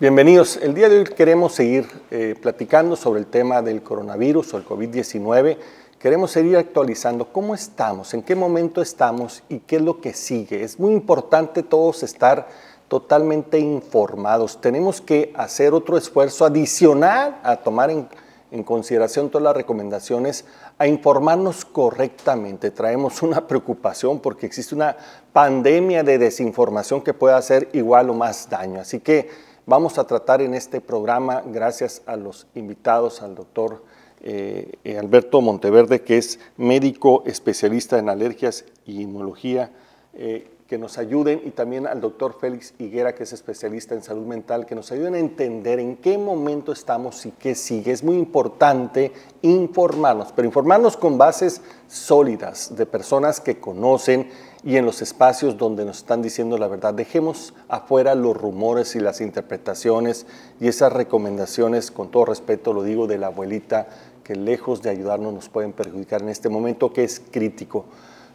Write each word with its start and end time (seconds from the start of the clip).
Bienvenidos. 0.00 0.56
El 0.56 0.72
día 0.72 0.88
de 0.88 1.00
hoy 1.00 1.04
queremos 1.04 1.52
seguir 1.52 1.86
eh, 2.10 2.34
platicando 2.40 2.96
sobre 2.96 3.20
el 3.20 3.26
tema 3.26 3.60
del 3.60 3.82
coronavirus 3.82 4.54
o 4.54 4.56
el 4.56 4.64
COVID-19. 4.64 5.58
Queremos 5.98 6.30
seguir 6.30 6.56
actualizando 6.56 7.30
cómo 7.30 7.54
estamos, 7.54 8.14
en 8.14 8.22
qué 8.22 8.34
momento 8.34 8.80
estamos 8.80 9.42
y 9.50 9.58
qué 9.58 9.76
es 9.76 9.82
lo 9.82 10.00
que 10.00 10.14
sigue. 10.14 10.62
Es 10.62 10.80
muy 10.80 10.94
importante 10.94 11.62
todos 11.62 12.02
estar 12.02 12.48
totalmente 12.88 13.58
informados. 13.58 14.58
Tenemos 14.62 15.02
que 15.02 15.34
hacer 15.36 15.74
otro 15.74 15.98
esfuerzo 15.98 16.46
adicional 16.46 17.38
a 17.42 17.56
tomar 17.56 17.90
en, 17.90 18.08
en 18.50 18.62
consideración 18.62 19.28
todas 19.28 19.44
las 19.44 19.54
recomendaciones, 19.54 20.46
a 20.78 20.86
informarnos 20.86 21.66
correctamente. 21.66 22.70
Traemos 22.70 23.20
una 23.20 23.46
preocupación 23.46 24.20
porque 24.20 24.46
existe 24.46 24.74
una 24.74 24.96
pandemia 25.34 26.02
de 26.02 26.16
desinformación 26.16 27.02
que 27.02 27.12
puede 27.12 27.34
hacer 27.34 27.68
igual 27.74 28.08
o 28.08 28.14
más 28.14 28.48
daño. 28.48 28.80
Así 28.80 29.00
que 29.00 29.49
Vamos 29.70 29.98
a 29.98 30.04
tratar 30.04 30.42
en 30.42 30.54
este 30.54 30.80
programa, 30.80 31.44
gracias 31.46 32.02
a 32.04 32.16
los 32.16 32.48
invitados, 32.56 33.22
al 33.22 33.36
doctor 33.36 33.84
eh, 34.20 34.96
Alberto 34.98 35.40
Monteverde, 35.40 36.02
que 36.02 36.18
es 36.18 36.40
médico 36.56 37.22
especialista 37.24 37.96
en 37.96 38.08
alergias 38.08 38.64
y 38.84 39.02
inmunología, 39.02 39.70
eh, 40.14 40.50
que 40.66 40.76
nos 40.76 40.98
ayuden, 40.98 41.42
y 41.44 41.50
también 41.50 41.86
al 41.86 42.00
doctor 42.00 42.36
Félix 42.40 42.74
Higuera, 42.80 43.14
que 43.14 43.22
es 43.22 43.32
especialista 43.32 43.94
en 43.94 44.02
salud 44.02 44.26
mental, 44.26 44.66
que 44.66 44.74
nos 44.74 44.90
ayuden 44.90 45.14
a 45.14 45.18
entender 45.20 45.78
en 45.78 45.98
qué 45.98 46.18
momento 46.18 46.72
estamos 46.72 47.24
y 47.24 47.30
qué 47.30 47.54
sigue. 47.54 47.92
Es 47.92 48.02
muy 48.02 48.16
importante 48.16 49.12
informarnos, 49.42 50.32
pero 50.32 50.46
informarnos 50.46 50.96
con 50.96 51.16
bases 51.16 51.62
sólidas 51.86 52.74
de 52.74 52.86
personas 52.86 53.40
que 53.40 53.60
conocen 53.60 54.30
y 54.62 54.76
en 54.76 54.84
los 54.84 55.00
espacios 55.00 55.56
donde 55.56 55.84
nos 55.84 55.98
están 55.98 56.22
diciendo 56.22 56.58
la 56.58 56.68
verdad. 56.68 56.92
Dejemos 56.92 57.54
afuera 57.68 58.14
los 58.14 58.36
rumores 58.36 58.94
y 58.94 59.00
las 59.00 59.20
interpretaciones 59.20 60.26
y 60.60 60.68
esas 60.68 60.92
recomendaciones, 60.92 61.90
con 61.90 62.10
todo 62.10 62.26
respeto 62.26 62.72
lo 62.72 62.82
digo, 62.82 63.06
de 63.06 63.18
la 63.18 63.28
abuelita, 63.28 63.88
que 64.24 64.34
lejos 64.36 64.82
de 64.82 64.90
ayudarnos 64.90 65.32
nos 65.32 65.48
pueden 65.48 65.72
perjudicar 65.72 66.22
en 66.22 66.28
este 66.28 66.48
momento 66.48 66.92
que 66.92 67.04
es 67.04 67.20
crítico. 67.20 67.86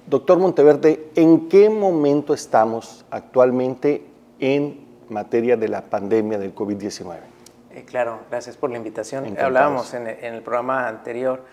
Doctor 0.08 0.40
Monteverde, 0.40 1.10
¿en 1.16 1.48
qué 1.48 1.70
momento 1.70 2.34
estamos 2.34 3.06
actualmente 3.10 4.06
en 4.40 4.86
materia 5.10 5.58
de 5.58 5.68
la 5.68 5.86
pandemia 5.86 6.38
del 6.38 6.54
COVID-19? 6.54 7.18
Eh, 7.72 7.84
claro, 7.86 8.20
gracias 8.30 8.58
por 8.58 8.70
la 8.70 8.78
invitación. 8.78 9.38
Hablábamos 9.40 9.94
en 9.94 10.08
el 10.08 10.42
programa 10.42 10.88
anterior 10.88 11.44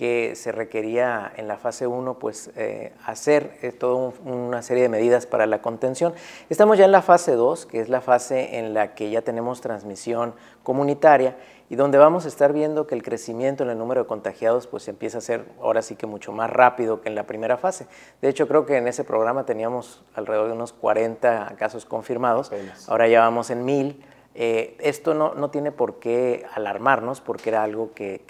que 0.00 0.34
se 0.34 0.50
requería 0.50 1.30
en 1.36 1.46
la 1.46 1.58
fase 1.58 1.86
1 1.86 2.18
pues, 2.18 2.50
eh, 2.56 2.94
hacer 3.04 3.58
eh, 3.60 3.70
toda 3.70 4.14
una 4.24 4.62
serie 4.62 4.84
de 4.84 4.88
medidas 4.88 5.26
para 5.26 5.44
la 5.44 5.60
contención. 5.60 6.14
Estamos 6.48 6.78
ya 6.78 6.86
en 6.86 6.92
la 6.92 7.02
fase 7.02 7.32
2, 7.32 7.66
que 7.66 7.80
es 7.80 7.90
la 7.90 8.00
fase 8.00 8.56
en 8.56 8.72
la 8.72 8.94
que 8.94 9.10
ya 9.10 9.20
tenemos 9.20 9.60
transmisión 9.60 10.32
comunitaria 10.62 11.36
y 11.68 11.76
donde 11.76 11.98
vamos 11.98 12.24
a 12.24 12.28
estar 12.28 12.54
viendo 12.54 12.86
que 12.86 12.94
el 12.94 13.02
crecimiento 13.02 13.62
en 13.62 13.68
el 13.68 13.76
número 13.76 14.04
de 14.04 14.06
contagiados 14.06 14.66
pues 14.66 14.88
empieza 14.88 15.18
a 15.18 15.20
ser 15.20 15.44
ahora 15.60 15.82
sí 15.82 15.96
que 15.96 16.06
mucho 16.06 16.32
más 16.32 16.48
rápido 16.48 17.02
que 17.02 17.10
en 17.10 17.14
la 17.14 17.24
primera 17.26 17.58
fase. 17.58 17.86
De 18.22 18.30
hecho, 18.30 18.48
creo 18.48 18.64
que 18.64 18.78
en 18.78 18.88
ese 18.88 19.04
programa 19.04 19.44
teníamos 19.44 20.02
alrededor 20.14 20.46
de 20.46 20.54
unos 20.54 20.72
40 20.72 21.56
casos 21.58 21.84
confirmados, 21.84 22.50
ahora 22.88 23.06
ya 23.06 23.20
vamos 23.20 23.50
en 23.50 23.66
1000 23.66 24.02
eh, 24.34 24.76
esto 24.78 25.12
no, 25.12 25.50
tiene 25.50 25.72
por 25.72 25.98
qué 25.98 26.46
alarmarnos 26.54 27.20
porque 27.20 27.50
era 27.50 27.64
algo 27.64 27.92
que, 27.94 28.20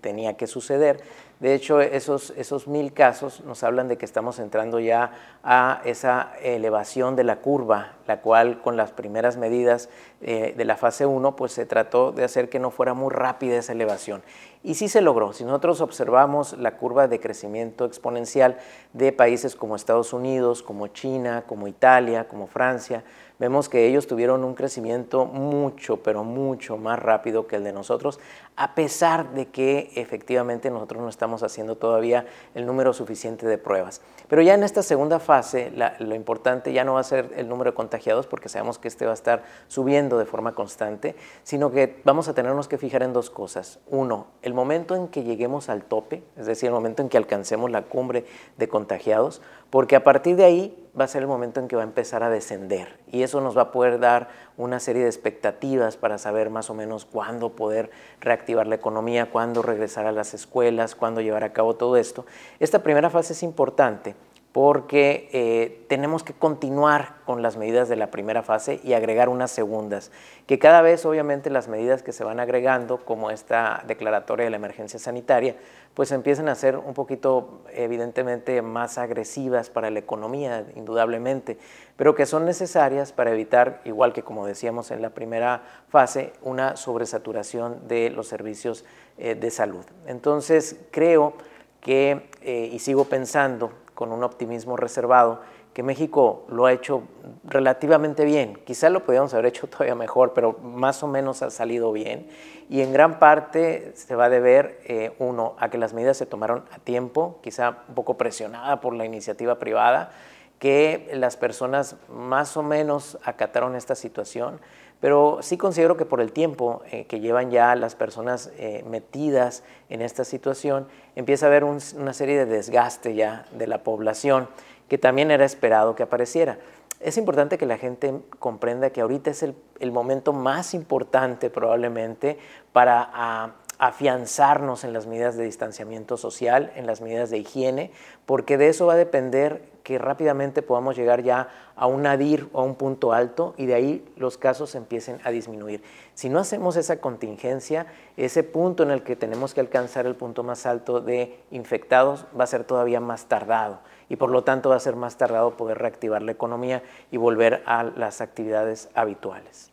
tenía 0.00 0.36
que 0.36 0.46
suceder. 0.46 1.00
De 1.40 1.54
hecho, 1.54 1.80
esos, 1.80 2.32
esos 2.36 2.66
mil 2.66 2.92
casos 2.92 3.42
nos 3.44 3.62
hablan 3.62 3.86
de 3.86 3.96
que 3.96 4.04
estamos 4.04 4.40
entrando 4.40 4.80
ya 4.80 5.12
a 5.44 5.80
esa 5.84 6.32
elevación 6.42 7.14
de 7.14 7.22
la 7.22 7.36
curva, 7.36 7.92
la 8.08 8.20
cual 8.20 8.60
con 8.60 8.76
las 8.76 8.90
primeras 8.90 9.36
medidas 9.36 9.88
eh, 10.20 10.54
de 10.56 10.64
la 10.64 10.76
fase 10.76 11.06
1, 11.06 11.36
pues 11.36 11.52
se 11.52 11.64
trató 11.64 12.10
de 12.10 12.24
hacer 12.24 12.48
que 12.48 12.58
no 12.58 12.70
fuera 12.70 12.94
muy 12.94 13.10
rápida 13.10 13.56
esa 13.56 13.72
elevación. 13.72 14.22
Y 14.64 14.74
sí 14.74 14.88
se 14.88 15.00
logró. 15.00 15.32
Si 15.32 15.44
nosotros 15.44 15.80
observamos 15.80 16.58
la 16.58 16.76
curva 16.76 17.06
de 17.06 17.20
crecimiento 17.20 17.84
exponencial 17.84 18.58
de 18.92 19.12
países 19.12 19.54
como 19.54 19.76
Estados 19.76 20.12
Unidos, 20.12 20.64
como 20.64 20.88
China, 20.88 21.44
como 21.46 21.68
Italia, 21.68 22.26
como 22.26 22.48
Francia, 22.48 23.04
vemos 23.38 23.68
que 23.68 23.86
ellos 23.86 24.06
tuvieron 24.06 24.44
un 24.44 24.54
crecimiento 24.54 25.24
mucho, 25.26 25.98
pero 25.98 26.24
mucho 26.24 26.76
más 26.76 26.98
rápido 26.98 27.46
que 27.46 27.56
el 27.56 27.64
de 27.64 27.72
nosotros, 27.72 28.18
a 28.58 28.74
pesar 28.74 29.34
de 29.34 29.46
que 29.46 29.92
efectivamente 29.94 30.68
nosotros 30.68 31.00
no 31.00 31.08
estamos 31.08 31.44
haciendo 31.44 31.76
todavía 31.76 32.26
el 32.56 32.66
número 32.66 32.92
suficiente 32.92 33.46
de 33.46 33.56
pruebas. 33.56 34.02
Pero 34.26 34.42
ya 34.42 34.54
en 34.54 34.64
esta 34.64 34.82
segunda 34.82 35.20
fase, 35.20 35.72
lo 36.00 36.14
importante 36.16 36.72
ya 36.72 36.82
no 36.82 36.94
va 36.94 37.00
a 37.00 37.04
ser 37.04 37.32
el 37.36 37.48
número 37.48 37.70
de 37.70 37.76
contagiados, 37.76 38.26
porque 38.26 38.48
sabemos 38.48 38.80
que 38.80 38.88
este 38.88 39.04
va 39.04 39.12
a 39.12 39.14
estar 39.14 39.44
subiendo 39.68 40.18
de 40.18 40.26
forma 40.26 40.56
constante, 40.56 41.14
sino 41.44 41.70
que 41.70 42.00
vamos 42.02 42.26
a 42.26 42.34
tenernos 42.34 42.66
que 42.66 42.78
fijar 42.78 43.04
en 43.04 43.12
dos 43.12 43.30
cosas. 43.30 43.78
Uno, 43.86 44.26
el 44.42 44.54
momento 44.54 44.96
en 44.96 45.06
que 45.06 45.22
lleguemos 45.22 45.68
al 45.68 45.84
tope, 45.84 46.24
es 46.36 46.46
decir, 46.46 46.66
el 46.66 46.74
momento 46.74 47.00
en 47.00 47.08
que 47.08 47.16
alcancemos 47.16 47.70
la 47.70 47.82
cumbre 47.82 48.26
de 48.56 48.68
contagiados, 48.68 49.40
porque 49.70 49.94
a 49.94 50.02
partir 50.02 50.34
de 50.34 50.44
ahí 50.44 50.88
va 50.98 51.04
a 51.04 51.08
ser 51.08 51.22
el 51.22 51.28
momento 51.28 51.60
en 51.60 51.68
que 51.68 51.76
va 51.76 51.82
a 51.82 51.84
empezar 51.84 52.22
a 52.22 52.30
descender 52.30 52.98
y 53.10 53.22
eso 53.22 53.40
nos 53.40 53.56
va 53.56 53.62
a 53.62 53.70
poder 53.70 54.00
dar 54.00 54.28
una 54.58 54.80
serie 54.80 55.04
de 55.04 55.08
expectativas 55.08 55.96
para 55.96 56.18
saber 56.18 56.50
más 56.50 56.68
o 56.68 56.74
menos 56.74 57.04
cuándo 57.06 57.50
poder 57.50 57.90
reactivar 58.20 58.66
la 58.66 58.74
economía, 58.74 59.30
cuándo 59.30 59.62
regresar 59.62 60.06
a 60.06 60.12
las 60.12 60.34
escuelas, 60.34 60.94
cuándo 60.94 61.20
llevar 61.20 61.44
a 61.44 61.52
cabo 61.52 61.76
todo 61.76 61.96
esto. 61.96 62.26
Esta 62.58 62.82
primera 62.82 63.08
fase 63.08 63.32
es 63.32 63.42
importante 63.42 64.14
porque 64.58 65.28
eh, 65.32 65.84
tenemos 65.86 66.24
que 66.24 66.32
continuar 66.32 67.14
con 67.24 67.42
las 67.42 67.56
medidas 67.56 67.88
de 67.88 67.94
la 67.94 68.10
primera 68.10 68.42
fase 68.42 68.80
y 68.82 68.94
agregar 68.94 69.28
unas 69.28 69.52
segundas, 69.52 70.10
que 70.48 70.58
cada 70.58 70.82
vez 70.82 71.06
obviamente 71.06 71.48
las 71.48 71.68
medidas 71.68 72.02
que 72.02 72.10
se 72.10 72.24
van 72.24 72.40
agregando, 72.40 73.04
como 73.04 73.30
esta 73.30 73.84
declaratoria 73.86 74.46
de 74.46 74.50
la 74.50 74.56
emergencia 74.56 74.98
sanitaria, 74.98 75.54
pues 75.94 76.10
empiezan 76.10 76.48
a 76.48 76.56
ser 76.56 76.76
un 76.76 76.92
poquito 76.92 77.60
evidentemente 77.72 78.60
más 78.60 78.98
agresivas 78.98 79.70
para 79.70 79.90
la 79.90 80.00
economía, 80.00 80.66
indudablemente, 80.74 81.56
pero 81.94 82.16
que 82.16 82.26
son 82.26 82.44
necesarias 82.44 83.12
para 83.12 83.30
evitar, 83.30 83.80
igual 83.84 84.12
que 84.12 84.24
como 84.24 84.44
decíamos 84.44 84.90
en 84.90 85.02
la 85.02 85.10
primera 85.10 85.62
fase, 85.88 86.32
una 86.42 86.76
sobresaturación 86.76 87.86
de 87.86 88.10
los 88.10 88.26
servicios 88.26 88.84
eh, 89.18 89.36
de 89.36 89.52
salud. 89.52 89.84
Entonces 90.08 90.80
creo 90.90 91.34
que, 91.80 92.28
eh, 92.42 92.70
y 92.72 92.80
sigo 92.80 93.04
pensando, 93.04 93.70
con 93.98 94.12
un 94.12 94.22
optimismo 94.22 94.76
reservado, 94.76 95.40
que 95.74 95.82
México 95.82 96.46
lo 96.48 96.66
ha 96.66 96.72
hecho 96.72 97.02
relativamente 97.42 98.24
bien. 98.24 98.54
Quizá 98.64 98.90
lo 98.90 99.02
podríamos 99.02 99.34
haber 99.34 99.46
hecho 99.46 99.66
todavía 99.68 99.96
mejor, 99.96 100.34
pero 100.34 100.52
más 100.62 101.02
o 101.02 101.08
menos 101.08 101.42
ha 101.42 101.50
salido 101.50 101.90
bien. 101.90 102.28
Y 102.68 102.82
en 102.82 102.92
gran 102.92 103.18
parte 103.18 103.90
se 103.96 104.14
va 104.14 104.26
a 104.26 104.28
deber, 104.28 104.78
eh, 104.84 105.16
uno, 105.18 105.56
a 105.58 105.68
que 105.68 105.78
las 105.78 105.94
medidas 105.94 106.16
se 106.16 106.26
tomaron 106.26 106.62
a 106.70 106.78
tiempo, 106.78 107.40
quizá 107.42 107.78
un 107.88 107.96
poco 107.96 108.16
presionada 108.16 108.80
por 108.80 108.94
la 108.94 109.04
iniciativa 109.04 109.58
privada, 109.58 110.12
que 110.60 111.10
las 111.14 111.36
personas 111.36 111.96
más 112.08 112.56
o 112.56 112.62
menos 112.62 113.18
acataron 113.24 113.74
esta 113.74 113.96
situación, 113.96 114.60
pero 115.00 115.38
sí 115.42 115.56
considero 115.56 115.96
que 115.96 116.04
por 116.04 116.20
el 116.20 116.32
tiempo 116.32 116.82
eh, 116.90 117.06
que 117.06 117.20
llevan 117.20 117.50
ya 117.50 117.74
las 117.76 117.94
personas 117.94 118.50
eh, 118.58 118.84
metidas 118.88 119.62
en 119.88 120.02
esta 120.02 120.24
situación, 120.24 120.88
empieza 121.14 121.46
a 121.46 121.48
haber 121.48 121.64
una 121.64 122.12
serie 122.12 122.36
de 122.38 122.46
desgaste 122.46 123.14
ya 123.14 123.46
de 123.52 123.66
la 123.66 123.82
población 123.84 124.48
que 124.88 124.98
también 124.98 125.30
era 125.30 125.44
esperado 125.44 125.94
que 125.94 126.02
apareciera. 126.02 126.58
Es 127.00 127.16
importante 127.16 127.58
que 127.58 127.66
la 127.66 127.78
gente 127.78 128.12
comprenda 128.40 128.90
que 128.90 129.00
ahorita 129.00 129.30
es 129.30 129.44
el, 129.44 129.92
momento 129.92 130.32
más 130.32 130.74
importante 130.74 131.48
probablemente 131.48 132.38
para 132.72 133.54
afianzarnos 133.78 134.82
en 134.82 134.92
las 134.92 135.06
medidas 135.06 135.36
de 135.36 135.44
distanciamiento 135.44 136.16
social, 136.16 136.72
en 136.74 136.86
las 136.88 137.00
medidas 137.00 137.30
de 137.30 137.38
higiene, 137.38 137.92
porque 138.26 138.58
de 138.58 138.68
eso 138.68 138.86
va 138.86 138.94
a 138.94 138.96
depender 138.96 139.62
que 139.88 139.96
rápidamente 139.96 140.60
podamos 140.60 140.96
llegar 140.98 141.22
ya 141.22 141.48
a 141.74 141.86
un 141.86 142.02
nadir 142.02 142.50
o 142.52 142.60
a 142.60 142.62
un 142.62 142.74
punto 142.74 143.14
alto 143.14 143.54
y 143.56 143.64
de 143.64 143.72
ahí 143.72 144.12
los 144.18 144.36
casos 144.36 144.74
empiecen 144.74 145.18
a 145.24 145.30
disminuir. 145.30 145.82
Si 146.12 146.28
no 146.28 146.40
hacemos 146.40 146.76
esa 146.76 147.00
contingencia, 147.00 147.86
ese 148.18 148.42
punto 148.42 148.82
en 148.82 148.90
el 148.90 149.02
que 149.02 149.16
tenemos 149.16 149.54
que 149.54 149.60
alcanzar 149.60 150.04
el 150.04 150.14
punto 150.14 150.42
más 150.42 150.66
alto 150.66 151.00
de 151.00 151.40
infectados 151.52 152.26
va 152.38 152.44
a 152.44 152.46
ser 152.46 152.64
todavía 152.64 153.00
más 153.00 153.28
tardado 153.28 153.78
y 154.10 154.16
por 154.16 154.28
lo 154.28 154.44
tanto 154.44 154.68
va 154.68 154.76
a 154.76 154.80
ser 154.80 154.94
más 154.94 155.16
tardado 155.16 155.56
poder 155.56 155.78
reactivar 155.78 156.20
la 156.20 156.32
economía 156.32 156.82
y 157.10 157.16
volver 157.16 157.62
a 157.64 157.82
las 157.82 158.20
actividades 158.20 158.90
habituales. 158.94 159.70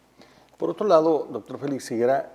Por 0.56 0.70
otro 0.70 0.88
lado, 0.88 1.28
doctor 1.30 1.60
Félix 1.60 1.92
Higuera, 1.92 2.32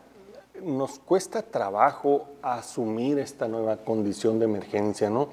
nos 0.62 0.98
cuesta 0.98 1.40
trabajo 1.40 2.26
asumir 2.42 3.18
esta 3.18 3.48
nueva 3.48 3.78
condición 3.78 4.38
de 4.38 4.44
emergencia, 4.44 5.08
¿no? 5.08 5.30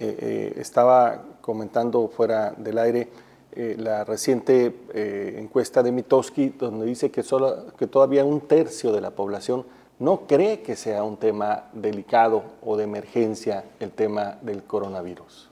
Eh, 0.00 0.16
eh, 0.20 0.60
estaba 0.60 1.24
comentando 1.48 2.08
fuera 2.08 2.52
del 2.58 2.76
aire 2.76 3.08
eh, 3.52 3.74
la 3.78 4.04
reciente 4.04 4.70
encuesta 5.38 5.82
de 5.82 5.92
Mitowski, 5.92 6.50
donde 6.50 6.84
dice 6.84 7.10
que, 7.10 7.22
solo, 7.22 7.74
que 7.78 7.86
todavía 7.86 8.22
un 8.22 8.42
tercio 8.42 8.92
de 8.92 9.00
la 9.00 9.12
población 9.12 9.64
no 9.98 10.26
cree 10.26 10.60
que 10.60 10.76
sea 10.76 11.02
un 11.04 11.16
tema 11.16 11.64
delicado 11.72 12.42
o 12.62 12.76
de 12.76 12.84
emergencia 12.84 13.64
el 13.80 13.92
tema 13.92 14.36
del 14.42 14.62
coronavirus. 14.62 15.48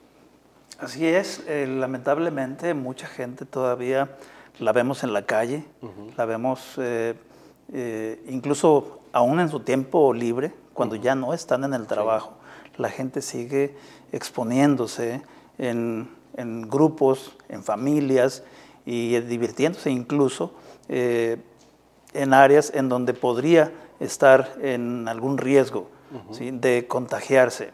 Así 0.77 1.07
es, 1.07 1.43
lamentablemente 1.47 2.75
mucha 2.75 3.07
gente 3.07 3.45
todavía 3.45 4.11
la 4.59 4.73
vemos 4.73 5.03
en 5.03 5.13
la 5.13 5.25
calle, 5.25 5.63
la 6.15 6.25
vemos 6.25 6.77
eh, 7.73 8.21
incluso 8.29 8.99
aún 9.11 9.39
en 9.39 9.49
su 9.49 9.61
tiempo 9.61 10.13
libre, 10.13 10.53
cuando 10.73 10.95
ya 10.95 11.15
no 11.15 11.33
están 11.33 11.63
en 11.63 11.73
el 11.73 11.87
trabajo, 11.87 12.33
la 12.77 12.89
gente 12.89 13.21
sigue 13.21 13.75
exponiéndose 14.11 15.21
en, 15.57 16.09
grupos, 16.69 17.35
en 17.49 17.63
familias 17.63 18.43
y 18.85 19.19
divirtiéndose 19.19 19.89
incluso 19.89 20.53
eh, 20.87 21.37
en 22.13 22.33
áreas 22.33 22.71
en 22.73 22.89
donde 22.89 23.13
podría 23.13 23.71
estar 23.99 24.55
en 24.61 25.07
algún 25.07 25.37
riesgo 25.37 25.89
de 26.39 26.85
contagiarse. 26.87 27.71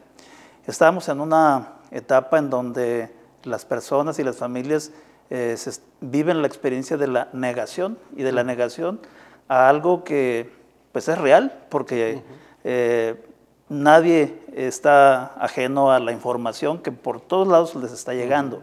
Estamos 0.66 1.10
en 1.10 1.20
una 1.20 1.74
etapa 1.92 2.40
en 2.40 2.50
donde 2.50 3.10
las 3.44 3.66
personas 3.66 4.18
y 4.20 4.24
las 4.24 4.38
familias 4.38 4.92
eh, 5.30 5.56
viven 6.02 6.42
la 6.42 6.48
experiencia 6.48 6.98
de 6.98 7.08
la 7.08 7.30
negación 7.34 7.98
y 8.16 8.24
de 8.24 8.32
la 8.32 8.44
negación 8.44 9.00
a 9.48 9.70
algo 9.70 10.04
que 10.04 10.50
pues 10.92 11.08
es 11.08 11.18
real, 11.18 11.66
porque 11.70 12.22
eh, 12.64 13.16
nadie 13.68 14.40
está 14.56 15.34
ajeno 15.44 15.92
a 15.92 16.00
la 16.00 16.12
información 16.12 16.80
que 16.80 16.92
por 16.92 17.22
todos 17.22 17.48
lados 17.48 17.76
les 17.76 17.92
está 17.92 18.14
llegando. 18.14 18.62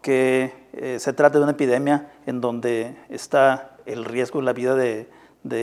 Que 0.00 0.52
eh, 0.72 0.98
se 0.98 1.12
trata 1.12 1.38
de 1.38 1.44
una 1.44 1.52
epidemia 1.52 2.12
en 2.26 2.40
donde 2.40 2.96
está 3.08 3.76
el 3.86 4.04
riesgo 4.04 4.40
de 4.40 4.44
la 4.44 4.52
vida 4.52 4.74
de, 4.74 5.08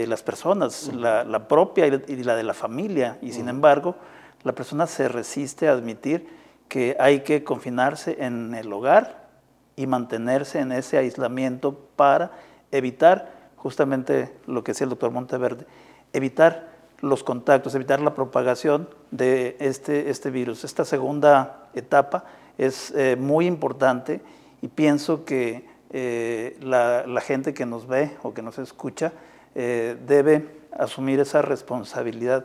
las 0.06 0.22
personas, 0.22 0.90
la, 0.94 1.48
propia 1.48 1.86
y 1.86 2.22
la 2.22 2.36
de 2.36 2.42
la 2.42 2.54
familia, 2.54 3.18
y 3.22 3.32
sin 3.32 3.48
embargo, 3.48 3.96
la 4.42 4.52
persona 4.54 4.86
se 4.86 5.08
resiste 5.08 5.68
a 5.68 5.72
admitir 5.72 6.28
que 6.68 6.96
hay 7.00 7.20
que 7.20 7.42
confinarse 7.44 8.16
en 8.20 8.54
el 8.54 8.72
hogar 8.72 9.28
y 9.76 9.86
mantenerse 9.86 10.60
en 10.60 10.72
ese 10.72 10.98
aislamiento 10.98 11.78
para 11.96 12.30
evitar 12.70 13.32
justamente 13.56 14.32
lo 14.46 14.62
que 14.62 14.72
decía 14.72 14.84
el 14.84 14.90
doctor 14.90 15.10
Monteverde, 15.10 15.66
evitar 16.12 16.69
los 17.00 17.24
contactos, 17.24 17.74
evitar 17.74 18.00
la 18.00 18.14
propagación 18.14 18.88
de 19.10 19.56
este, 19.60 20.10
este 20.10 20.30
virus. 20.30 20.64
Esta 20.64 20.84
segunda 20.84 21.68
etapa 21.74 22.24
es 22.58 22.92
eh, 22.96 23.16
muy 23.18 23.46
importante 23.46 24.20
y 24.60 24.68
pienso 24.68 25.24
que 25.24 25.68
eh, 25.90 26.56
la, 26.60 27.20
gente 27.20 27.54
que 27.54 27.66
nos 27.66 27.86
ve 27.86 28.16
o 28.22 28.34
que 28.34 28.42
nos 28.42 28.58
escucha 28.58 29.12
eh, 29.54 29.96
debe 30.06 30.46
asumir 30.72 31.20
esa 31.20 31.42
responsabilidad 31.42 32.44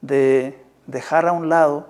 de 0.00 0.58
dejar 0.86 1.26
a 1.26 1.32
un 1.32 1.48
lado 1.48 1.86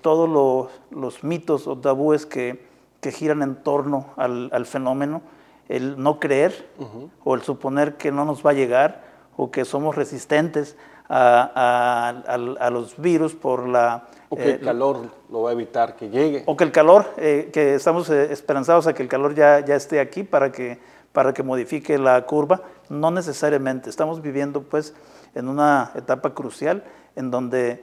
todos 0.00 0.70
los, 0.90 1.24
mitos 1.24 1.66
o 1.66 1.76
tabúes 1.76 2.24
que, 2.24 2.70
giran 3.02 3.42
en 3.42 3.56
torno 3.56 4.06
al 4.16 4.64
fenómeno 4.64 5.20
el 5.68 6.00
no 6.02 6.20
creer 6.20 6.68
o 7.24 7.34
el 7.34 7.42
suponer 7.42 7.96
que 7.96 8.12
no 8.12 8.24
nos 8.24 8.44
va 8.44 8.50
a 8.50 8.54
llegar 8.54 9.04
o 9.36 9.50
que 9.50 9.64
somos 9.64 9.96
resistentes 9.96 10.76
a, 11.14 12.70
los 12.70 12.96
virus 12.96 13.34
por 13.34 13.68
la... 13.68 14.08
O 14.30 14.36
que 14.36 14.44
el 14.44 14.50
eh, 14.56 14.60
calor 14.60 15.10
lo 15.30 15.42
va 15.42 15.50
a 15.50 15.52
evitar 15.52 15.94
que 15.94 16.08
llegue. 16.08 16.42
O 16.46 16.56
que 16.56 16.64
el 16.64 16.72
calor, 16.72 17.12
eh, 17.18 17.50
que 17.52 17.74
estamos 17.74 18.08
eh, 18.08 18.32
esperanzados 18.32 18.86
a 18.86 18.94
que 18.94 19.02
el 19.02 19.08
calor 19.08 19.34
ya, 19.34 19.60
ya 19.60 19.76
esté 19.76 20.00
aquí 20.00 20.22
para 20.22 20.50
que, 20.50 20.78
para 21.12 21.34
que 21.34 21.42
modifique 21.42 21.98
la 21.98 22.24
curva. 22.24 22.62
No 22.88 23.10
necesariamente. 23.10 23.90
Estamos 23.90 24.22
viviendo 24.22 24.62
pues 24.62 24.94
en 25.34 25.48
una 25.48 25.92
etapa 25.94 26.34
crucial 26.34 26.84
en 27.16 27.30
donde 27.30 27.82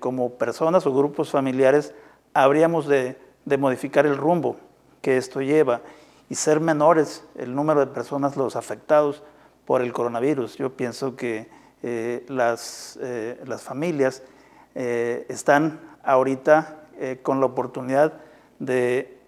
como 0.00 0.30
personas 0.34 0.86
o 0.86 0.94
grupos 0.94 1.30
familiares 1.30 1.92
habríamos 2.32 2.86
de, 2.86 3.18
de 3.44 3.58
modificar 3.58 4.06
el 4.06 4.16
rumbo 4.16 4.56
que 5.02 5.18
esto 5.18 5.42
lleva 5.42 5.82
y 6.30 6.34
ser 6.34 6.60
menores 6.60 7.24
el 7.34 7.54
número 7.54 7.80
de 7.80 7.86
personas 7.88 8.38
los 8.38 8.56
afectados 8.56 9.22
por 9.66 9.82
el 9.82 9.92
coronavirus. 9.92 10.56
Yo 10.56 10.72
pienso 10.72 11.14
que 11.14 11.48
eh, 11.88 12.24
las, 12.26 12.98
eh, 13.00 13.40
las, 13.46 13.62
familias 13.62 14.20
eh, 14.74 15.24
están 15.28 15.78
ahorita 16.02 16.80
con 17.22 17.38
la 17.38 17.46
oportunidad 17.46 18.14
de 18.58 19.20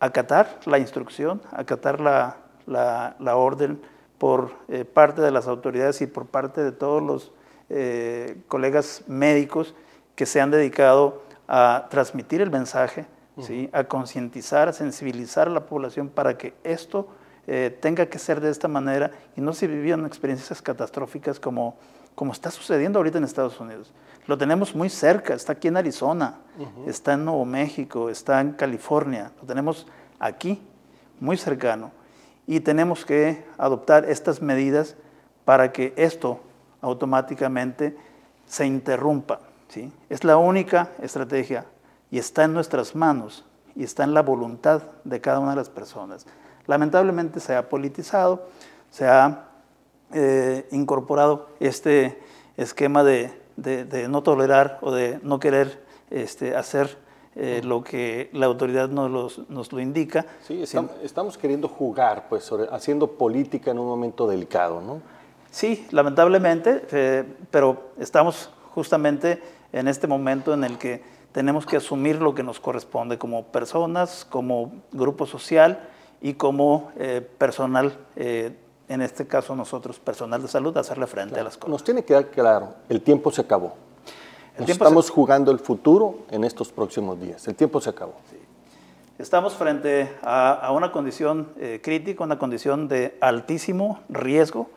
acatar 0.00 0.58
la 0.64 0.78
instrucción, 0.78 1.42
acatar 1.50 2.00
la, 2.00 2.38
la, 2.64 3.14
la 3.18 3.36
orden 3.36 3.82
por 4.16 4.52
parte 4.94 5.20
de 5.20 5.30
las 5.32 5.48
autoridades 5.48 6.00
y 6.00 6.06
por 6.06 6.24
parte 6.24 6.62
de 6.62 6.72
todos 6.72 7.02
los 7.02 7.32
colegas 8.48 9.02
médicos 9.06 9.74
que 10.14 10.24
se 10.24 10.40
han 10.40 10.50
dedicado 10.50 11.22
a 11.46 11.88
transmitir 11.90 12.40
el 12.40 12.50
mensaje 12.50 13.04
a 13.72 13.84
concientizar, 13.84 14.68
a 14.68 14.72
sensibilizar 14.72 15.48
a 15.48 15.50
la 15.50 15.66
población 15.66 16.08
para 16.08 16.38
que 16.38 16.54
esto 16.64 17.08
eh, 17.46 17.76
tenga 17.80 18.06
que 18.06 18.18
ser 18.18 18.40
de 18.40 18.50
esta 18.50 18.68
manera 18.68 19.10
y 19.36 19.40
no 19.40 19.52
se 19.52 19.66
vivían 19.66 20.06
experiencias 20.06 20.62
catastróficas 20.62 21.40
como, 21.40 21.76
como 22.14 22.32
está 22.32 22.50
sucediendo 22.50 22.98
ahorita 22.98 23.18
en 23.18 23.24
Estados 23.24 23.58
Unidos. 23.58 23.92
Lo 24.26 24.38
tenemos 24.38 24.74
muy 24.74 24.88
cerca, 24.88 25.34
está 25.34 25.54
aquí 25.54 25.68
en 25.68 25.76
Arizona, 25.76 26.38
está 26.86 27.14
en 27.14 27.24
Nuevo 27.24 27.44
México, 27.44 28.08
está 28.08 28.40
en 28.40 28.52
California, 28.52 29.32
lo 29.40 29.48
tenemos 29.48 29.86
aquí, 30.20 30.62
muy 31.18 31.36
cercano. 31.36 31.90
Y 32.46 32.60
tenemos 32.60 33.04
que 33.04 33.44
adoptar 33.58 34.04
estas 34.08 34.40
medidas 34.40 34.94
para 35.44 35.72
que 35.72 35.92
esto 35.96 36.40
automáticamente 36.80 37.96
se 38.46 38.66
interrumpa. 38.66 39.40
¿sí? 39.68 39.92
Es 40.08 40.22
la 40.22 40.36
única 40.36 40.90
estrategia 41.00 41.64
y 42.10 42.18
está 42.18 42.44
en 42.44 42.52
nuestras 42.52 42.94
manos 42.94 43.44
y 43.74 43.84
está 43.84 44.04
en 44.04 44.14
la 44.14 44.22
voluntad 44.22 44.82
de 45.04 45.20
cada 45.20 45.40
una 45.40 45.50
de 45.50 45.56
las 45.56 45.70
personas. 45.70 46.26
Lamentablemente 46.66 47.40
se 47.40 47.54
ha 47.54 47.68
politizado, 47.68 48.46
se 48.90 49.06
ha 49.06 49.48
eh, 50.12 50.66
incorporado 50.70 51.48
este 51.58 52.18
esquema 52.56 53.02
de, 53.02 53.32
no 54.08 54.22
tolerar 54.22 54.78
o 54.82 54.92
de 54.92 55.18
no 55.22 55.40
querer 55.40 55.82
este, 56.10 56.54
hacer 56.54 56.98
eh, 57.34 57.62
lo 57.64 57.82
que 57.82 58.28
la 58.32 58.46
autoridad 58.46 58.88
nos, 58.90 59.72
lo 59.72 59.80
indica. 59.80 60.26
Sí, 60.46 60.62
estamos, 61.02 61.38
queriendo 61.38 61.66
jugar, 61.66 62.26
pues, 62.28 62.50
haciendo 62.70 63.12
política 63.12 63.70
en 63.70 63.78
un 63.78 63.86
momento 63.86 64.26
delicado, 64.26 64.80
¿no? 64.80 65.00
Sí, 65.50 65.86
lamentablemente, 65.90 66.86
eh, 66.92 67.24
pero 67.50 67.92
estamos 67.98 68.50
justamente 68.74 69.42
en 69.72 69.88
este 69.88 70.06
momento 70.06 70.54
en 70.54 70.64
el 70.64 70.78
que 70.78 71.02
tenemos 71.32 71.66
que 71.66 71.78
asumir 71.78 72.20
lo 72.20 72.34
que 72.34 72.42
nos 72.42 72.60
corresponde 72.60 73.18
como 73.18 73.44
personas, 73.44 74.26
como 74.28 74.72
grupo 74.92 75.26
social 75.26 75.88
y 76.22 76.34
como 76.34 76.92
eh, 76.96 77.20
personal, 77.36 77.92
eh, 78.14 78.56
en 78.88 79.02
este 79.02 79.26
caso 79.26 79.56
nosotros, 79.56 79.98
personal 79.98 80.40
de 80.40 80.48
salud, 80.48 80.74
hacerle 80.76 81.08
frente 81.08 81.38
a 81.40 81.42
las 81.42 81.56
cosas. 81.56 81.70
Nos 81.70 81.84
tiene 81.84 82.04
que 82.04 82.14
dar 82.14 82.30
claro, 82.30 82.74
el 82.88 83.02
tiempo 83.02 83.30
se 83.32 83.40
acabó. 83.40 83.74
estamos 84.56 85.10
jugando 85.10 85.50
el 85.50 85.58
futuro 85.58 86.20
en 86.30 86.44
estos 86.44 86.70
próximos 86.70 87.20
días. 87.20 87.46
El 87.48 87.56
tiempo 87.56 87.80
se 87.80 87.90
acabó. 87.90 88.14
Estamos 89.18 89.54
frente 89.54 90.12
a, 90.22 90.70
una 90.72 90.92
condición 90.92 91.48
eh, 91.58 91.80
crítica, 91.82 92.22
una 92.22 92.38
condición 92.38 92.88
de 92.88 93.16
altísimo 93.20 94.00
riesgo. 94.08 94.70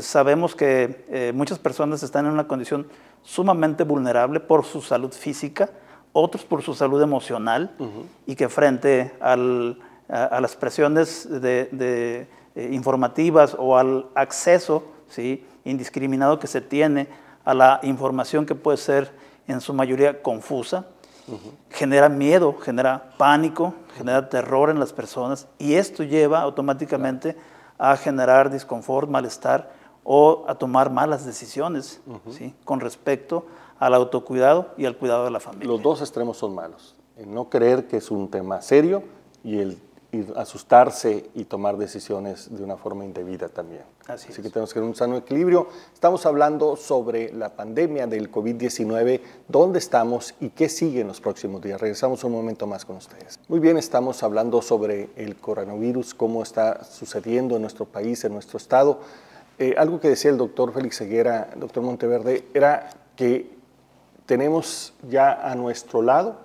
sabemos 0.00 0.54
que 0.56 1.32
muchas 1.34 1.58
personas 1.58 2.02
están 2.02 2.26
en 2.26 2.32
una 2.32 2.48
condición 2.48 2.88
sumamente 3.22 3.84
vulnerable 3.84 4.40
por 4.40 4.64
su 4.64 4.82
salud 4.82 5.12
física, 5.12 5.70
otros 6.12 6.44
por 6.44 6.62
su 6.62 6.74
salud 6.74 7.00
emocional 7.02 7.70
y 8.26 8.34
que 8.34 8.48
frente 8.48 9.12
a, 10.08 10.40
las 10.40 10.56
presiones 10.56 11.28
de, 11.28 11.68
eh, 12.54 12.68
informativas 12.72 13.54
o 13.58 13.76
al 13.76 14.06
acceso 14.14 14.84
¿sí? 15.08 15.44
indiscriminado 15.64 16.38
que 16.38 16.46
se 16.46 16.60
tiene 16.60 17.08
a 17.44 17.54
la 17.54 17.80
información 17.82 18.46
que 18.46 18.54
puede 18.54 18.78
ser 18.78 19.10
en 19.46 19.60
su 19.60 19.72
mayoría 19.72 20.22
confusa, 20.22 20.86
genera 21.70 22.08
miedo, 22.08 22.56
genera 22.58 23.14
pánico, 23.16 23.74
genera 23.96 24.28
terror 24.28 24.70
en 24.70 24.78
las 24.78 24.92
personas 24.92 25.46
y 25.58 25.74
esto 25.74 26.02
lleva 26.02 26.40
automáticamente 26.40 27.36
a 27.78 27.96
generar 27.96 28.50
disconfort, 28.50 29.08
malestar 29.08 29.70
o 30.04 30.44
a 30.48 30.54
tomar 30.54 30.90
malas 30.90 31.24
decisiones 31.24 32.00
¿sí? 32.30 32.54
con 32.64 32.80
respecto 32.80 33.46
al 33.78 33.94
autocuidado 33.94 34.70
y 34.76 34.86
al 34.86 34.96
cuidado 34.96 35.24
de 35.24 35.30
la 35.30 35.40
familia. 35.40 35.68
Los 35.68 35.82
dos 35.82 36.00
extremos 36.00 36.36
son 36.38 36.54
malos. 36.54 36.96
El 37.16 37.32
no 37.32 37.48
creer 37.48 37.86
que 37.86 37.98
es 37.98 38.10
un 38.10 38.28
tema 38.28 38.60
serio 38.62 39.02
y 39.44 39.58
el 39.58 39.78
asustarse 40.36 41.28
y 41.34 41.44
tomar 41.44 41.76
decisiones 41.76 42.48
de 42.50 42.64
una 42.64 42.76
forma 42.76 43.04
indebida 43.04 43.48
también. 43.48 43.82
Así, 44.06 44.28
que 44.32 44.48
tenemos 44.48 44.70
que 44.70 44.80
tener 44.80 44.88
un 44.88 44.94
sano 44.94 45.18
equilibrio. 45.18 45.68
Estamos 45.92 46.24
hablando 46.24 46.76
sobre 46.76 47.30
la 47.32 47.50
pandemia 47.50 48.06
del 48.06 48.32
COVID-19, 48.32 49.20
dónde 49.48 49.78
estamos 49.78 50.34
y 50.40 50.48
qué 50.48 50.70
sigue 50.70 51.02
en 51.02 51.08
los 51.08 51.20
próximos 51.20 51.60
días. 51.60 51.78
Regresamos 51.78 52.24
un 52.24 52.32
momento 52.32 52.66
más 52.66 52.86
con 52.86 52.96
ustedes. 52.96 53.38
Muy 53.48 53.60
bien, 53.60 53.76
estamos 53.76 54.22
hablando 54.22 54.62
sobre 54.62 55.10
el 55.16 55.36
coronavirus, 55.36 56.14
cómo 56.14 56.42
está 56.42 56.84
sucediendo 56.84 57.56
en 57.56 57.62
nuestro 57.62 57.84
país, 57.84 58.24
en 58.24 58.32
nuestro 58.32 58.56
estado. 58.56 59.00
Eh, 59.58 59.74
algo 59.76 60.00
que 60.00 60.08
decía 60.08 60.30
el 60.30 60.38
doctor 60.38 60.72
Félix 60.72 60.96
Seguera, 60.96 61.50
doctor 61.56 61.82
Monteverde, 61.82 62.46
era 62.54 62.88
que 63.14 63.50
tenemos 64.24 64.94
ya 65.10 65.32
a 65.32 65.54
nuestro 65.54 66.00
lado 66.00 66.36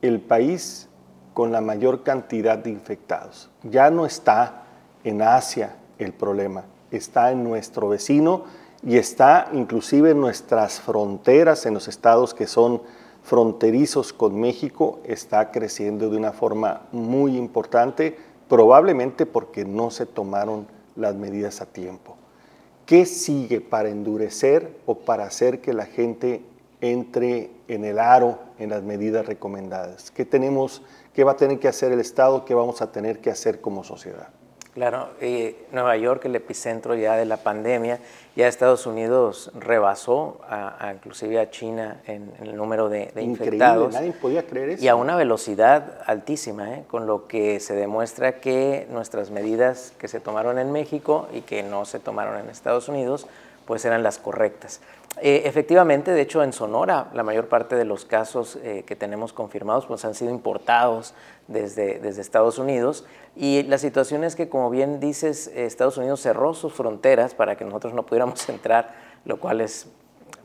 el 0.00 0.20
país 0.20 0.88
con 1.34 1.52
la 1.52 1.60
mayor 1.60 2.02
cantidad 2.02 2.56
de 2.56 2.70
infectados. 2.70 3.50
Ya 3.64 3.90
no 3.90 4.06
está 4.06 4.62
en 5.02 5.20
Asia 5.20 5.76
el 5.98 6.12
problema, 6.12 6.64
está 6.90 7.32
en 7.32 7.44
nuestro 7.44 7.88
vecino 7.88 8.44
y 8.82 8.96
está 8.96 9.48
inclusive 9.52 10.12
en 10.12 10.20
nuestras 10.20 10.80
fronteras, 10.80 11.66
en 11.66 11.74
los 11.74 11.88
estados 11.88 12.32
que 12.34 12.46
son 12.46 12.82
fronterizos 13.22 14.12
con 14.12 14.38
México, 14.38 15.00
está 15.04 15.50
creciendo 15.50 16.10
de 16.10 16.16
una 16.16 16.32
forma 16.32 16.82
muy 16.92 17.36
importante, 17.36 18.16
probablemente 18.48 19.26
porque 19.26 19.64
no 19.64 19.90
se 19.90 20.06
tomaron 20.06 20.66
las 20.94 21.14
medidas 21.14 21.60
a 21.60 21.66
tiempo. 21.66 22.16
¿Qué 22.84 23.06
sigue 23.06 23.62
para 23.62 23.88
endurecer 23.88 24.76
o 24.84 24.96
para 24.96 25.24
hacer 25.24 25.62
que 25.62 25.72
la 25.72 25.86
gente 25.86 26.42
entre 26.82 27.50
en 27.66 27.84
el 27.84 27.98
aro 27.98 28.38
en 28.58 28.68
las 28.68 28.82
medidas 28.82 29.24
recomendadas? 29.24 30.10
¿Qué 30.10 30.26
tenemos, 30.26 30.82
qué 31.14 31.24
va 31.24 31.32
a 31.32 31.36
tener 31.36 31.58
que 31.58 31.68
hacer 31.68 31.92
el 31.92 32.00
Estado, 32.00 32.44
qué 32.44 32.54
vamos 32.54 32.82
a 32.82 32.92
tener 32.92 33.20
que 33.20 33.30
hacer 33.30 33.60
como 33.60 33.84
sociedad? 33.84 34.28
Claro, 34.74 35.10
Nueva 35.70 35.96
York, 35.96 36.24
el 36.24 36.34
epicentro 36.34 36.96
ya 36.96 37.14
de 37.14 37.24
la 37.26 37.36
pandemia, 37.36 38.00
ya 38.34 38.48
Estados 38.48 38.86
Unidos 38.86 39.52
rebasó 39.54 40.40
a, 40.48 40.92
inclusive 40.92 41.38
a 41.38 41.48
China 41.48 42.00
en, 42.08 42.32
el 42.42 42.56
número 42.56 42.88
de, 42.88 43.12
de 43.14 43.22
infectados. 43.22 43.94
Nadie 43.94 44.10
podía 44.10 44.44
creer 44.44 44.70
eso. 44.70 44.84
Y 44.84 44.88
a 44.88 44.96
una 44.96 45.14
velocidad 45.14 46.00
altísima, 46.06 46.74
¿eh? 46.74 46.84
con 46.88 47.06
lo 47.06 47.28
que 47.28 47.60
se 47.60 47.74
demuestra 47.74 48.40
que 48.40 48.88
nuestras 48.90 49.30
medidas 49.30 49.92
que 49.96 50.08
se 50.08 50.18
tomaron 50.18 50.58
en 50.58 50.72
México 50.72 51.28
y 51.32 51.42
que 51.42 51.62
no 51.62 51.84
se 51.84 52.00
tomaron 52.00 52.40
en 52.40 52.50
Estados 52.50 52.88
Unidos, 52.88 53.28
pues 53.66 53.84
eran 53.84 54.02
las 54.02 54.18
correctas. 54.18 54.80
Eh, 55.20 55.42
efectivamente, 55.44 56.10
de 56.10 56.20
hecho, 56.20 56.42
en 56.42 56.52
Sonora, 56.52 57.08
la 57.14 57.22
mayor 57.22 57.48
parte 57.48 57.76
de 57.76 57.84
los 57.84 58.04
casos 58.04 58.58
eh, 58.62 58.82
que 58.84 58.96
tenemos 58.96 59.32
confirmados 59.32 59.86
pues, 59.86 60.04
han 60.04 60.14
sido 60.14 60.30
importados 60.30 61.14
desde, 61.46 62.00
desde 62.00 62.20
Estados 62.20 62.58
Unidos. 62.58 63.04
Y 63.36 63.62
la 63.64 63.78
situación 63.78 64.24
es 64.24 64.34
que, 64.34 64.48
como 64.48 64.70
bien 64.70 64.98
dices, 64.98 65.46
Estados 65.54 65.98
Unidos 65.98 66.20
cerró 66.20 66.54
sus 66.54 66.72
fronteras 66.72 67.34
para 67.34 67.56
que 67.56 67.64
nosotros 67.64 67.94
no 67.94 68.04
pudiéramos 68.04 68.48
entrar, 68.48 68.94
lo 69.24 69.38
cual 69.38 69.60
es 69.60 69.86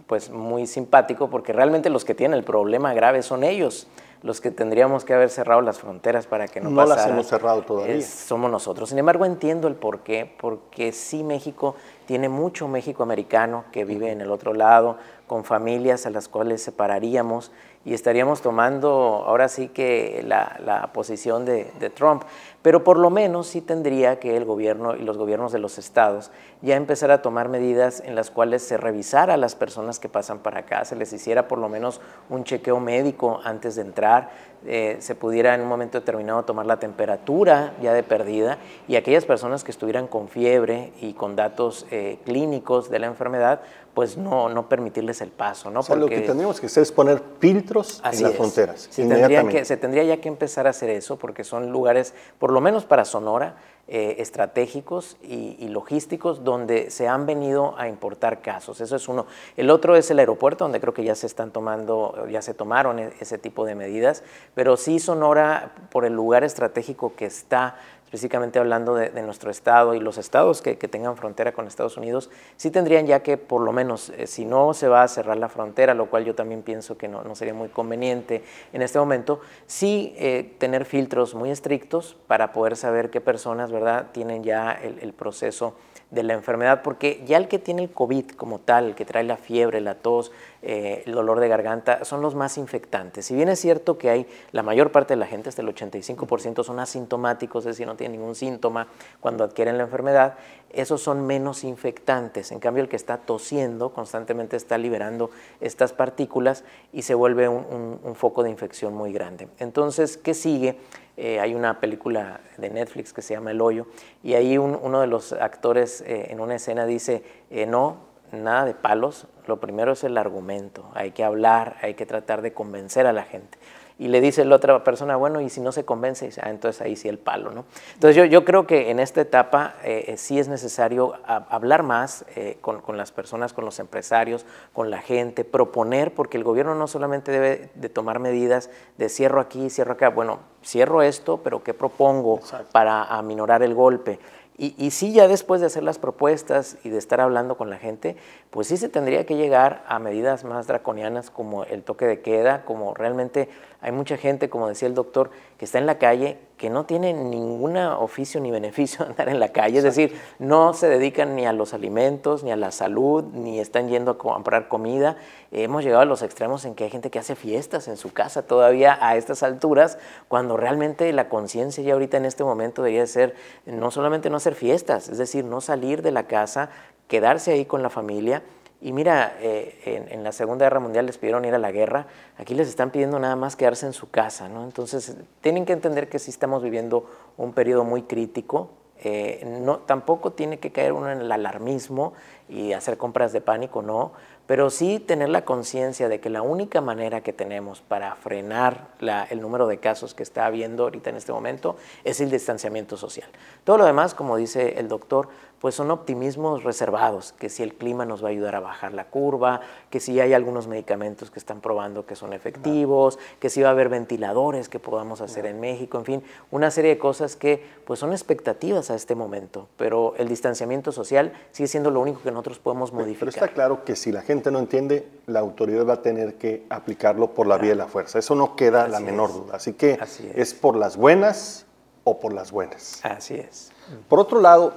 pues, 0.06 0.30
muy 0.30 0.68
simpático 0.68 1.30
porque 1.30 1.52
realmente 1.52 1.90
los 1.90 2.06
que 2.06 2.14
tienen 2.14 2.38
el 2.38 2.44
problema 2.44 2.94
grave 2.94 3.24
son 3.24 3.44
ellos 3.44 3.88
los 4.22 4.42
que 4.42 4.52
tendríamos 4.52 5.06
que 5.06 5.14
haber 5.14 5.30
cerrado 5.30 5.62
las 5.62 5.80
fronteras 5.80 6.28
para 6.28 6.48
que 6.48 6.60
no, 6.60 6.70
no 6.70 6.86
las 6.86 7.08
hemos 7.08 7.28
cerrado 7.28 7.62
todavía. 7.62 8.02
somos 8.02 8.52
nosotros. 8.52 8.90
Sin 8.90 8.98
embargo, 8.98 9.26
entiendo 9.26 9.68
el 9.68 9.76
por 9.76 10.02
qué, 10.02 10.30
porque 10.40 10.92
sí 10.92 11.24
México 11.24 11.76
tiene 12.10 12.28
mucho 12.28 12.68
México 12.68 13.04
americano 13.04 13.66
que 13.72 13.86
vive 13.86 14.12
en 14.12 14.20
el 14.20 14.32
otro 14.32 14.56
lado, 14.56 14.98
con 15.28 15.44
familias 15.44 16.08
a 16.08 16.10
las 16.10 16.28
cuales 16.28 16.60
separaríamos 16.60 17.52
y 17.86 17.94
estaríamos 17.94 18.42
tomando 18.42 18.90
ahora 19.28 19.48
sí 19.48 19.68
que 19.68 20.24
la, 20.26 20.90
posición 20.92 21.46
de, 21.46 21.66
Trump. 21.94 22.24
Pero 22.62 22.84
por 22.84 22.98
lo 22.98 23.10
menos 23.10 23.48
sí 23.48 23.62
tendría 23.62 24.20
que 24.20 24.36
el 24.36 24.44
gobierno 24.44 24.96
y 24.96 25.04
los 25.04 25.18
gobiernos 25.18 25.54
de 25.54 25.60
los 25.60 25.78
estados 25.78 26.30
ya 26.62 26.76
empezar 26.76 27.10
a 27.10 27.22
tomar 27.22 27.48
medidas 27.48 28.02
en 28.06 28.16
las 28.16 28.30
cuales 28.30 28.64
se 28.64 28.76
revisara 28.76 29.36
a 29.36 29.38
las 29.38 29.56
personas 29.56 29.98
que 29.98 30.10
pasan 30.10 30.40
para 30.40 30.60
acá, 30.60 30.84
se 30.84 30.98
les 30.98 31.14
hiciera 31.14 31.48
por 31.48 31.58
lo 31.58 31.70
menos 31.70 32.02
un 32.30 32.44
chequeo 32.44 32.82
médico 32.82 33.40
antes 33.46 33.76
de 33.76 33.84
entrar, 33.84 34.30
eh, 34.66 34.98
se 35.00 35.16
pudiera 35.16 35.56
en 35.56 35.62
un 35.62 35.70
momento 35.70 36.00
determinado 36.00 36.44
tomar 36.44 36.66
la 36.66 36.80
temperatura 36.80 37.74
ya 37.82 37.94
de 37.94 38.04
perdida 38.04 38.58
y 38.90 38.98
aquellas 38.98 39.24
personas 39.24 39.64
que 39.64 39.72
estuvieran 39.72 40.08
con 40.08 40.28
fiebre 40.28 40.92
y 41.00 41.14
con 41.14 41.38
datos 41.38 41.86
eh, 41.92 42.20
clínicos 42.26 42.90
de 42.90 43.00
la 43.00 43.08
enfermedad, 43.08 43.62
pues 44.00 44.16
no, 44.16 44.48
no 44.48 44.70
permitirles 44.70 45.20
el 45.20 45.30
paso. 45.30 45.70
¿no? 45.70 45.82
O 45.82 45.84
sea, 45.84 45.98
lo 45.98 46.08
que 46.08 46.22
tendríamos 46.22 46.62
que 46.62 46.68
hacer 46.68 46.84
es 46.84 46.92
poner 46.94 47.22
filtros 47.42 48.02
en 48.10 48.24
las 48.24 48.34
fronteras. 48.34 48.88
que, 48.88 49.66
se 49.66 49.76
tendría 49.76 50.06
ya 50.06 50.22
que 50.22 50.30
empezar 50.30 50.68
a 50.68 50.70
hacer 50.70 50.90
eso 50.90 51.18
porque 51.18 51.44
son 51.44 51.70
lugares, 51.70 52.14
por 52.38 52.54
lo 52.54 52.62
menos 52.62 52.86
para 52.86 53.04
Sonora, 53.04 53.58
eh, 53.90 54.22
estratégicos 54.22 55.18
y, 55.22 55.68
logísticos 55.68 56.46
donde 56.46 56.92
se 56.92 57.10
han 57.10 57.26
venido 57.26 57.78
a 57.78 57.90
importar 57.90 58.42
casos. 58.42 58.80
Eso 58.80 58.96
es 58.96 59.10
uno. 59.10 59.26
El 59.58 59.70
otro 59.70 59.98
es 59.98 60.10
el 60.12 60.20
aeropuerto, 60.20 60.64
donde 60.64 60.80
creo 60.80 60.94
que 60.94 61.04
ya 61.04 61.16
se 61.16 61.28
están 61.28 61.52
tomando, 61.52 62.26
ya 62.32 62.42
se 62.42 62.54
tomaron 62.54 63.00
e, 63.00 63.12
ese 63.20 63.38
tipo 63.38 63.66
de 63.66 63.76
medidas, 63.76 64.24
pero 64.56 64.78
sí 64.78 65.00
Sonora, 65.00 65.74
por 65.92 66.06
el 66.06 66.14
lugar 66.14 66.46
estratégico 66.46 67.16
que 67.18 67.26
está, 67.26 67.76
específicamente 68.10 68.58
hablando 68.58 68.96
de, 68.96 69.22
nuestro 69.22 69.52
estado 69.52 69.94
y 69.94 70.00
los 70.00 70.18
estados 70.18 70.64
que, 70.64 70.76
tengan 70.76 71.16
frontera 71.16 71.52
con 71.52 71.68
Estados 71.68 71.96
Unidos, 71.96 72.32
sí 72.58 72.72
tendrían 72.72 73.06
ya 73.06 73.22
que, 73.22 73.38
por 73.38 73.62
lo 73.62 73.72
menos, 73.72 74.10
eh, 74.18 74.26
si 74.26 74.46
no 74.46 74.74
se 74.74 74.88
va 74.88 75.04
a 75.04 75.08
cerrar 75.08 75.38
la 75.38 75.48
frontera, 75.48 75.94
lo 75.94 76.10
cual 76.10 76.26
yo 76.26 76.34
también 76.34 76.64
pienso 76.64 76.98
que 76.98 77.08
no, 77.08 77.36
sería 77.36 77.54
muy 77.54 77.70
conveniente 77.70 78.44
en 78.74 78.82
este 78.82 78.98
momento, 78.98 79.42
sí 79.68 80.16
eh, 80.18 80.56
tener 80.58 80.86
filtros 80.86 81.36
muy 81.36 81.52
estrictos 81.52 82.18
para 82.26 82.52
poder 82.52 82.76
saber 82.76 83.12
qué 83.12 83.22
personas, 83.22 83.72
¿verdad?, 83.72 84.08
tienen 84.12 84.44
ya 84.44 84.72
el 84.72 85.14
proceso 85.14 85.76
de 86.12 86.24
la 86.24 86.34
enfermedad, 86.34 86.82
porque 86.82 87.22
ya 87.26 87.38
el 87.38 87.48
que 87.48 87.60
tiene 87.60 87.84
el 87.84 87.92
COVID 87.92 88.32
como 88.32 88.60
tal, 88.60 88.88
el 88.88 88.96
que 88.96 89.06
trae 89.06 89.24
la 89.24 89.38
fiebre, 89.38 89.80
la 89.80 89.96
tos, 89.96 90.32
eh, 90.62 91.04
el 91.06 91.14
dolor 91.14 91.40
de 91.40 91.48
garganta, 91.48 92.04
son 92.04 92.22
los 92.22 92.36
más 92.36 92.58
infectantes. 92.58 93.26
Si 93.26 93.36
bien 93.36 93.48
es 93.48 93.60
cierto 93.60 93.98
que 93.98 94.10
hay, 94.10 94.28
la 94.52 94.62
mayor 94.62 94.92
parte 94.92 95.14
de 95.14 95.18
la 95.18 95.26
gente, 95.26 95.48
hasta 95.48 95.62
el 95.62 95.74
85% 95.74 96.64
son 96.66 96.80
asintomáticos, 96.80 97.66
es 97.66 97.78
decir, 97.78 97.88
no 97.88 97.96
tienen 97.96 98.20
ningún 98.20 98.36
síntoma 98.36 98.88
cuando 99.22 99.46
adquieren 99.46 99.78
la 99.78 99.84
enfermedad, 99.84 100.36
esos 100.72 101.02
son 101.02 101.26
menos 101.26 101.64
infectantes. 101.64 102.52
En 102.52 102.60
cambio, 102.60 102.84
el 102.84 102.90
que 102.90 102.98
está 102.98 103.20
tosiendo 103.20 103.94
constantemente 103.94 104.58
está 104.58 104.78
liberando 104.78 105.32
estas 105.62 105.94
partículas 105.94 106.66
y 106.92 107.04
se 107.04 107.14
vuelve 107.14 107.48
un, 107.48 108.00
foco 108.16 108.44
de 108.44 108.50
infección 108.50 108.94
muy 108.94 109.14
grande. 109.14 109.48
Entonces, 109.60 110.18
¿qué 110.18 110.34
sigue? 110.34 110.78
Eh, 111.16 111.40
hay 111.40 111.54
una 111.54 111.80
película 111.80 112.42
de 112.58 112.70
Netflix 112.70 113.14
que 113.14 113.22
se 113.22 113.34
llama 113.34 113.52
El 113.52 113.62
Hoyo 113.62 113.88
y 114.24 114.34
ahí 114.34 114.58
uno 114.58 115.00
de 115.00 115.08
los 115.08 115.32
actores 115.34 116.02
eh, 116.02 116.28
en 116.30 116.40
una 116.40 116.56
escena 116.56 116.86
dice, 116.86 117.24
no, 117.68 118.09
nada 118.32 118.66
de 118.66 118.74
palos, 118.74 119.28
lo 119.48 119.60
primero 119.60 119.94
es 119.94 120.04
el 120.04 120.18
argumento, 120.18 120.90
hay 120.94 121.12
que 121.12 121.24
hablar, 121.24 121.78
hay 121.82 121.94
que 121.94 122.06
tratar 122.06 122.42
de 122.42 122.54
convencer 122.54 123.08
a 123.08 123.14
la 123.14 123.24
gente. 123.24 123.58
Y 124.00 124.08
le 124.08 124.22
dice 124.22 124.46
la 124.46 124.56
otra 124.56 124.82
persona, 124.82 125.18
bueno, 125.18 125.42
y 125.42 125.50
si 125.50 125.60
no 125.60 125.74
se 125.74 125.84
convence, 125.84 126.26
dice, 126.26 126.40
ah, 126.42 126.50
entonces 126.50 126.82
ahí 126.82 126.96
sí 126.96 127.10
el 127.10 127.20
palo, 127.20 127.52
¿no? 127.52 127.66
Entonces 127.96 128.16
yo, 128.16 128.24
yo 128.24 128.46
creo 128.46 128.66
que 128.66 128.92
en 128.92 129.00
esta 129.00 129.20
etapa 129.20 129.76
eh, 129.84 130.06
eh, 130.08 130.18
sí 130.18 130.40
es 130.40 130.48
necesario 130.48 131.16
hablar 131.26 131.84
más 131.84 132.24
eh, 132.38 132.58
con, 132.62 132.80
con, 132.80 132.96
las 132.96 133.12
personas, 133.12 133.52
con 133.52 133.66
los 133.66 133.78
empresarios, 133.78 134.46
con 134.72 134.90
la 134.90 135.00
gente, 135.00 135.44
proponer, 135.44 136.14
porque 136.14 136.38
el 136.38 136.46
gobierno 136.46 136.76
no 136.76 136.88
solamente 136.88 137.34
debe 137.34 137.72
de 137.76 137.90
tomar 137.90 138.20
medidas 138.20 138.70
de 138.98 139.10
cierro 139.10 139.42
aquí, 139.42 139.70
cierro 139.70 139.92
acá, 139.92 140.08
bueno, 140.08 140.40
cierro 140.64 141.02
esto, 141.02 141.42
pero 141.44 141.62
¿qué 141.62 141.74
propongo 141.74 142.40
para 142.72 143.04
aminorar 143.04 143.64
el 143.64 143.74
golpe? 143.76 144.20
Y, 144.62 144.76
y, 144.78 144.92
sí, 144.92 145.14
ya 145.14 145.30
después 145.30 145.62
de 145.62 145.68
hacer 145.68 145.84
las 145.84 146.00
propuestas 146.00 146.78
y 146.84 146.90
de 146.90 146.98
estar 146.98 147.22
hablando 147.22 147.56
con 147.56 147.70
la 147.70 147.78
gente, 147.78 148.18
pues 148.50 148.68
sí 148.68 148.76
se 148.76 148.90
tendría 148.90 149.26
que 149.26 149.38
llegar 149.38 149.86
a 149.88 150.00
medidas 150.00 150.44
más 150.44 150.68
draconianas 150.68 151.32
como 151.32 151.64
el 151.64 151.82
toque 151.82 152.06
de 152.06 152.20
queda, 152.20 152.66
como 152.66 152.94
realmente 152.94 153.48
hay 153.80 153.94
mucha 153.94 154.18
gente, 154.18 154.50
como 154.50 154.68
decía 154.68 154.90
el 154.90 154.96
doctor, 154.96 155.32
que 155.60 155.66
está 155.66 155.78
en 155.78 155.86
la 155.86 155.98
calle, 155.98 156.40
que 156.56 156.70
no 156.70 156.86
tiene 156.86 157.14
ningún 157.14 157.76
oficio 157.76 158.40
ni 158.40 158.50
beneficio 158.50 159.04
de 159.04 159.06
andar 159.12 159.28
en 159.28 159.42
la 159.42 159.50
calle, 159.50 159.80
es 159.80 159.84
decir, 159.84 160.18
no 160.40 160.74
se 160.74 160.88
dedican 160.88 161.36
ni 161.36 161.46
a 161.46 161.52
los 161.52 161.74
alimentos, 161.74 162.46
ni 162.46 162.52
a 162.54 162.56
la 162.56 162.72
salud, 162.72 163.26
ni 163.34 163.60
están 163.60 163.90
yendo 163.90 164.12
a 164.12 164.18
comprar 164.18 164.70
comida. 164.70 165.18
Hemos 165.52 165.84
llegado 165.84 166.02
a 166.02 166.06
los 166.06 166.22
extremos 166.22 166.64
en 166.64 166.76
que 166.76 166.86
hay 166.86 166.90
gente 166.90 167.10
que 167.10 167.20
hace 167.20 167.36
fiestas 167.36 167.90
en 167.90 167.98
su 167.98 168.14
casa 168.14 168.44
todavía 168.44 168.98
a 169.02 169.18
estas 169.18 169.44
alturas, 169.44 169.98
cuando 170.30 170.56
realmente 170.56 171.12
la 171.12 171.28
conciencia 171.28 171.84
ya 171.84 171.92
ahorita 171.92 172.16
en 172.16 172.24
este 172.24 172.46
momento 172.46 172.82
debería 172.82 173.06
ser 173.06 173.36
no 173.66 173.92
solamente 173.92 174.30
no 174.30 174.38
hacer 174.38 174.56
fiestas, 174.56 175.10
es 175.10 175.18
decir, 175.18 175.44
no 175.44 175.60
salir 175.60 176.02
de 176.04 176.12
la 176.12 176.24
casa, 176.24 176.70
quedarse 177.10 177.52
ahí 177.52 177.66
con 177.66 177.84
la 177.84 177.90
familia 177.90 178.44
y 178.82 178.94
mira, 178.94 179.36
eh, 179.42 180.08
en, 180.10 180.24
la 180.24 180.32
Segunda 180.32 180.66
Guerra 180.66 180.80
Mundial 180.80 181.06
les 181.06 181.18
pidieron 181.18 181.44
ir 181.44 181.54
a 181.54 181.58
la 181.58 181.72
guerra, 181.72 182.08
aquí 182.38 182.56
les 182.56 182.70
están 182.70 182.92
pidiendo 182.92 183.20
nada 183.20 183.36
más 183.36 183.56
quedarse 183.58 183.86
en 183.86 183.94
su 183.94 184.10
casa, 184.10 184.48
¿no? 184.48 184.64
Entonces, 184.64 185.18
tienen 185.42 185.66
que 185.66 185.74
entender 185.74 186.08
que 186.08 186.18
sí 186.18 186.32
estamos 186.32 186.64
viviendo 186.64 187.06
un 187.36 187.52
periodo 187.54 187.84
muy 187.84 188.04
crítico, 188.04 188.70
eh, 189.02 189.46
no, 189.46 189.80
tampoco 189.80 190.32
tiene 190.32 190.60
que 190.60 190.72
caer 190.72 190.92
uno 190.92 191.10
en 191.10 191.22
el 191.22 191.32
alarmismo 191.32 192.14
y 192.50 192.74
hacer 192.74 192.98
compras 192.98 193.32
de 193.32 193.40
pánico, 193.40 193.82
no, 193.82 194.12
pero 194.46 194.70
sí 194.70 195.00
tener 195.00 195.30
la 195.30 195.46
conciencia 195.46 196.10
de 196.10 196.20
que 196.20 196.30
la 196.30 196.42
única 196.42 196.82
manera 196.82 197.22
que 197.22 197.32
tenemos 197.32 197.80
para 197.80 198.16
frenar 198.16 198.88
el 199.30 199.40
número 199.40 199.68
de 199.68 199.78
casos 199.78 200.14
que 200.14 200.24
está 200.24 200.46
habiendo 200.46 200.84
ahorita 200.84 201.12
en 201.12 201.16
este 201.16 201.32
momento 201.32 201.78
es 202.04 202.20
el 202.20 202.30
distanciamiento 202.30 202.98
social. 202.98 203.30
Todo 203.64 203.78
lo 203.78 203.86
demás, 203.86 204.14
como 204.14 204.36
dice 204.36 204.80
el 204.80 204.90
doctor, 204.90 205.30
pues 205.60 205.76
son 205.76 205.92
optimismos 205.92 206.64
reservados, 206.64 207.34
que 207.34 207.50
si 207.50 207.64
el 207.64 207.74
clima 207.74 208.06
nos 208.06 208.24
va 208.24 208.28
a 208.28 208.32
ayudar 208.32 208.56
a 208.56 208.60
bajar 208.60 208.94
la 208.94 209.06
curva, 209.06 209.62
que 209.90 210.00
si 210.00 210.20
hay 210.20 210.34
algunos 210.34 210.68
medicamentos 210.68 211.32
que 211.32 211.40
están 211.40 211.60
probando 211.60 212.06
que 212.06 212.16
son 212.16 212.34
efectivos, 212.34 213.20
que 213.40 213.50
si 213.50 213.62
va 213.62 213.70
a 213.70 213.72
haber 213.72 213.90
ventiladores 213.90 214.70
que 214.70 214.80
podamos 214.80 215.22
hacer 215.22 215.46
en 215.46 215.60
México, 215.60 215.98
en 215.98 216.06
fin, 216.06 216.24
una 216.52 216.72
serie 216.72 216.92
de 216.92 216.98
cosas 216.98 217.36
que 217.36 217.64
pues 217.86 218.00
son 218.00 218.12
expectativas 218.12 218.90
a 218.90 218.96
este 218.96 219.16
momento, 219.16 219.68
pero 219.78 220.14
el 220.18 220.30
distanciamiento 220.30 220.92
social 220.92 221.34
sigue 221.52 221.68
siendo 221.68 221.92
lo 221.92 222.00
único 222.00 222.22
que 222.22 222.32
nosotros 222.32 222.60
podemos 222.60 222.94
modificar. 222.94 223.20
Pero 223.20 223.32
está 223.32 223.48
claro 223.50 223.84
que 223.84 223.96
si 223.96 224.12
la 224.12 224.22
gente 224.22 224.52
no 224.52 224.60
entiende, 224.60 225.08
la 225.28 225.40
autoridad 225.40 225.86
va 225.88 225.94
a 225.94 226.02
tener 226.02 226.36
que 226.36 226.66
aplicarlo 226.70 227.32
por 227.32 227.48
la 227.48 227.58
vía 227.58 227.72
de 227.72 227.76
la 227.76 227.88
fuerza, 227.88 228.20
eso 228.20 228.36
no 228.36 228.56
queda 228.56 228.88
la 228.88 229.00
menor 229.00 229.34
duda, 229.34 229.56
así 229.56 229.74
que 229.74 230.00
es 230.36 230.54
por 230.54 230.76
las 230.76 230.96
buenas 230.96 231.66
o 232.06 232.20
por 232.20 232.34
las 232.34 232.52
buenas. 232.52 233.02
Así 233.04 233.36
es. 233.36 233.72
Por 234.08 234.20
otro 234.20 234.40
lado, 234.40 234.74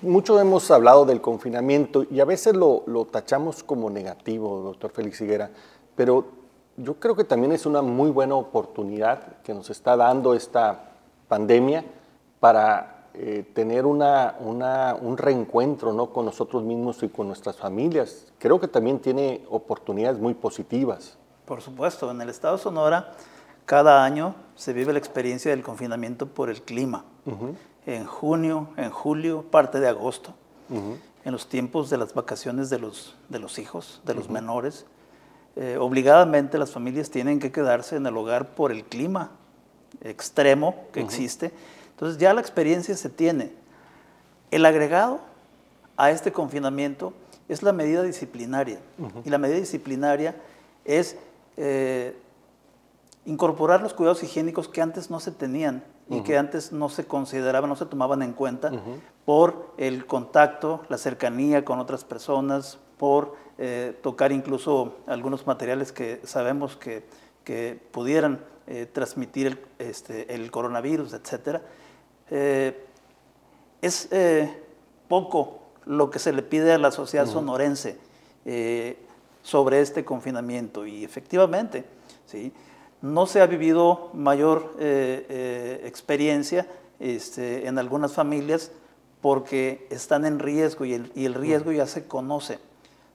mucho 0.00 0.38
hemos 0.40 0.70
hablado 0.70 1.04
del 1.04 1.20
confinamiento 1.20 2.04
y 2.10 2.20
a 2.20 2.24
veces 2.24 2.54
lo, 2.54 2.82
lo 2.86 3.04
tachamos 3.04 3.62
como 3.62 3.90
negativo, 3.90 4.60
doctor 4.62 4.90
Félix 4.90 5.20
Higuera, 5.20 5.50
pero 5.96 6.24
yo 6.76 6.94
creo 6.94 7.14
que 7.14 7.24
también 7.24 7.52
es 7.52 7.66
una 7.66 7.82
muy 7.82 8.10
buena 8.10 8.34
oportunidad 8.34 9.40
que 9.42 9.54
nos 9.54 9.70
está 9.70 9.96
dando 9.96 10.34
esta 10.34 10.92
pandemia 11.28 11.84
para 12.40 13.08
eh, 13.14 13.44
tener 13.52 13.84
una, 13.84 14.36
un 14.40 15.18
reencuentro 15.18 15.92
¿no? 15.92 16.10
con 16.10 16.24
nosotros 16.24 16.62
mismos 16.62 17.02
y 17.02 17.08
con 17.08 17.26
nuestras 17.26 17.56
familias. 17.56 18.32
Creo 18.38 18.58
que 18.58 18.68
también 18.68 19.00
tiene 19.00 19.44
oportunidades 19.50 20.18
muy 20.18 20.34
positivas. 20.34 21.18
Por 21.44 21.60
supuesto, 21.60 22.10
en 22.10 22.20
el 22.22 22.30
estado 22.30 22.56
de 22.56 22.62
Sonora 22.62 23.12
cada 23.66 24.02
año 24.02 24.34
se 24.54 24.72
vive 24.72 24.92
la 24.92 24.98
experiencia 24.98 25.50
del 25.50 25.62
confinamiento 25.62 26.26
por 26.26 26.48
el 26.48 26.62
clima. 26.62 27.04
En 27.86 28.06
junio, 28.06 28.68
en 28.76 28.90
julio, 28.90 29.42
parte 29.50 29.80
de 29.80 29.88
agosto, 29.88 30.34
en 30.70 31.32
los 31.32 31.48
tiempos 31.48 31.90
de 31.90 31.98
las 31.98 32.14
vacaciones 32.14 32.70
de 32.70 32.78
los, 32.78 33.16
de 33.28 33.38
los 33.38 33.58
hijos, 33.58 34.00
de 34.04 34.14
los 34.14 34.30
menores 34.30 34.86
eh, 35.54 35.76
obligadamente 35.78 36.56
las 36.56 36.70
familias 36.70 37.10
tienen 37.10 37.38
que 37.38 37.52
quedarse 37.52 37.96
en 37.96 38.06
el 38.06 38.16
hogar 38.16 38.54
por 38.54 38.72
el 38.72 38.84
clima 38.84 39.30
extremo 40.00 40.86
que 40.92 41.00
existe. 41.00 41.52
Entonces 41.90 42.18
ya 42.18 42.32
la 42.32 42.40
experiencia 42.40 42.96
se 42.96 43.10
tiene. 43.10 43.52
El 44.50 44.64
agregado 44.64 45.20
a 45.96 46.10
este 46.10 46.32
confinamiento 46.32 47.12
es 47.48 47.62
la 47.62 47.72
medida 47.72 48.02
disciplinaria. 48.02 48.78
Y 49.24 49.30
la 49.30 49.36
medida 49.36 49.58
disciplinaria 49.58 50.34
es 50.86 51.16
eh, 51.58 52.16
incorporar 53.26 53.82
los 53.82 53.92
cuidados 53.92 54.22
higiénicos 54.22 54.68
que 54.68 54.80
antes 54.80 55.10
no 55.10 55.20
se 55.20 55.32
tenían 55.32 55.84
y 56.08 56.20
que 56.22 56.36
antes 56.36 56.72
no 56.72 56.88
se 56.88 57.06
consideraban, 57.06 57.70
no 57.70 57.76
se 57.76 57.86
tomaban 57.86 58.22
en 58.22 58.32
cuenta 58.32 58.70
por 59.24 59.72
el 59.78 60.06
contacto, 60.06 60.82
la 60.88 60.98
cercanía 60.98 61.64
con 61.64 61.78
otras 61.78 62.04
personas, 62.04 62.78
por 63.02 63.34
eh, 63.58 63.98
tocar 64.00 64.30
incluso 64.30 64.98
algunos 65.06 65.46
materiales 65.46 65.90
que 65.90 66.20
sabemos 66.24 66.76
que, 66.76 67.04
que 67.42 67.76
pudieran 67.90 68.44
eh, 68.68 68.86
transmitir 68.86 69.46
el, 69.46 69.60
este, 69.78 70.32
el, 70.32 70.50
coronavirus, 70.50 71.12
etc. 71.14 71.60
Eh, 72.30 72.86
es 73.80 74.08
poco 75.08 75.62
lo 75.84 76.10
que 76.10 76.18
se 76.18 76.32
le 76.32 76.42
pide 76.42 76.72
a 76.72 76.78
la 76.78 76.92
sociedad 76.92 77.26
sonorense 77.26 77.98
sobre 79.42 79.80
este 79.80 80.04
confinamiento 80.04 80.86
y 80.86 81.02
efectivamente, 81.02 81.84
¿sí? 82.26 82.52
No 83.02 83.26
se 83.26 83.40
ha 83.40 83.46
vivido 83.46 84.10
mayor 84.14 84.76
experiencia 84.78 86.66
este, 86.98 87.66
en 87.66 87.78
algunas 87.78 88.12
familias 88.12 88.70
porque 89.20 89.86
están 89.90 90.24
en 90.24 90.38
riesgo 90.38 90.84
y 90.84 90.94
el, 90.94 91.12
y 91.14 91.24
el 91.24 91.34
riesgo 91.34 91.72
ya 91.72 91.86
se 91.86 92.06
conoce. 92.06 92.58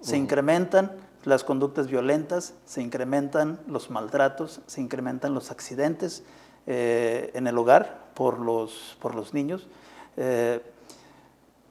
Se 0.02 0.18
incrementan 0.18 0.92
las 1.26 1.44
conductas 1.44 1.88
violentas, 1.88 2.54
se 2.66 2.82
incrementan 2.82 3.60
los 3.68 3.90
maltratos, 3.90 4.62
se 4.66 4.80
incrementan 4.80 5.34
los 5.34 5.52
accidentes 5.52 6.24
eh, 6.66 7.32
en 7.34 7.48
el 7.48 7.58
hogar 7.58 8.08
por 8.14 8.40
los, 8.40 8.98
por 9.02 9.14
los 9.14 9.34
niños. 9.34 9.68
Eh, 10.16 10.62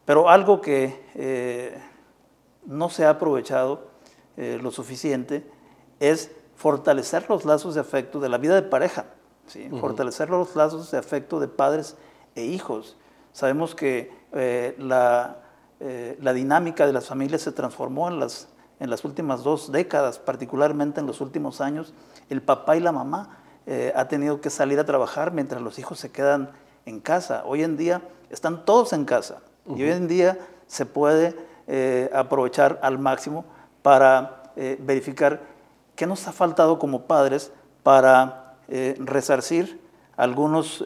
pero 0.04 0.28
algo 0.28 0.60
que 0.60 1.04
eh, 1.14 1.78
no 2.66 2.90
se 2.90 3.04
ha 3.04 3.10
aprovechado 3.10 3.96
lo 4.36 4.70
suficiente 4.70 5.50
es 5.98 6.30
fortalecer 6.56 7.28
los 7.28 7.44
lazos 7.44 7.74
de 7.74 7.80
afecto 7.80 8.18
de 8.18 8.28
la 8.28 8.38
vida 8.38 8.54
de 8.54 8.62
pareja, 8.62 9.04
¿sí? 9.46 9.68
fortalecer 9.80 10.30
los 10.30 10.56
lazos 10.56 10.90
de 10.90 10.98
afecto 10.98 11.38
de 11.38 11.48
padres 11.48 11.96
e 12.34 12.44
hijos. 12.44 12.96
Sabemos 13.32 13.74
que 13.74 14.10
la 14.78 15.36
eh, 15.78 16.16
la 16.22 16.32
dinámica 16.32 16.86
de 16.86 16.92
las 16.92 17.06
familias 17.06 17.42
se 17.42 17.52
transformó 17.52 18.08
en 18.08 18.18
las, 18.18 18.48
en 18.80 18.88
las 18.88 19.04
últimas 19.04 19.42
dos 19.42 19.70
décadas, 19.72 20.18
particularmente 20.18 21.00
en 21.00 21.06
los 21.06 21.20
últimos 21.20 21.60
años. 21.60 21.92
El 22.30 22.40
papá 22.40 22.76
y 22.76 22.80
la 22.80 22.92
mamá 22.92 23.38
eh, 23.66 23.92
ha 23.94 24.08
tenido 24.08 24.40
que 24.40 24.48
salir 24.48 24.78
a 24.78 24.86
trabajar 24.86 25.32
mientras 25.32 25.60
los 25.60 25.78
hijos 25.78 25.98
se 25.98 26.10
quedan 26.10 26.50
en 26.86 27.00
casa. 27.00 27.42
Hoy 27.44 27.62
en 27.62 27.76
día 27.76 28.00
están 28.30 28.64
todos 28.64 28.92
en 28.92 29.04
casa 29.04 29.42
y 29.66 29.82
hoy 29.82 29.90
en 29.90 30.08
día 30.08 30.38
se 30.66 30.86
puede 30.86 31.34
eh, 31.66 32.10
aprovechar 32.14 32.78
al 32.82 32.98
máximo 32.98 33.44
para 33.82 34.42
verificar 34.78 35.42
qué 35.96 36.06
nos 36.06 36.28
ha 36.28 36.32
faltado 36.32 36.78
como 36.78 37.02
padres 37.02 37.52
para 37.82 38.56
resarcir 38.98 39.80
algunos 40.16 40.84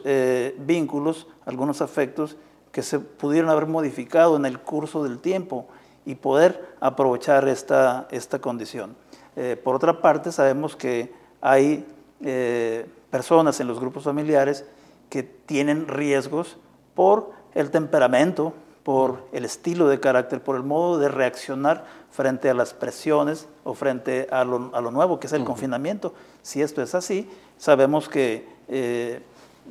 vínculos, 0.59 1.27
algunos 1.45 1.81
afectos 1.81 2.37
que 2.71 2.83
se 2.83 2.99
pudieron 2.99 3.49
haber 3.49 3.67
modificado 3.67 4.35
en 4.35 4.45
el 4.45 4.59
curso 4.59 5.03
del 5.03 5.19
tiempo 5.19 5.67
y 6.05 6.15
poder 6.15 6.75
aprovechar 6.79 7.47
esta, 7.47 8.07
esta 8.11 8.39
condición. 8.39 8.95
Eh, 9.35 9.59
por 9.61 9.75
otra 9.75 10.01
parte, 10.01 10.31
sabemos 10.31 10.75
que 10.75 11.13
hay 11.41 11.85
eh, 12.21 12.85
personas 13.09 13.59
en 13.59 13.67
los 13.67 13.79
grupos 13.79 14.03
familiares 14.03 14.65
que 15.09 15.23
tienen 15.23 15.87
riesgos 15.87 16.57
por 16.95 17.31
el 17.53 17.71
temperamento, 17.71 18.53
por 18.83 19.27
el 19.31 19.45
estilo 19.45 19.87
de 19.87 19.99
carácter, 19.99 20.41
por 20.41 20.55
el 20.55 20.63
modo 20.63 20.97
de 20.97 21.07
reaccionar 21.07 21.85
frente 22.11 22.49
a 22.49 22.53
las 22.53 22.73
presiones 22.73 23.47
o 23.63 23.73
frente 23.73 24.27
a 24.31 24.43
lo, 24.43 24.71
a 24.73 24.81
lo 24.81 24.91
nuevo, 24.91 25.19
que 25.19 25.27
es 25.27 25.33
el 25.33 25.43
confinamiento. 25.43 26.13
Si 26.41 26.61
esto 26.61 26.81
es 26.81 26.95
así, 26.95 27.29
sabemos 27.57 28.09
que 28.09 28.47
eh, 28.67 29.21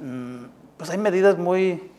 mm, 0.01 0.45
pues 0.77 0.91
hay 0.91 0.99
medidas 0.99 1.37
muy 1.37 1.91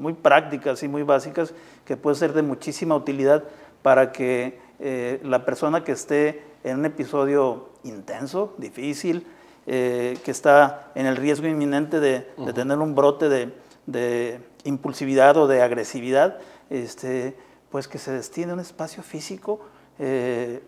muy 0.00 0.14
prácticas 0.14 0.82
y 0.82 0.88
muy 0.88 1.02
básicas 1.02 1.52
que 1.84 1.96
pueden 1.96 2.18
ser 2.18 2.32
de 2.32 2.42
muchísima 2.42 2.96
utilidad 2.96 3.44
para 3.82 4.12
que 4.12 4.58
eh, 4.80 5.20
la 5.22 5.44
persona 5.44 5.84
que 5.84 5.92
esté 5.92 6.42
en 6.64 6.78
un 6.78 6.86
episodio 6.86 7.68
intenso, 7.84 8.54
difícil, 8.56 9.26
eh, 9.66 10.18
que 10.24 10.30
está 10.30 10.90
en 10.94 11.04
el 11.04 11.16
riesgo 11.16 11.46
inminente 11.46 12.00
de, 12.00 12.20
tener 12.54 12.78
un 12.78 12.94
brote 12.94 13.28
de, 13.28 14.40
impulsividad 14.64 15.36
o 15.36 15.46
de 15.46 15.62
agresividad, 15.62 16.38
este, 16.70 17.36
pues 17.70 17.86
que 17.88 17.98
se 17.98 18.12
destine 18.12 18.52
un 18.52 18.60
espacio 18.60 19.02
físico 19.02 19.60
eh, 19.98 20.62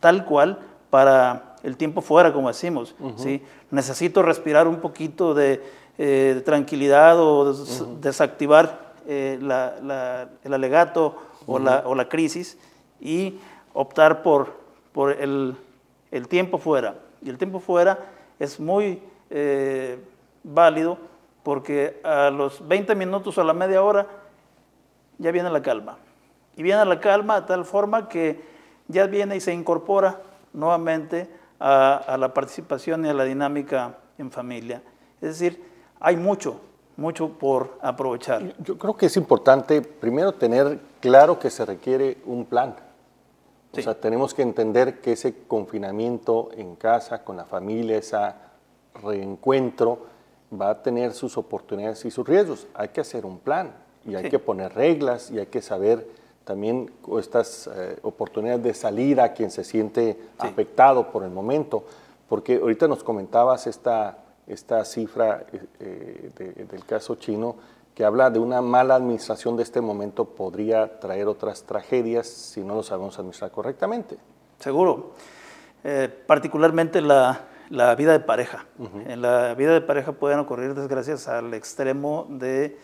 tal 0.00 0.24
cual 0.24 0.58
para 0.88 1.56
el 1.62 1.76
tiempo 1.76 2.00
fuera, 2.00 2.32
como 2.32 2.48
decimos. 2.48 2.94
¿sí? 3.16 3.42
Necesito 3.70 4.22
respirar 4.22 4.66
un 4.66 4.80
poquito 4.80 5.34
de, 5.34 5.62
eh, 6.02 6.40
tranquilidad 6.46 7.20
o 7.20 7.52
desactivar 8.00 8.94
eh, 9.06 9.38
el 9.38 10.54
alegato 10.54 11.14
o, 11.46 11.58
la, 11.58 12.08
crisis 12.08 12.56
y 13.00 13.38
optar 13.74 14.22
por, 14.22 14.54
por 14.92 15.12
el, 15.12 15.56
tiempo 16.30 16.56
fuera. 16.56 16.94
Y 17.20 17.28
el 17.28 17.36
tiempo 17.36 17.60
fuera 17.60 17.98
es 18.38 18.58
muy 18.58 19.02
eh, 19.28 19.98
válido 20.42 20.96
porque 21.42 22.00
a 22.02 22.30
los 22.30 22.66
20 22.66 22.94
minutos 22.94 23.36
o 23.36 23.42
a 23.42 23.44
la 23.44 23.52
media 23.52 23.82
hora 23.82 24.06
ya 25.20 25.30
viene 25.30 25.50
la 25.50 25.62
calma. 25.62 25.98
Y 26.56 26.62
viene 26.62 26.84
la 26.84 26.98
calma 26.98 27.42
de 27.42 27.46
tal 27.46 27.64
forma 27.64 28.08
que 28.08 28.40
ya 28.88 29.06
viene 29.06 29.36
y 29.36 29.40
se 29.40 29.52
incorpora 29.52 30.20
nuevamente 30.52 31.30
a, 31.60 31.96
a 31.96 32.16
la 32.16 32.34
participación 32.34 33.04
y 33.06 33.10
a 33.10 33.14
la 33.14 33.24
dinámica 33.24 33.98
en 34.18 34.30
familia. 34.30 34.82
Es 35.20 35.38
decir, 35.38 35.62
hay 36.00 36.16
mucho, 36.16 36.60
mucho 36.96 37.28
por 37.28 37.78
aprovechar. 37.82 38.54
Yo 38.62 38.78
creo 38.78 38.96
que 38.96 39.06
es 39.06 39.16
importante 39.16 39.82
primero 39.82 40.32
tener 40.32 40.80
claro 41.00 41.38
que 41.38 41.50
se 41.50 41.64
requiere 41.64 42.18
un 42.24 42.46
plan. 42.46 42.74
O 43.72 43.80
sea, 43.80 43.94
tenemos 43.94 44.34
que 44.34 44.42
entender 44.42 45.00
que 45.00 45.12
ese 45.12 45.44
confinamiento 45.46 46.48
en 46.56 46.74
casa, 46.74 47.22
con 47.22 47.36
la 47.36 47.44
familia, 47.44 47.98
ese 47.98 48.18
reencuentro, 49.00 50.06
va 50.60 50.70
a 50.70 50.82
tener 50.82 51.12
sus 51.12 51.36
oportunidades 51.38 52.04
y 52.04 52.10
sus 52.10 52.26
riesgos. 52.26 52.66
Hay 52.74 52.88
que 52.88 53.00
hacer 53.00 53.24
un 53.24 53.38
plan 53.38 53.72
y 54.06 54.14
hay 54.14 54.28
que 54.28 54.38
poner 54.38 54.74
reglas 54.74 55.30
y 55.30 55.38
hay 55.38 55.46
que 55.46 55.62
saber 55.62 56.06
también 56.44 56.90
estas 57.18 57.68
eh, 57.74 57.98
oportunidades 58.02 58.62
de 58.62 58.74
salir 58.74 59.20
a 59.20 59.32
quien 59.32 59.50
se 59.50 59.64
siente 59.64 60.18
afectado 60.38 61.10
por 61.10 61.22
el 61.22 61.30
momento. 61.30 61.84
Porque 62.28 62.56
ahorita 62.56 62.88
nos 62.88 63.02
comentabas 63.02 63.66
esta 63.66 64.18
esta 64.50 64.84
cifra 64.84 65.44
eh, 65.52 66.30
eh, 66.38 66.66
del 66.70 66.84
caso 66.84 67.14
chino 67.14 67.56
que 67.94 68.04
habla 68.04 68.30
de 68.30 68.38
una 68.38 68.60
mala 68.60 68.96
administración 68.96 69.56
de 69.56 69.62
este 69.62 69.80
momento 69.80 70.24
podría 70.24 70.98
traer 71.00 71.28
otras 71.28 71.64
tragedias 71.64 72.26
si 72.26 72.62
no 72.62 72.74
lo 72.74 72.82
sabemos 72.82 73.18
administrar 73.18 73.50
correctamente. 73.50 74.16
Seguro, 74.58 75.12
eh, 75.84 76.08
particularmente 76.26 77.00
la, 77.00 77.42
la, 77.70 77.94
vida 77.94 78.12
de 78.12 78.20
pareja. 78.20 78.66
En 79.06 79.22
la 79.22 79.54
vida 79.54 79.72
de 79.72 79.80
pareja 79.80 80.12
pueden 80.12 80.38
ocurrir 80.38 80.74
desgracias 80.74 81.28
al 81.28 81.54
extremo 81.54 82.26
de 82.28 82.78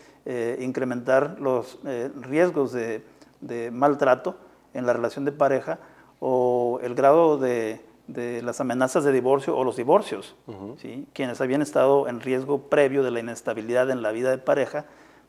incrementar 0.59 1.37
los 1.41 1.79
riesgos 2.21 2.73
de, 2.73 3.05
de 3.41 3.71
maltrato 3.71 4.37
en 4.75 4.85
la 4.85 4.93
relación 4.93 5.25
de 5.25 5.33
pareja 5.33 5.79
o 6.19 6.81
el 6.83 6.95
grado 6.95 7.39
de 7.39 7.81
de 8.07 8.41
las 8.43 8.61
amenazas 8.61 9.05
de 9.05 9.13
divorcio 9.13 9.57
o 9.57 9.65
los 9.65 9.77
divorcios. 9.77 10.37
¿sí? 10.81 11.07
Quienes 11.13 11.41
habían 11.41 11.63
estado 11.63 12.09
en 12.09 12.21
riesgo 12.21 12.63
previo 12.63 13.03
de 13.03 13.11
la 13.11 13.21
inestabilidad 13.21 13.91
en 13.91 14.03
la 14.03 14.13
vida 14.13 14.31
de 14.31 14.39
pareja 14.39 14.85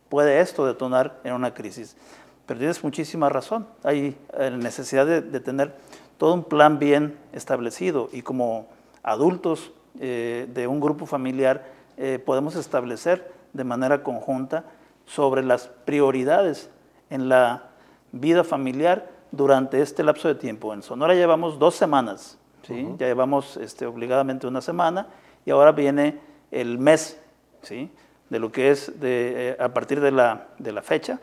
puede 0.09 0.39
esto 0.41 0.65
detonar 0.65 1.19
en 1.23 1.33
una 1.33 1.53
crisis. 1.53 1.97
Pero 2.45 2.59
tienes 2.59 2.83
muchísima 2.83 3.29
razón. 3.29 3.67
Hay 3.83 4.15
eh, 4.37 4.51
necesidad 4.51 5.05
de, 5.05 5.39
tener 5.39 5.73
todo 6.17 6.33
un 6.33 6.43
plan 6.43 6.79
bien 6.79 7.17
establecido 7.33 8.09
y 8.11 8.21
como 8.21 8.67
adultos 9.03 9.71
eh, 9.99 10.47
de 10.53 10.67
un 10.67 10.79
grupo 10.79 11.05
familiar 11.05 11.65
eh, 11.97 12.19
podemos 12.23 12.55
establecer 12.55 13.33
de 13.53 13.63
manera 13.63 14.03
conjunta 14.03 14.65
sobre 15.07 15.43
las 15.43 15.67
prioridades 15.67 16.69
en 17.09 17.29
la 17.29 17.63
vida 18.11 18.43
familiar 18.43 19.09
durante 19.31 19.81
este 19.81 20.03
lapso 20.03 20.27
de 20.27 20.35
tiempo. 20.35 20.73
En 20.73 20.83
Sonora 20.83 21.15
llevamos 21.15 21.57
dos 21.57 21.75
semanas, 21.75 22.37
¿sí? 22.63 22.87
ya 22.99 23.07
llevamos 23.07 23.57
este, 23.57 23.85
obligadamente 23.85 24.45
una 24.45 24.61
semana 24.61 25.07
y 25.45 25.51
ahora 25.51 25.71
viene 25.71 26.19
el 26.51 26.77
mes 26.77 27.19
¿sí? 27.61 27.89
de 28.29 28.39
lo 28.39 28.51
que 28.51 28.69
es 28.71 28.99
de, 28.99 29.55
a 29.59 29.69
partir 29.69 29.99
de 30.01 30.11
la, 30.11 30.47
de 30.59 30.71
la 30.71 30.81
fecha 30.81 31.19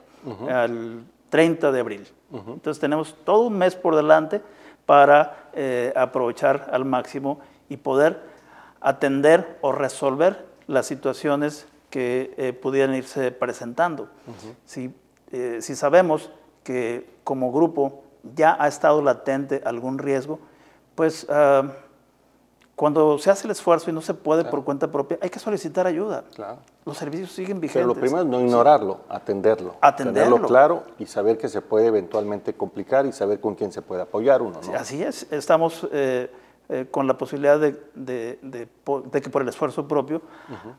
al 0.49 1.05
30 1.29 1.70
de 1.70 1.81
abril. 1.81 2.09
Entonces 2.33 2.81
tenemos 2.81 3.14
todo 3.25 3.42
un 3.42 3.57
mes 3.57 3.77
por 3.77 3.94
delante 3.94 4.40
para 4.87 5.51
eh, 5.53 5.92
aprovechar 5.94 6.68
al 6.73 6.85
máximo 6.85 7.40
y 7.68 7.77
poder 7.77 8.20
atender 8.81 9.59
o 9.61 9.73
resolver 9.73 10.44
las 10.66 10.87
situaciones 10.87 11.66
que 11.94 12.35
eh, 12.37 12.52
pudieran 12.52 12.92
irse 12.96 13.30
presentando. 13.30 14.09
si, 14.66 14.92
eh, 15.30 15.59
si, 15.61 15.76
sabemos 15.76 16.28
que 16.64 17.09
como 17.22 17.52
grupo 17.52 18.02
ya 18.35 18.57
ha 18.59 18.66
estado 18.66 19.00
latente 19.00 19.62
algún 19.64 19.98
riesgo, 19.98 20.40
pues 20.96 21.24
ah, 21.30 21.62
cuando 22.74 23.16
se 23.20 23.30
hace 23.30 23.46
el 23.46 23.52
esfuerzo 23.52 23.90
y 23.90 23.92
no 23.92 24.00
se 24.00 24.12
puede 24.12 24.44
por 24.44 24.64
cuenta 24.64 24.90
propia, 24.90 25.18
hay 25.20 25.30
que 25.30 25.38
solicitar 25.38 25.87
ayuda. 25.87 26.24
Claro. 26.35 26.59
Los 26.85 26.96
servicios 26.98 27.30
siguen 27.30 27.61
vigentes. 27.61 27.74
Pero 27.74 27.87
lo 27.87 27.94
primero 27.94 28.22
es 28.22 28.26
no 28.26 28.40
ignorarlo, 28.40 29.02
atenderlo. 29.09 29.76
Atenderlo. 29.80 30.35
Tenerlo 30.35 30.48
claro 30.48 30.83
y 30.98 31.07
saber 31.07 31.38
que 31.38 31.48
se 31.48 31.61
puede 31.61 31.87
eventualmente 31.87 32.54
complicar 32.54 33.07
y 33.07 33.12
saber 33.12 33.38
con 33.38 33.54
quién 33.54 33.70
se 33.70 33.83
puede 33.83 34.02
apoyar 34.02 34.42
uno. 34.42 34.59
¿no? 34.66 34.74
así 34.74 35.00
es. 35.00 35.28
Estamos 35.30 35.87
eh, 35.92 36.28
eh, 36.68 36.87
con 36.90 37.07
la 37.07 37.18
posibilidad 37.18 37.61
de, 37.61 38.68
que 39.12 39.31
por 39.31 39.42
el 39.42 39.48
esfuerzo 39.48 39.87
propio 39.87 40.22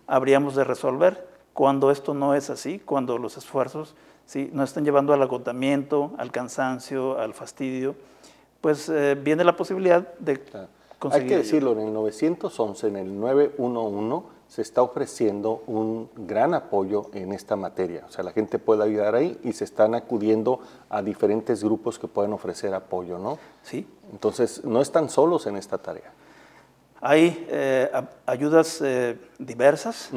habríamos 0.08 0.56
de 0.56 0.64
resolver. 0.64 1.28
Cuando 1.54 1.92
esto 1.92 2.14
no 2.14 2.34
es 2.34 2.50
así, 2.50 2.80
cuando 2.80 3.18
los 3.18 3.38
esfuerzos 3.38 3.96
¿sí? 4.26 4.50
nos 4.52 4.70
están 4.70 4.84
llevando 4.84 5.14
al 5.14 5.22
agotamiento, 5.22 6.12
al 6.18 6.32
cansancio, 6.32 7.18
al 7.18 7.34
fastidio, 7.34 7.96
pues 8.62 8.90
eh, 8.90 9.16
viene 9.16 9.44
la 9.44 9.56
posibilidad 9.56 10.14
de... 10.18 10.42
Hay 11.12 11.28
que 11.28 11.38
decirlo, 11.38 11.74
en 11.74 11.82
el 11.82 11.94
911, 11.94 12.88
en 12.88 12.96
el 12.96 13.20
911, 13.20 14.28
se 14.48 14.62
está 14.62 14.82
ofreciendo 14.82 15.64
un 15.68 16.10
gran 16.16 16.54
apoyo 16.54 17.10
en 17.14 17.34
esta 17.34 17.56
materia. 17.56 18.06
O 18.08 18.12
sea, 18.12 18.24
la 18.24 18.32
gente 18.32 18.60
puede 18.60 18.84
ayudar 18.84 19.16
ahí 19.16 19.40
y 19.44 19.54
se 19.54 19.64
están 19.64 19.96
acudiendo 19.96 20.60
a 20.90 21.02
diferentes 21.02 21.64
grupos 21.64 22.00
que 22.00 22.08
pueden 22.08 22.34
ofrecer 22.34 22.74
apoyo, 22.74 23.18
¿no? 23.18 23.38
Sí. 23.64 23.88
Entonces, 24.12 24.64
no 24.64 24.82
están 24.82 25.10
solos 25.10 25.48
en 25.48 25.58
esta 25.58 25.78
tarea. 25.78 26.12
Hay 27.02 27.46
eh, 27.50 27.92
ayudas 28.26 28.82
eh, 28.82 29.18
diversas 29.38 30.10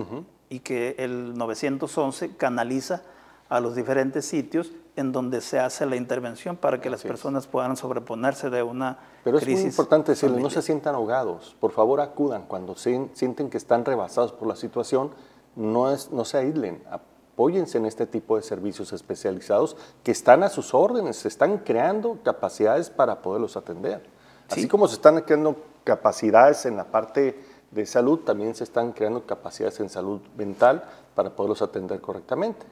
y 0.49 0.61
que 0.61 0.95
el 0.99 1.37
911 1.37 2.37
canaliza 2.37 3.03
a 3.49 3.61
los 3.61 3.75
diferentes 3.75 4.27
sitios 4.27 4.73
en 4.97 5.13
donde 5.13 5.41
se 5.41 5.59
hace 5.59 5.87
la 5.87 5.97
intervención 5.97 6.57
para 6.57 6.81
que 6.81 6.91
las 6.91 7.03
personas 7.03 7.47
puedan 7.47 7.77
sobreponerse 7.77 8.51
de 8.51 8.63
una 8.63 8.99
Pero 9.25 9.39
es 9.39 9.47
muy 9.47 9.61
importante 9.61 10.13
decirles, 10.13 10.41
no 10.43 10.51
se 10.51 10.61
sientan 10.61 10.95
ahogados, 10.95 11.57
por 11.61 11.73
favor 11.73 12.01
acudan. 12.01 12.45
Cuando 12.47 12.75
sienten 12.77 13.49
que 13.49 13.57
están 13.57 13.85
rebasados 13.85 14.33
por 14.33 14.49
la 14.49 14.57
situación, 14.57 15.13
no, 15.57 15.91
es, 15.91 16.11
no 16.11 16.25
se 16.25 16.39
aíslen, 16.39 16.83
apóyense 16.91 17.79
en 17.79 17.87
este 17.87 18.07
tipo 18.07 18.37
de 18.37 18.43
servicios 18.43 18.93
especializados 18.93 19.77
que 20.03 20.11
están 20.11 20.43
a 20.43 20.49
sus 20.49 20.75
órdenes, 20.75 21.17
se 21.17 21.29
están 21.29 21.59
creando 21.59 22.19
capacidades 22.23 22.91
para 22.91 23.23
poderlos 23.23 23.57
atender. 23.57 24.03
Así 24.51 24.67
como 24.67 24.89
se 24.89 24.95
están 24.95 25.21
creando 25.21 25.57
capacidades 25.85 26.67
en 26.67 26.77
la 26.77 26.85
parte 26.85 27.39
de 27.71 27.87
salud, 27.87 28.21
también 28.21 28.55
se 28.55 28.65
están 28.65 28.93
creando 28.93 29.27
capacidades 29.27 29.79
en 29.81 29.89
salud 29.89 30.21
mental 30.37 30.85
para 31.15 31.31
poderlos 31.31 31.63
atender 31.63 32.01
correctamente. 32.01 32.67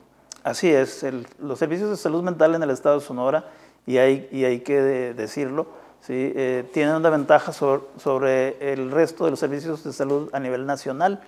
Así 0.46 0.70
es, 0.70 1.04
los 1.40 1.58
servicios 1.58 1.90
de 1.90 1.96
salud 1.96 2.22
mental 2.22 2.54
en 2.54 2.62
el 2.62 2.70
estado 2.70 3.00
de 3.00 3.04
Sonora, 3.04 3.46
y 3.84 3.98
hay, 3.98 4.28
y 4.30 4.44
hay 4.44 4.60
que 4.60 4.80
decirlo. 4.80 5.66
Eh, 6.06 6.64
tienen 6.72 6.94
una 6.94 7.10
ventaja 7.10 7.52
sobre, 7.52 8.72
el 8.72 8.92
resto 8.92 9.24
de 9.24 9.32
los 9.32 9.40
servicios 9.40 9.82
de 9.82 9.92
salud 9.92 10.30
a 10.32 10.38
nivel 10.38 10.64
nacional, 10.64 11.20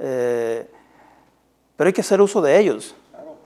eh, 0.00 0.68
pero 1.76 1.86
hay 1.86 1.92
que 1.92 2.00
hacer 2.00 2.20
uso 2.20 2.42
de 2.42 2.58
ellos. 2.58 2.96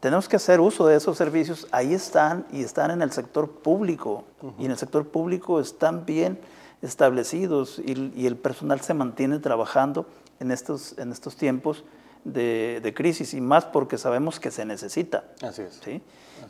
Tenemos 0.01 0.27
que 0.27 0.37
hacer 0.37 0.59
uso 0.59 0.87
de 0.87 0.97
esos 0.97 1.19
servicios, 1.19 1.69
ahí 1.71 1.93
están 1.93 2.47
y 2.51 2.63
están 2.63 2.91
en 2.91 3.03
el 3.03 3.13
sector 3.13 3.51
público, 3.51 4.25
y 4.59 4.65
en 4.65 4.71
el 4.71 4.79
sector 4.79 5.07
público 5.07 5.61
están 5.61 6.07
bien 6.07 6.41
establecidos 6.81 7.79
y, 7.79 8.11
y 8.17 8.27
el 8.27 8.37
personal 8.37 8.81
se 8.81 8.95
mantiene 8.95 9.39
trabajando 9.39 10.07
en 10.39 10.51
estos, 10.51 10.97
en 10.97 11.13
estos 11.13 11.37
tiempos 11.37 11.85
de, 12.25 12.93
crisis 12.95 13.35
y 13.35 13.41
más 13.41 13.65
porque 13.65 13.99
sabemos 13.99 14.41
que 14.41 14.51
se 14.51 14.65
necesita. 14.65 15.25
Así 15.43 15.63
es. 15.63 15.81
¿sí? 15.85 16.03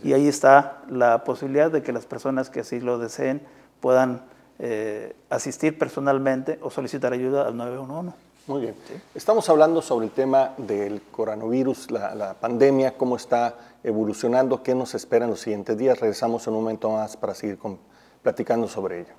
y 0.02 0.12
ahí 0.12 0.28
está 0.28 0.83
la 0.88 1.24
posibilidad 1.24 1.70
de 1.70 1.83
que 1.83 1.92
las 1.92 2.06
personas 2.06 2.50
que 2.50 2.61
así 2.61 2.80
lo 2.80 2.98
deseen 2.98 3.42
puedan 3.80 4.22
eh, 4.59 5.14
asistir 5.28 5.78
personalmente 5.78 6.59
o 6.62 6.70
solicitar 6.70 7.12
ayuda 7.12 7.46
al 7.46 7.56
911. 7.56 8.16
Muy 8.46 8.62
bien. 8.62 8.74
Estamos 9.14 9.48
hablando 9.48 9.80
sobre 9.83 10.06
el 10.06 10.12
tema 10.12 10.54
del 10.56 11.02
coronavirus, 11.02 11.90
la, 11.90 12.14
la, 12.14 12.35
pandemia, 12.35 12.96
cómo 12.96 13.16
está 13.16 13.54
evolucionando, 13.85 14.62
qué 14.62 14.74
nos 14.74 14.94
espera 14.94 15.24
en 15.24 15.30
los 15.33 15.40
siguientes 15.40 15.76
días. 15.78 16.00
Regresamos 16.00 16.46
en 16.46 16.54
un 16.54 16.61
momento 16.61 16.90
más 16.90 17.16
para 17.16 17.35
seguir 17.35 17.59
con, 17.59 17.78
platicando 18.22 18.66
sobre 18.66 19.00
ello. 19.00 19.12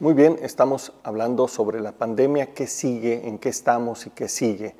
Muy 0.00 0.14
bien, 0.14 0.38
estamos 0.42 0.92
hablando 1.04 1.46
sobre 1.48 1.80
la 1.80 1.92
pandemia, 1.92 2.54
qué 2.54 2.66
sigue, 2.66 3.28
en 3.28 3.38
qué 3.38 3.50
estamos 3.50 4.06
y 4.06 4.10
qué 4.10 4.28
sigue. 4.28 4.74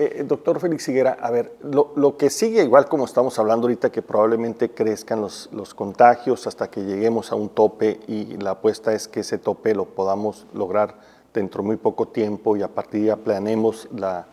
Eh, 0.00 0.22
doctor 0.24 0.60
Félix 0.60 0.88
Higuera, 0.88 1.18
a 1.20 1.28
ver, 1.32 1.56
lo, 1.60 2.16
que 2.16 2.30
sigue, 2.30 2.62
igual 2.62 2.86
como 2.86 3.04
estamos 3.04 3.36
hablando 3.40 3.66
ahorita, 3.66 3.90
que 3.90 4.00
probablemente 4.00 4.70
crezcan 4.70 5.20
los, 5.20 5.48
los, 5.50 5.74
contagios 5.74 6.46
hasta 6.46 6.70
que 6.70 6.84
lleguemos 6.84 7.32
a 7.32 7.34
un 7.34 7.48
tope 7.48 7.98
y 8.06 8.36
la 8.36 8.52
apuesta 8.52 8.92
es 8.92 9.08
que 9.08 9.20
ese 9.20 9.38
tope 9.38 9.74
lo 9.74 9.86
podamos 9.86 10.46
lograr 10.54 10.94
dentro 11.34 11.62
de 11.62 11.66
muy 11.66 11.76
poco 11.78 12.06
tiempo 12.06 12.56
y 12.56 12.62
a 12.62 12.68
partir 12.68 13.06
de 13.06 13.10
ahí 13.10 13.18
planeemos 13.24 13.88
la, 13.92 14.26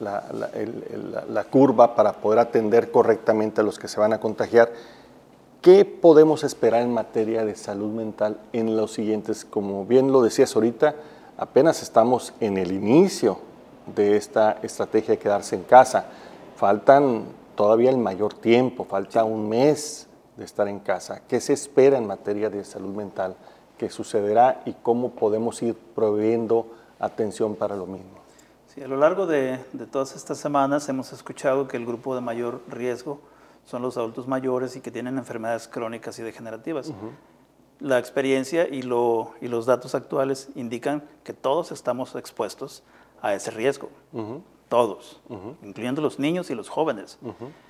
la, 0.00 0.24
la, 1.28 1.44
curva 1.44 1.94
para 1.94 2.14
poder 2.14 2.40
atender 2.40 2.90
correctamente 2.90 3.60
a 3.60 3.64
los 3.64 3.78
que 3.78 3.86
se 3.86 4.00
van 4.00 4.14
a 4.14 4.18
contagiar. 4.18 4.72
¿Qué 5.62 5.84
podemos 5.84 6.42
esperar 6.42 6.82
en 6.82 6.92
materia 6.92 7.44
de 7.44 7.54
salud 7.54 7.92
mental 7.92 8.40
en 8.52 8.76
los 8.76 8.92
siguientes? 8.94 9.44
Como 9.44 9.86
bien 9.86 10.10
lo 10.10 10.22
decías 10.22 10.56
ahorita, 10.56 10.96
apenas 11.38 11.82
estamos 11.84 12.34
en 12.40 12.58
el 12.58 12.72
inicio 12.72 13.53
de 13.86 14.16
esta 14.16 14.58
estrategia 14.62 15.14
de 15.14 15.18
quedarse 15.18 15.56
en 15.56 15.64
casa. 15.64 16.06
Faltan 16.56 17.24
todavía 17.54 17.90
el 17.90 17.98
mayor 17.98 18.34
tiempo, 18.34 18.84
falta 18.84 19.24
un 19.24 19.48
mes 19.48 20.08
de 20.36 20.44
estar 20.44 20.68
en 20.68 20.80
casa. 20.80 21.22
¿Qué 21.28 21.40
se 21.40 21.52
espera 21.52 21.98
en 21.98 22.06
materia 22.06 22.50
de 22.50 22.64
salud 22.64 22.94
mental? 22.94 23.36
¿Qué 23.78 23.90
sucederá 23.90 24.62
y 24.64 24.72
cómo 24.72 25.10
podemos 25.10 25.62
ir 25.62 25.76
proveyendo 25.94 26.66
atención 26.98 27.54
para 27.54 27.76
lo 27.76 27.86
mismo? 27.86 28.24
Sí, 28.74 28.82
a 28.82 28.88
lo 28.88 28.96
largo 28.96 29.26
de, 29.26 29.58
todas 29.90 30.16
estas 30.16 30.38
semanas 30.38 30.88
hemos 30.88 31.12
escuchado 31.12 31.68
que 31.68 31.76
el 31.76 31.86
grupo 31.86 32.14
de 32.14 32.20
mayor 32.20 32.60
riesgo 32.68 33.20
son 33.64 33.82
los 33.82 33.96
adultos 33.96 34.26
mayores 34.26 34.76
y 34.76 34.80
que 34.80 34.90
tienen 34.90 35.16
enfermedades 35.16 35.68
crónicas 35.68 36.18
y 36.18 36.22
degenerativas. 36.22 36.92
La 37.80 37.98
experiencia 37.98 38.68
y, 38.68 38.82
lo, 38.82 39.34
y 39.40 39.48
los 39.48 39.66
datos 39.66 39.94
actuales 39.94 40.48
indican 40.54 41.02
que 41.22 41.32
todos 41.32 41.72
estamos 41.72 42.14
expuestos 42.14 42.82
a 43.24 43.34
ese 43.34 43.50
riesgo. 43.50 43.88
Todos, 44.68 45.20
incluyendo 45.62 46.02
los 46.02 46.18
niños 46.18 46.50
y 46.50 46.54
los 46.54 46.68
jóvenes. 46.68 47.18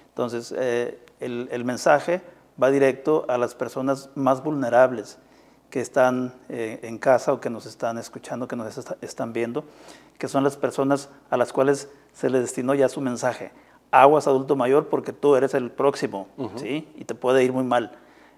Entonces, 0.09 0.53
eh, 0.57 0.99
el, 1.21 1.65
mensaje 1.65 2.23
va 2.61 2.71
directo 2.71 3.25
a 3.29 3.39
las 3.39 3.55
personas 3.55 4.11
más 4.17 4.43
vulnerables 4.43 5.19
que 5.71 5.81
están 5.81 6.35
eh, 6.49 6.81
en 6.83 6.99
casa 6.99 7.33
o 7.33 7.41
que 7.41 7.51
nos 7.51 7.67
están 7.67 7.99
escuchando, 7.99 8.49
que 8.49 8.57
nos 8.57 8.79
están 9.01 9.33
viendo, 9.33 9.65
que 10.19 10.27
son 10.29 10.43
las 10.43 10.57
personas 10.57 11.09
a 11.31 11.37
las 11.37 11.53
cuales 11.53 11.89
se 12.13 12.31
les 12.31 12.43
destinó 12.43 12.75
ya 12.75 12.89
su 12.89 13.01
mensaje. 13.01 13.53
Aguas 13.93 14.27
adulto 14.27 14.57
mayor 14.57 14.89
porque 14.89 15.13
tú 15.13 15.37
eres 15.37 15.55
el 15.55 15.71
próximo, 15.71 16.27
¿sí? 16.57 16.89
Y 16.97 17.05
te 17.05 17.15
puede 17.15 17.45
ir 17.45 17.53
muy 17.53 17.65
mal. 17.65 17.93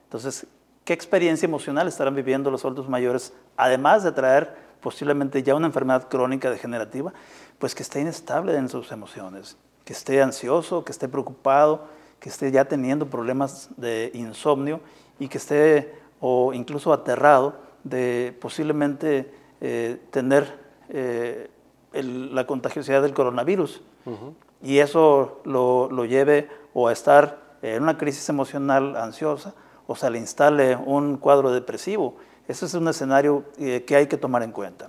Entonces, 0.05 0.47
¿qué 0.85 0.93
experiencia 0.93 1.47
emocional 1.47 1.89
estarán 1.89 2.15
viviendo 2.15 2.51
los 2.51 2.63
adultos 2.63 2.91
mayores, 2.91 3.33
además 3.57 4.05
de 4.05 4.13
traer 4.13 4.66
posiblemente 4.87 5.42
ya 5.42 5.57
una 5.57 5.66
enfermedad 5.66 6.07
crónica 6.09 6.49
degenerativa, 6.49 7.12
pues 7.59 7.75
que 7.75 7.83
esté 7.83 8.01
inestable 8.01 8.55
en 8.55 8.68
sus 8.68 8.92
emociones, 8.92 9.57
que 9.85 9.92
esté 9.92 10.22
ansioso, 10.22 10.85
que 10.85 10.92
esté 10.92 11.09
preocupado, 11.09 11.88
que 12.20 12.29
esté 12.29 12.53
ya 12.53 12.66
teniendo 12.66 13.09
problemas 13.09 13.68
de 13.77 14.12
insomnio 14.14 14.79
y 15.18 15.27
que 15.27 15.38
esté 15.38 15.92
o 16.20 16.53
incluso 16.53 16.92
aterrado 16.92 17.57
de 17.83 18.33
posiblemente 18.40 19.35
eh, 19.61 20.01
tener 20.11 20.57
eh, 20.88 21.51
la 21.92 22.46
contagiosidad 22.46 23.03
del 23.03 23.12
coronavirus. 23.12 23.83
Y 24.62 24.79
eso 24.79 25.40
lo, 25.42 25.90
lo, 25.90 26.05
lleve 26.05 26.49
o 26.75 26.87
a 26.87 26.92
estar 26.92 27.57
en 27.61 27.83
una 27.83 27.99
crisis 27.99 28.29
emocional 28.29 28.94
ansiosa 28.94 29.53
o 29.88 29.96
se 29.96 30.09
le 30.11 30.18
instale 30.18 30.77
un 30.77 31.16
cuadro 31.16 31.51
depresivo. 31.51 32.18
Ese 32.49 32.67
es 32.67 32.75
un 32.75 32.87
escenario 32.89 33.45
eh, 33.59 33.85
que 33.87 33.97
hay 33.97 34.07
que 34.07 34.17
tomar 34.17 34.43
en 34.43 34.53
cuenta. 34.53 34.89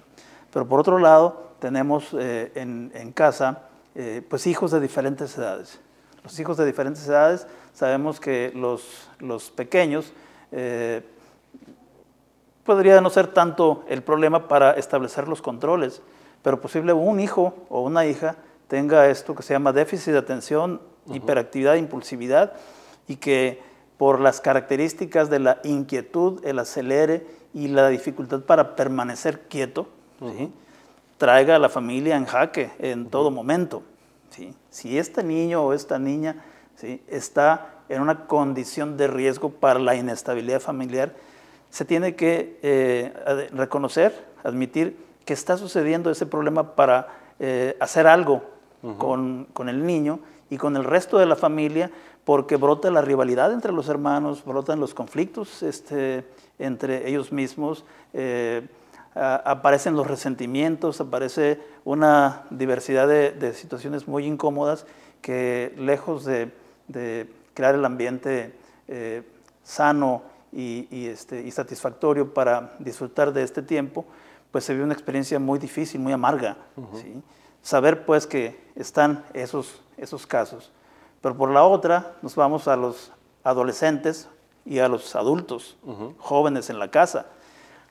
Pero 0.52 0.68
por 0.68 0.80
otro 0.80 1.00
lado, 1.00 1.52
tenemos 1.60 2.16
eh, 2.18 2.52
en, 2.56 3.12
casa 3.14 3.64
eh, 3.96 4.22
pues 4.28 4.46
hijos 4.48 4.72
de 4.72 4.80
diferentes 4.80 5.38
edades. 5.38 5.80
Los 6.24 6.40
hijos 6.40 6.58
de 6.58 6.66
diferentes 6.66 7.08
edades, 7.08 7.48
sabemos 7.74 8.20
que 8.20 8.52
los, 8.54 9.10
los 9.20 9.50
pequeños 9.50 10.14
podría 12.64 13.02
no 13.02 13.10
ser 13.10 13.28
tanto 13.28 13.84
el 13.90 14.02
problema 14.02 14.48
para 14.48 14.72
establecer 14.72 15.28
los 15.28 15.42
controles, 15.42 16.02
pero 16.42 16.62
posible 16.62 16.94
un 16.94 17.20
hijo 17.20 17.54
o 17.70 17.82
una 17.82 18.06
hija 18.06 18.36
tenga 18.68 19.08
esto 19.08 19.36
que 19.36 19.44
se 19.44 19.54
llama 19.54 19.74
déficit 19.74 20.14
de 20.14 20.20
atención, 20.20 20.82
hiperactividad, 21.08 21.76
impulsividad, 21.76 22.54
y 23.08 23.18
que 23.18 23.62
por 23.98 24.20
las 24.20 24.42
características 24.42 25.30
de 25.30 25.40
la 25.40 25.60
inquietud, 25.64 26.46
el 26.46 26.60
acelere 26.60 27.26
y 27.58 27.68
la 27.70 27.90
dificultad 27.90 28.42
para 28.42 28.76
permanecer 28.76 29.48
quieto, 29.48 29.88
traiga 31.18 31.56
a 31.56 31.60
la 31.60 31.70
familia 31.70 32.16
en 32.16 32.26
jaque 32.26 32.70
en 32.78 33.10
todo 33.10 33.32
momento. 33.32 33.82
Si 34.70 35.00
este 35.00 35.24
niño 35.24 35.64
o 35.64 35.74
esta 35.74 35.98
niña 35.98 36.44
está 37.08 37.74
en 37.90 38.04
una 38.04 38.28
condición 38.28 38.96
de 38.96 39.08
riesgo 39.08 39.50
para 39.50 39.80
la 39.80 39.96
inestabilidad 39.96 40.60
familiar, 40.60 41.16
se 41.72 41.84
tiene 41.84 42.16
que 42.16 42.60
eh, 42.62 43.50
reconocer, 43.54 44.14
admitir 44.44 44.96
que 45.26 45.34
está 45.34 45.58
sucediendo 45.58 46.12
ese 46.12 46.28
problema 46.28 46.76
para 46.76 47.08
eh, 47.40 47.76
hacer 47.80 48.06
algo 48.06 48.44
con, 49.00 49.48
el 49.68 49.84
niño 49.84 50.20
y 50.50 50.58
con 50.58 50.76
el 50.76 50.84
resto 50.84 51.18
de 51.18 51.26
la 51.26 51.36
familia, 51.36 51.92
porque 52.26 52.56
brota 52.56 52.92
la 52.92 53.02
rivalidad 53.02 53.54
entre 53.54 53.72
los 53.72 53.90
hermanos, 53.90 54.44
brotan 54.46 54.80
los 54.80 54.94
conflictos 54.94 55.64
este, 55.64 56.26
entre 56.60 57.08
ellos 57.10 57.32
mismos, 57.32 57.86
eh, 58.14 58.68
aparecen 59.16 59.96
los 59.96 60.08
resentimientos, 60.08 61.02
aparece 61.02 61.60
una 61.86 62.44
diversidad 62.50 63.08
de, 63.08 63.54
situaciones 63.54 64.08
muy 64.08 64.26
incómodas 64.26 64.86
que 65.22 65.74
lejos 65.78 66.26
de, 66.26 66.52
crear 67.54 67.76
el 67.76 67.86
ambiente 67.86 68.54
sano, 69.64 70.22
y, 70.52 71.08
este, 71.08 71.42
y 71.42 71.52
satisfactorio 71.52 72.34
para 72.34 72.76
disfrutar 72.80 73.34
de 73.34 73.44
este 73.44 73.62
tiempo, 73.62 74.06
pues 74.52 74.64
se 74.64 74.74
vive 74.74 74.86
una 74.86 74.94
experiencia 74.94 75.40
muy 75.40 75.60
difícil, 75.60 76.00
muy 76.00 76.14
amarga. 76.14 76.58
¿sí? 76.96 77.22
Saber 77.62 78.06
pues 78.06 78.26
que 78.26 78.60
están 78.76 79.24
esos, 79.34 79.82
esos 79.98 80.26
casos. 80.26 80.72
Pero 81.22 81.36
por 81.36 81.50
la 81.50 81.64
otra 81.64 82.16
nos 82.22 82.36
vamos 82.36 82.68
a 82.68 82.76
los 82.76 83.12
adolescentes 83.44 84.30
y 84.66 84.80
a 84.80 84.88
los 84.88 85.16
adultos, 85.16 85.78
jóvenes 86.18 86.70
en 86.70 86.80
la 86.80 86.92
casa. 86.92 87.28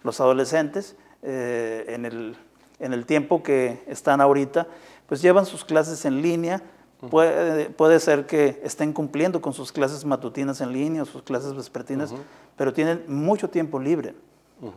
Los 0.02 0.20
adolescentes, 0.20 0.96
eh, 1.22 1.84
en, 1.88 2.04
el, 2.04 2.36
en 2.78 2.92
el 2.92 3.06
tiempo 3.06 3.42
que 3.42 3.82
están 3.86 4.20
ahorita, 4.20 4.66
pues 5.06 5.22
llevan 5.22 5.46
sus 5.46 5.64
clases 5.64 6.04
en 6.04 6.22
línea, 6.22 6.62
Puede, 7.10 7.68
puede, 7.68 8.00
ser 8.00 8.24
que 8.24 8.58
estén 8.64 8.94
cumpliendo 8.94 9.42
con 9.42 9.52
sus 9.52 9.70
clases 9.70 10.06
matutinas 10.06 10.62
en 10.62 10.72
línea 10.72 11.02
o 11.02 11.04
sus 11.04 11.22
clases 11.22 11.54
vespertinas, 11.54 12.14
pero 12.56 12.72
tienen 12.72 13.04
mucho 13.06 13.50
tiempo 13.50 13.78
libre. 13.78 14.14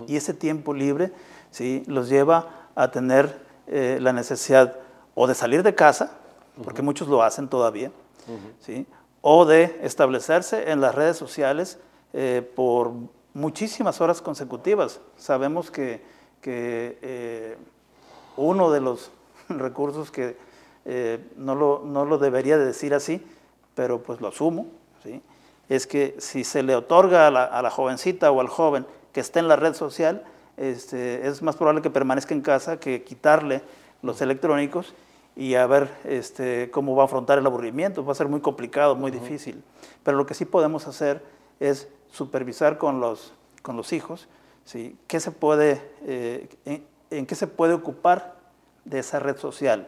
Y 0.05 0.17
ese 0.17 0.33
tiempo 0.33 0.73
libre 0.73 1.13
¿sí? 1.49 1.83
los 1.87 2.09
lleva 2.09 2.67
a 2.75 2.91
tener 2.91 3.39
eh, 3.67 3.99
la 4.01 4.11
necesidad 4.11 4.75
o 5.15 5.27
de 5.27 5.35
salir 5.35 5.63
de 5.63 5.75
casa, 5.75 6.18
porque 6.63 6.81
muchos 6.81 7.07
lo 7.07 7.23
hacen 7.23 7.47
todavía, 7.47 7.91
¿sí? 8.59 8.85
o 9.21 9.45
de 9.45 9.79
establecerse 9.81 10.71
en 10.71 10.81
las 10.81 10.95
redes 10.95 11.17
sociales 11.17 11.79
eh, 12.13 12.47
por 12.55 12.91
muchísimas 13.33 14.01
horas 14.01 14.21
consecutivas. 14.21 14.99
Sabemos 15.17 15.71
que, 15.71 16.01
que 16.41 16.97
eh, 17.01 17.57
uno 18.37 18.71
de 18.71 18.81
los 18.81 19.11
recursos 19.49 20.11
que 20.11 20.37
eh, 20.85 21.19
no, 21.35 21.55
lo, 21.55 21.83
no, 21.85 22.05
lo, 22.05 22.17
debería 22.17 22.57
de 22.57 22.65
decir 22.65 22.93
así, 22.93 23.25
pero 23.75 24.01
pues 24.01 24.21
lo 24.21 24.29
asumo, 24.29 24.67
¿sí? 25.03 25.21
es 25.67 25.85
que 25.85 26.15
si 26.19 26.43
se 26.43 26.63
le 26.63 26.75
otorga 26.75 27.27
a 27.27 27.61
la, 27.61 27.69
jovencita 27.69 28.31
o 28.31 28.41
al 28.41 28.47
joven 28.47 28.85
que 29.13 29.19
esté 29.19 29.39
en 29.39 29.47
la 29.47 29.55
red 29.55 29.75
social, 29.75 30.23
este, 30.57 31.27
es 31.27 31.41
más 31.41 31.55
probable 31.55 31.81
que 31.81 31.89
permanezca 31.89 32.33
en 32.33 32.41
casa 32.41 32.79
que 32.79 33.03
quitarle 33.03 33.61
los 34.01 34.21
electrónicos 34.21 34.93
y 35.39 35.55
a 35.55 35.65
ver 35.65 35.89
este, 36.03 36.69
cómo 36.69 36.95
va 36.95 37.03
a 37.03 37.05
afrontar 37.05 37.39
el 37.39 37.45
aburrimiento. 37.45 38.03
Va 38.03 38.11
a 38.11 38.15
ser 38.15 38.27
muy 38.27 38.41
complicado, 38.41 38.95
muy 38.95 39.09
difícil. 39.09 39.63
Pero 40.03 40.17
lo 40.17 40.25
que 40.25 40.33
sí 40.33 40.43
podemos 40.43 40.85
hacer 40.85 41.23
es 41.61 41.87
supervisar 42.11 42.77
con 42.77 42.99
los, 42.99 43.33
con 43.61 43.77
los 43.77 43.93
hijos 43.93 44.27
¿sí? 44.69 44.95
¿Qué 45.07 45.19
se 45.19 45.31
puede, 45.31 45.81
eh, 46.03 46.47
en, 47.09 47.25
qué 47.25 47.35
se 47.35 47.47
puede 47.47 47.73
ocupar 47.73 48.35
de 48.85 48.99
esa 48.99 49.19
red 49.19 49.37
social 49.37 49.87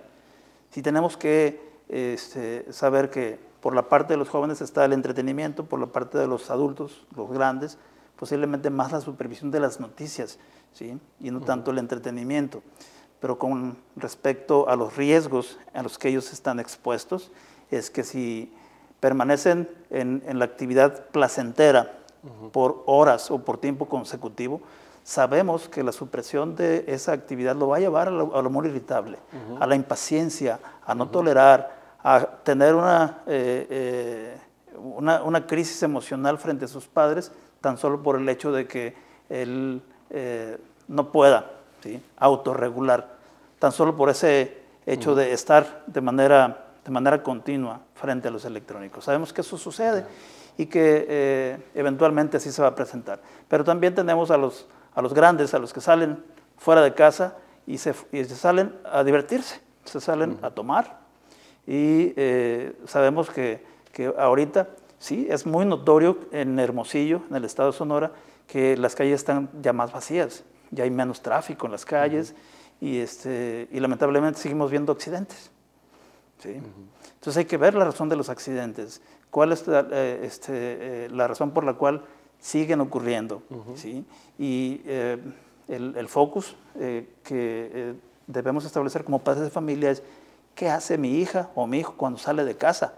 si 0.71 0.81
tenemos 0.81 1.17
que 1.17 1.61
este, 1.89 2.71
saber 2.73 3.09
que 3.09 3.37
por 3.59 3.75
la 3.75 3.89
parte 3.89 4.13
de 4.13 4.17
los 4.17 4.29
jóvenes 4.29 4.61
está 4.61 4.85
el 4.85 4.93
entretenimiento, 4.93 5.65
por 5.65 5.79
la 5.79 5.87
parte 5.87 6.17
de 6.17 6.25
los 6.25 6.49
adultos, 6.49 7.05
los 7.15 7.29
grandes, 7.29 7.77
posiblemente 8.15 8.69
más 8.71 8.91
la 8.91 9.01
supervisión 9.01 9.51
de 9.51 9.59
las 9.59 9.79
noticias, 9.79 10.39
¿sí? 10.73 10.97
y 11.19 11.29
no 11.29 11.41
tanto 11.41 11.69
el 11.71 11.77
entretenimiento. 11.77 12.63
Pero 13.21 13.37
con 13.37 13.77
respecto 13.95 14.67
a 14.67 14.75
los 14.75 14.97
riesgos 14.97 15.57
a 15.73 15.83
los 15.83 15.97
que 15.97 16.09
ellos 16.09 16.33
están 16.33 16.59
expuestos, 16.59 17.31
es 17.69 17.89
que 17.89 18.03
si 18.03 18.51
permanecen 18.99 19.69
en, 19.91 20.21
la 20.37 20.45
actividad 20.45 21.05
placentera 21.11 21.93
por 22.51 22.83
horas 22.87 23.31
o 23.31 23.39
por 23.39 23.57
tiempo 23.57 23.87
consecutivo, 23.87 24.61
sabemos 25.03 25.69
que 25.69 25.83
la 25.83 25.91
supresión 25.91 26.55
de 26.55 26.83
esa 26.87 27.13
actividad 27.13 27.55
lo 27.55 27.69
va 27.69 27.77
a 27.77 27.79
llevar 27.79 28.07
al, 28.07 28.47
humor 28.47 28.65
irritable, 28.65 29.19
a 29.59 29.67
la 29.67 29.75
impaciencia, 29.75 30.59
a 30.85 30.93
no 30.93 31.09
tolerar, 31.09 31.79
a 32.03 32.25
tener 32.43 32.75
eh, 33.27 33.67
eh, 33.69 34.37
una, 34.75 35.21
una, 35.23 35.45
crisis 35.45 35.81
emocional 35.83 36.39
frente 36.39 36.65
a 36.65 36.67
sus 36.67 36.87
padres, 36.87 37.31
tan 37.61 37.77
solo 37.77 38.01
por 38.01 38.15
el 38.19 38.27
hecho 38.27 38.51
de 38.51 38.67
que 38.67 38.95
él 39.29 39.81
eh, 40.09 40.57
no 40.87 41.11
pueda 41.11 41.60
¿sí? 41.81 42.01
autorregular, 42.17 43.15
tan 43.59 43.71
solo 43.71 43.95
por 43.95 44.09
ese 44.09 44.61
hecho 44.85 45.15
de 45.15 45.33
estar 45.33 45.83
de 45.87 46.01
manera, 46.01 46.65
de 46.83 46.91
manera 46.91 47.21
continua 47.21 47.81
frente 47.95 48.27
a 48.27 48.31
los 48.31 48.45
electrónicos. 48.45 49.05
Sabemos 49.05 49.31
que 49.33 49.41
eso 49.41 49.57
sucede 49.57 50.05
y 50.57 50.65
que 50.65 51.59
eventualmente 51.75 52.37
así 52.37 52.51
se 52.51 52.61
va 52.61 52.69
a 52.69 52.75
presentar. 52.75 53.19
Pero 53.47 53.63
también 53.63 53.93
tenemos 53.93 54.31
a 54.31 54.37
los 54.37 54.67
a 54.93 55.01
los 55.01 55.13
grandes, 55.13 55.53
a 55.53 55.59
los 55.59 55.73
que 55.73 55.81
salen 55.81 56.23
fuera 56.57 56.81
de 56.81 56.93
casa 56.93 57.35
y 57.65 57.77
se, 57.77 57.93
salen 58.25 58.75
a 58.83 59.03
divertirse, 59.03 59.61
se 59.85 59.99
salen 59.99 60.37
a 60.41 60.51
tomar. 60.51 60.99
Y 61.65 62.13
eh, 62.15 62.73
sabemos 62.85 63.29
que, 63.29 63.63
ahorita, 64.17 64.69
sí, 64.99 65.27
es 65.29 65.45
muy 65.45 65.65
notorio 65.65 66.17
en 66.31 66.59
Hermosillo, 66.59 67.21
en 67.29 67.35
el 67.37 67.45
estado 67.45 67.71
de 67.71 67.77
Sonora, 67.77 68.11
que 68.47 68.75
las 68.77 68.95
calles 68.95 69.15
están 69.15 69.49
ya 69.61 69.73
más 69.73 69.91
vacías, 69.91 70.43
ya 70.71 70.83
hay 70.83 70.91
menos 70.91 71.21
tráfico 71.21 71.65
en 71.67 71.73
las 71.73 71.85
calles 71.85 72.33
y, 72.79 72.97
este, 72.97 73.67
y 73.71 73.79
lamentablemente 73.79 74.39
seguimos 74.39 74.71
viendo 74.71 74.91
accidentes. 74.91 75.51
¿sí? 76.39 76.59
Entonces 77.13 77.37
hay 77.37 77.45
que 77.45 77.57
ver 77.57 77.75
la 77.75 77.85
razón 77.85 78.09
de 78.09 78.15
los 78.15 78.29
accidentes, 78.29 79.01
cuál 79.29 79.51
es 79.51 79.67
la, 79.67 79.87
eh, 79.91 80.21
este, 80.23 81.05
eh, 81.05 81.09
la 81.09 81.27
razón 81.27 81.51
por 81.51 81.63
la 81.63 81.73
cual 81.73 82.03
siguen 82.41 82.81
ocurriendo. 82.81 83.43
¿sí? 83.75 84.03
Y 84.37 84.81
eh, 84.85 85.17
el, 85.67 86.07
focus 86.07 86.55
eh, 86.79 87.07
que 87.23 87.71
eh, 87.73 87.93
debemos 88.27 88.65
establecer 88.65 89.03
como 89.03 89.19
padres 89.19 89.43
de 89.43 89.49
familia 89.49 89.91
es 89.91 90.03
qué 90.55 90.69
hace 90.69 90.97
mi 90.97 91.19
hija 91.19 91.49
o 91.55 91.67
mi 91.67 91.79
hijo 91.79 91.93
cuando 91.95 92.17
sale 92.17 92.43
de 92.43 92.57
casa, 92.57 92.95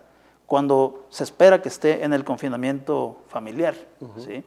cuando 0.47 1.05
se 1.09 1.23
espera 1.23 1.61
que 1.61 1.69
esté 1.69 2.03
en 2.03 2.13
el 2.13 2.23
confinamiento 2.23 3.17
familiar. 3.27 3.75
¿sí? 4.17 4.43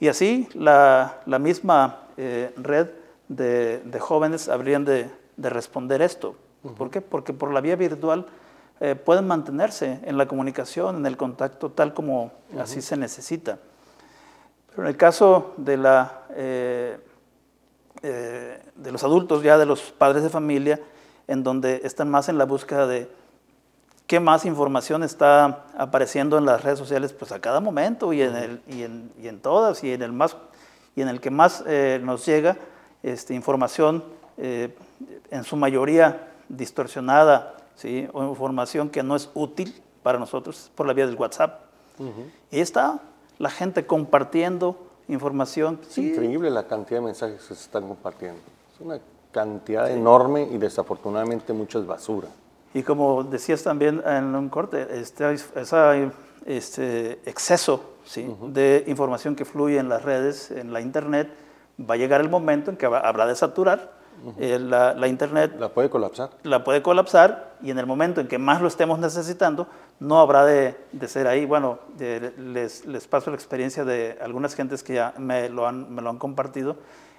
Y 0.00 0.08
así 0.08 0.48
la, 0.54 1.20
la 1.26 1.38
misma 1.38 2.01
red 2.16 2.88
de, 3.28 3.78
de, 3.78 4.00
jóvenes 4.00 4.48
habrían 4.48 4.84
de, 4.84 5.10
de 5.36 5.50
responder 5.50 6.02
esto. 6.02 6.36
¿Por 6.76 6.90
qué? 6.90 7.00
Porque 7.00 7.32
por 7.32 7.52
la 7.52 7.60
vía 7.60 7.76
virtual 7.76 8.26
pueden 9.04 9.26
mantenerse 9.26 10.00
en 10.02 10.18
la 10.18 10.26
comunicación, 10.26 10.96
en 10.96 11.06
el 11.06 11.16
contacto, 11.16 11.70
tal 11.70 11.94
como 11.94 12.32
así 12.58 12.82
se 12.82 12.96
necesita. 12.96 13.58
Pero 14.74 14.84
en 14.84 14.88
el 14.88 14.96
caso 14.96 15.52
de, 15.58 15.76
la, 15.76 16.22
eh, 16.30 16.98
eh, 18.02 18.62
de 18.74 18.92
los 18.92 19.04
adultos, 19.04 19.42
ya 19.42 19.58
de 19.58 19.66
los 19.66 19.92
padres 19.92 20.22
de 20.22 20.30
familia, 20.30 20.80
en 21.28 21.42
donde 21.42 21.82
están 21.84 22.08
más 22.10 22.30
en 22.30 22.38
la 22.38 22.46
búsqueda 22.46 22.86
de 22.86 23.08
qué 24.06 24.18
más 24.18 24.46
información 24.46 25.02
está 25.02 25.66
apareciendo 25.76 26.38
en 26.38 26.46
las 26.46 26.62
redes 26.62 26.78
sociales, 26.78 27.12
pues 27.12 27.32
a 27.32 27.40
cada 27.40 27.60
momento 27.60 28.14
y 28.14 28.22
en, 28.22 28.34
el, 28.34 28.62
y 28.66 28.82
en, 28.82 29.12
y 29.20 29.28
en 29.28 29.40
todas 29.40 29.84
y 29.84 29.92
en 29.92 30.00
el, 30.00 30.12
más, 30.12 30.36
y 30.94 31.02
en 31.02 31.08
el 31.08 31.20
que 31.20 31.30
más 31.30 31.64
eh, 31.66 32.00
nos 32.02 32.26
llega 32.26 32.56
este, 33.02 33.34
información 33.34 34.04
en 34.38 35.44
su 35.44 35.56
mayoría 35.56 36.32
distorsionada 36.48 37.54
¿sí? 37.76 38.08
o 38.12 38.24
información 38.24 38.90
que 38.90 39.02
no 39.02 39.16
es 39.16 39.30
útil 39.34 39.74
para 40.02 40.18
nosotros 40.18 40.70
por 40.74 40.86
la 40.86 40.92
vía 40.92 41.06
del 41.06 41.16
WhatsApp. 41.16 41.60
Y 42.50 42.60
está 42.60 43.00
la 43.38 43.50
gente 43.50 43.86
compartiendo 43.86 44.76
información. 45.08 45.78
Es 45.88 45.98
increíble 45.98 46.50
la 46.50 46.66
cantidad 46.66 47.00
de 47.00 47.06
mensajes 47.06 47.40
que 47.40 47.54
se 47.54 47.54
están 47.54 47.86
compartiendo. 47.86 48.40
Es 48.74 48.80
una 48.80 48.98
cantidad 49.30 49.90
enorme 49.90 50.48
y 50.50 50.58
desafortunadamente 50.58 51.52
mucho 51.52 51.78
es 51.78 51.86
basura. 51.86 52.28
Y 52.74 52.82
como 52.82 53.22
decías 53.22 53.62
también 53.62 54.02
en 54.06 54.34
un 54.34 54.48
corte, 54.48 54.86
este, 54.98 55.32
ese 55.32 56.10
este 56.46 57.12
exceso 57.24 57.91
¿sí? 58.04 58.34
de 58.48 58.84
información 58.86 59.36
que 59.36 59.44
fluye 59.44 59.78
en 59.78 59.88
las 59.88 60.02
redes, 60.02 60.50
en 60.50 60.72
la 60.72 60.80
Internet, 60.80 61.28
va 61.78 61.94
a 61.94 61.96
llegar 61.96 62.20
el 62.20 62.28
momento 62.28 62.70
en 62.70 62.76
que 62.76 62.86
habrá 62.86 63.26
de 63.26 63.34
saturar 63.34 64.02
eh, 64.38 64.58
la, 64.58 65.08
Internet. 65.08 65.56
La 65.58 65.70
puede 65.70 65.90
colapsar. 65.90 66.30
La 66.42 66.62
puede 66.62 66.82
colapsar 66.82 67.54
y 67.60 67.70
en 67.70 67.78
el 67.78 67.86
momento 67.86 68.20
en 68.20 68.28
que 68.28 68.38
más 68.38 68.60
lo 68.60 68.68
estemos 68.68 68.98
necesitando, 68.98 69.66
no 69.98 70.20
habrá 70.20 70.44
de, 70.44 70.76
ser 71.06 71.26
ahí. 71.26 71.44
Bueno, 71.44 71.78
les, 71.98 72.86
les, 72.86 73.06
paso 73.08 73.30
la 73.30 73.36
experiencia 73.36 73.84
de 73.84 74.18
algunas 74.20 74.54
gentes 74.54 74.82
que 74.82 74.94
ya 74.94 75.14
me 75.18 75.48
lo 75.48 75.66
han, 75.66 75.92
me 75.92 76.02
lo 76.02 76.10
han 76.10 76.18
compartido. 76.18 76.76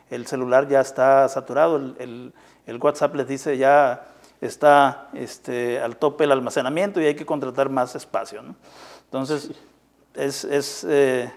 El 0.10 0.28
celular 0.28 0.67
ya 0.67 0.80
está 0.80 1.28
saturado, 1.28 1.78
el, 1.78 2.34
el, 2.65 2.78
WhatsApp 2.78 3.15
les 3.15 3.28
dice 3.28 3.58
ya 3.58 4.06
está 4.41 5.10
este, 5.13 5.80
al 5.80 5.98
tope 5.98 6.26
el 6.26 6.32
almacenamiento 6.32 7.02
y 7.02 7.06
hay 7.06 7.15
que 7.15 7.26
contratar 7.26 7.69
más 7.69 7.96
espacio. 7.96 8.43
Entonces, 9.06 9.52
es, 10.15 10.43
es, 10.43 10.86
eh, 10.88 11.32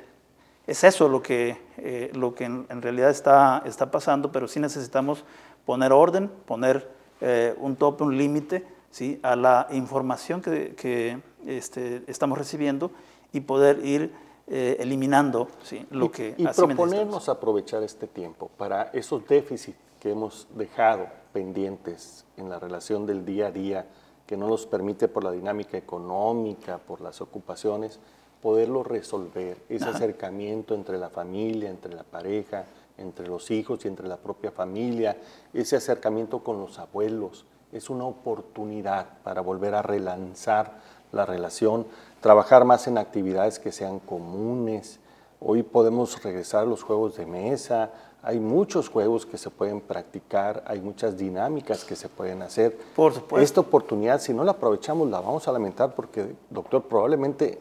es, 0.66 0.84
eso 0.84 1.08
lo 1.08 1.22
que, 1.22 1.58
eh, 1.78 2.10
lo 2.14 2.34
que 2.34 2.44
en, 2.44 2.82
realidad 2.82 3.10
está, 3.10 3.62
está 3.66 3.90
pasando, 3.90 4.32
pero 4.32 4.48
sí 4.48 4.60
necesitamos 4.60 5.24
poner 5.64 5.92
orden, 5.92 6.28
poner 6.28 6.90
eh, 7.20 7.54
un 7.58 7.76
tope, 7.76 8.04
un 8.04 8.16
límite 8.16 8.66
¿sí? 8.90 9.18
a 9.22 9.36
la 9.36 9.68
información 9.70 10.40
que, 10.40 10.74
que 10.74 11.20
este, 11.46 12.02
estamos 12.06 12.38
recibiendo 12.38 12.90
y 13.32 13.40
poder 13.40 13.84
ir 13.84 14.12
eh, 14.48 14.76
eliminando 14.78 15.48
¿sí? 15.62 15.84
lo 15.90 16.10
que... 16.10 16.34
Y, 16.36 16.44
y 16.44 16.46
proponernos 16.46 17.28
aprovechar 17.28 17.82
este 17.82 18.06
tiempo 18.06 18.48
para 18.56 18.84
esos 18.92 19.26
déficits 19.26 19.76
que 19.98 20.10
hemos 20.10 20.46
dejado 20.54 21.08
pendientes 21.32 22.24
en 22.36 22.48
la 22.48 22.60
relación 22.60 23.06
del 23.06 23.24
día 23.24 23.48
a 23.48 23.50
día, 23.50 23.86
que 24.26 24.36
no 24.36 24.48
nos 24.48 24.66
permite 24.66 25.08
por 25.08 25.24
la 25.24 25.32
dinámica 25.32 25.76
económica, 25.76 26.78
por 26.78 27.00
las 27.00 27.20
ocupaciones, 27.20 27.98
poderlo 28.42 28.82
resolver, 28.82 29.58
ese 29.68 29.86
acercamiento 29.86 30.74
entre 30.74 30.98
la 30.98 31.08
familia, 31.08 31.70
entre 31.70 31.94
la 31.94 32.04
pareja, 32.04 32.64
entre 32.98 33.26
los 33.26 33.50
hijos 33.50 33.84
y 33.84 33.88
entre 33.88 34.06
la 34.06 34.16
propia 34.16 34.50
familia, 34.50 35.16
ese 35.52 35.76
acercamiento 35.76 36.40
con 36.40 36.58
los 36.58 36.78
abuelos, 36.78 37.44
es 37.72 37.90
una 37.90 38.04
oportunidad 38.04 39.06
para 39.22 39.40
volver 39.40 39.74
a 39.74 39.82
relanzar 39.82 40.80
la 41.12 41.26
relación, 41.26 41.86
trabajar 42.20 42.64
más 42.64 42.86
en 42.86 42.98
actividades 42.98 43.58
que 43.58 43.72
sean 43.72 43.98
comunes. 43.98 45.00
Hoy 45.40 45.62
podemos 45.62 46.22
regresar 46.22 46.62
a 46.62 46.66
los 46.66 46.82
juegos 46.82 47.16
de 47.16 47.26
mesa, 47.26 47.90
hay 48.22 48.40
muchos 48.40 48.88
juegos 48.88 49.24
que 49.26 49.38
se 49.38 49.50
pueden 49.50 49.80
practicar, 49.80 50.64
hay 50.66 50.80
muchas 50.80 51.16
dinámicas 51.16 51.84
que 51.84 51.94
se 51.94 52.08
pueden 52.08 52.42
hacer. 52.42 52.76
Por 52.96 53.14
supuesto. 53.14 53.44
Esta 53.44 53.60
oportunidad, 53.60 54.20
si 54.20 54.32
no 54.34 54.42
la 54.42 54.52
aprovechamos, 54.52 55.08
la 55.08 55.20
vamos 55.20 55.46
a 55.46 55.52
lamentar 55.52 55.94
porque, 55.94 56.34
doctor, 56.50 56.82
probablemente 56.84 57.60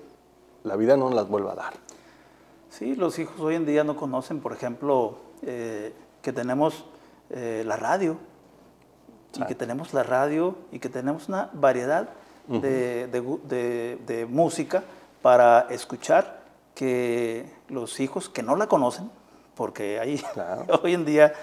la 0.66 0.76
vida 0.76 0.98
no 0.98 1.06
nos 1.06 1.16
las 1.16 1.28
vuelva 1.28 1.54
a 1.54 1.56
dar. 1.56 1.74
Sí, 2.70 2.96
los 2.96 3.18
hijos 3.20 3.40
hoy 3.40 3.56
en 3.56 3.66
día 3.66 3.84
no 3.84 3.96
conocen, 3.96 4.42
por 4.42 4.52
ejemplo, 4.52 5.18
eh, 5.44 5.94
que 6.22 6.34
tenemos 6.34 6.86
eh, 7.30 7.64
la 7.66 7.78
radio, 7.78 8.18
y 9.38 9.46
que 9.46 9.56
tenemos 9.56 9.94
la 9.94 10.04
radio 10.04 10.56
y 10.72 10.80
que 10.80 10.90
tenemos 10.90 11.28
una 11.28 11.50
variedad 11.54 12.10
de, 12.48 13.08
de, 13.08 14.26
música 14.30 14.84
para 15.22 15.68
escuchar 15.70 16.42
que 16.74 17.52
los 17.68 18.00
hijos 18.00 18.30
que 18.30 18.44
no 18.44 18.56
la 18.56 18.68
conocen, 18.68 19.10
porque 19.56 20.00
hay 20.00 20.24
hoy 20.84 20.94
en 20.94 21.06
día 21.06 21.34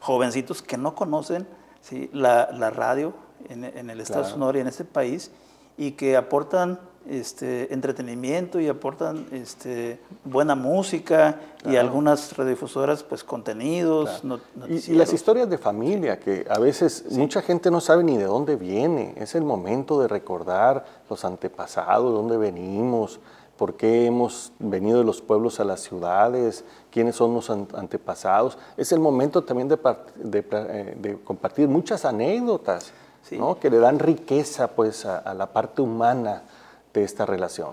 jovencitos 0.00 0.62
que 0.62 0.78
no 0.78 0.94
conocen 0.94 1.46
¿sí? 1.80 2.08
la, 2.12 2.50
la, 2.52 2.70
radio 2.70 3.12
en, 3.48 3.64
en 3.64 3.90
el 3.90 4.00
Estado 4.00 4.24
Sonora 4.24 4.58
y 4.58 4.60
en 4.62 4.68
este 4.68 4.84
país 4.84 5.30
y 5.76 5.92
que 5.92 6.16
aportan 6.16 6.78
este, 7.08 7.72
entretenimiento 7.72 8.60
y 8.60 8.68
aportan 8.68 9.26
este, 9.32 10.00
buena 10.24 10.54
música 10.54 11.40
y 11.64 11.76
algunas 11.76 12.36
radiodifusoras 12.36 13.02
pues 13.02 13.24
contenidos. 13.24 14.22
y, 14.68 14.92
las 14.94 15.12
historias 15.12 15.48
de 15.48 15.58
familia, 15.58 16.18
que 16.18 16.46
a 16.48 16.58
veces 16.58 17.04
mucha 17.10 17.42
gente 17.42 17.70
no 17.70 17.80
sabe 17.80 18.04
ni 18.04 18.16
de 18.16 18.24
dónde 18.24 18.56
viene. 18.56 19.14
Es 19.16 19.34
el 19.34 19.42
momento 19.42 20.00
de 20.00 20.08
recordar 20.08 20.84
los 21.08 21.24
antepasados, 21.24 22.12
dónde 22.12 22.36
venimos, 22.36 23.20
por 23.56 23.74
qué 23.74 24.06
hemos 24.06 24.52
venido 24.58 24.98
de 24.98 25.04
los 25.04 25.20
pueblos 25.20 25.60
a 25.60 25.64
las 25.64 25.80
ciudades, 25.80 26.64
quiénes 26.90 27.16
son 27.16 27.34
los 27.34 27.50
antepasados. 27.50 28.58
Es 28.76 28.92
el 28.92 29.00
momento 29.00 29.44
también 29.44 29.68
de, 29.68 29.78
eh, 29.84 30.96
de, 31.00 31.18
compartir 31.22 31.68
muchas 31.68 32.04
anécdotas. 32.04 32.92
¿no? 33.30 33.60
que 33.60 33.70
le 33.70 33.78
dan 33.78 34.00
riqueza 34.00 34.66
pues, 34.66 35.06
a 35.06 35.32
la 35.32 35.46
parte 35.52 35.80
humana 35.80 36.42
de 36.92 37.04
esta 37.04 37.26
relación? 37.26 37.72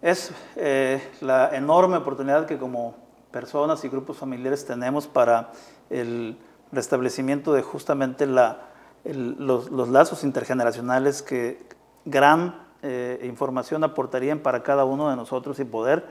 Es 0.00 0.30
eh, 0.56 1.02
la 1.20 1.54
enorme 1.56 1.96
oportunidad 1.96 2.46
que 2.46 2.56
como 2.56 2.94
personas 3.32 3.84
y 3.84 3.88
grupos 3.88 4.16
familiares 4.16 4.64
tenemos 4.64 5.06
para 5.06 5.50
el 5.90 6.38
restablecimiento 6.70 7.52
de 7.52 7.62
justamente 7.62 8.26
la, 8.26 8.68
los, 9.04 9.70
lazos 9.88 10.22
intergeneracionales 10.22 11.22
que 11.22 11.66
gran 12.04 12.62
eh, 12.82 13.20
información 13.24 13.82
aportarían 13.82 14.38
para 14.38 14.62
cada 14.62 14.84
uno 14.84 15.10
de 15.10 15.16
nosotros 15.16 15.58
y 15.58 15.64
poder 15.64 16.06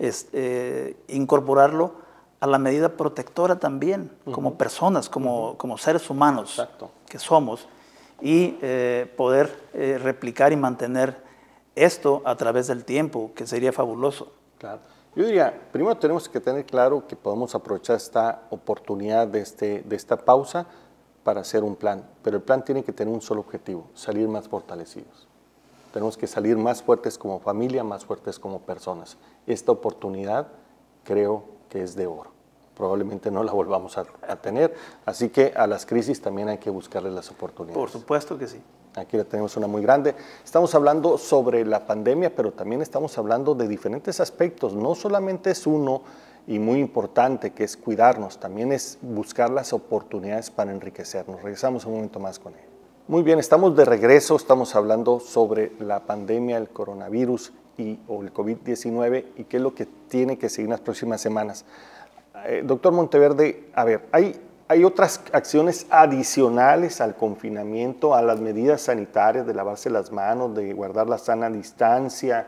eh, 0.00 0.96
incorporarlo 1.06 1.92
a 2.40 2.46
la 2.46 2.58
medida 2.58 2.90
protectora 2.90 3.58
también, 3.58 4.10
como 4.24 4.58
personas, 4.58 5.08
como, 5.08 5.56
como 5.58 5.78
seres 5.78 6.08
humanos 6.10 6.64
que 7.08 7.18
somos, 7.18 7.68
y 8.20 8.56
poder 9.16 9.52
replicar 9.74 10.52
y 10.52 10.56
mantener 10.56 11.27
esto 11.84 12.22
a 12.24 12.36
través 12.36 12.66
del 12.66 12.84
tiempo, 12.84 13.32
que 13.34 13.46
sería 13.46 13.72
fabuloso. 13.72 14.32
Claro. 14.58 14.80
Yo 15.14 15.24
diría, 15.24 15.68
primero 15.72 15.96
tenemos 15.96 16.28
que 16.28 16.38
tener 16.38 16.64
claro 16.64 17.06
que 17.06 17.16
podemos 17.16 17.54
aprovechar 17.54 17.96
esta 17.96 18.42
oportunidad 18.50 19.26
de, 19.26 19.40
este, 19.40 19.82
de 19.82 19.96
esta 19.96 20.16
pausa 20.16 20.66
para 21.24 21.40
hacer 21.40 21.64
un 21.64 21.76
plan, 21.76 22.08
pero 22.22 22.36
el 22.36 22.42
plan 22.42 22.64
tiene 22.64 22.84
que 22.84 22.92
tener 22.92 23.12
un 23.12 23.20
solo 23.20 23.40
objetivo, 23.40 23.88
salir 23.94 24.28
más 24.28 24.48
fortalecidos. 24.48 25.26
Tenemos 25.92 26.16
que 26.16 26.26
salir 26.26 26.56
más 26.56 26.82
fuertes 26.82 27.18
como 27.18 27.40
familia, 27.40 27.82
más 27.82 28.04
fuertes 28.04 28.38
como 28.38 28.60
personas. 28.60 29.16
Esta 29.46 29.72
oportunidad 29.72 30.48
creo 31.04 31.44
que 31.68 31.82
es 31.82 31.96
de 31.96 32.06
oro. 32.06 32.30
Probablemente 32.76 33.30
no 33.30 33.42
la 33.42 33.52
volvamos 33.52 33.98
a, 33.98 34.06
a 34.28 34.36
tener, 34.36 34.74
así 35.04 35.30
que 35.30 35.52
a 35.56 35.66
las 35.66 35.84
crisis 35.84 36.22
también 36.22 36.48
hay 36.48 36.58
que 36.58 36.70
buscarle 36.70 37.10
las 37.10 37.30
oportunidades. 37.30 37.76
Por 37.76 37.90
supuesto 37.90 38.38
que 38.38 38.46
sí. 38.46 38.62
Aquí 39.00 39.16
tenemos 39.24 39.56
una 39.56 39.66
muy 39.66 39.82
grande. 39.82 40.14
Estamos 40.44 40.74
hablando 40.74 41.18
sobre 41.18 41.64
la 41.64 41.86
pandemia, 41.86 42.34
pero 42.34 42.52
también 42.52 42.82
estamos 42.82 43.16
hablando 43.18 43.54
de 43.54 43.68
diferentes 43.68 44.20
aspectos. 44.20 44.74
No 44.74 44.94
solamente 44.94 45.50
es 45.50 45.66
uno 45.66 46.02
y 46.46 46.58
muy 46.58 46.80
importante, 46.80 47.52
que 47.52 47.64
es 47.64 47.76
cuidarnos, 47.76 48.38
también 48.38 48.72
es 48.72 48.98
buscar 49.02 49.50
las 49.50 49.72
oportunidades 49.72 50.50
para 50.50 50.72
enriquecernos. 50.72 51.42
Regresamos 51.42 51.84
un 51.84 51.94
momento 51.94 52.18
más 52.18 52.38
con 52.38 52.54
él. 52.54 52.60
Muy 53.06 53.22
bien, 53.22 53.38
estamos 53.38 53.76
de 53.76 53.84
regreso, 53.84 54.36
estamos 54.36 54.74
hablando 54.74 55.20
sobre 55.20 55.72
la 55.78 56.00
pandemia, 56.00 56.56
el 56.56 56.68
coronavirus 56.68 57.52
y, 57.76 57.98
o 58.08 58.22
el 58.22 58.32
COVID-19 58.32 59.24
y 59.36 59.44
qué 59.44 59.58
es 59.58 59.62
lo 59.62 59.74
que 59.74 59.86
tiene 60.08 60.38
que 60.38 60.48
seguir 60.48 60.66
en 60.66 60.72
las 60.72 60.80
próximas 60.80 61.20
semanas. 61.20 61.64
Eh, 62.46 62.62
doctor 62.64 62.92
Monteverde, 62.92 63.70
a 63.74 63.84
ver, 63.84 64.06
hay 64.12 64.38
hay 64.68 64.84
otras 64.84 65.22
acciones 65.32 65.86
adicionales 65.88 67.00
al 67.00 67.16
confinamiento, 67.16 68.14
a 68.14 68.20
las 68.20 68.38
medidas 68.38 68.82
sanitarias 68.82 69.46
de 69.46 69.54
lavarse 69.54 69.88
las 69.88 70.12
manos, 70.12 70.54
de 70.54 70.74
guardar 70.74 71.08
la 71.08 71.16
sana 71.16 71.48
distancia, 71.48 72.46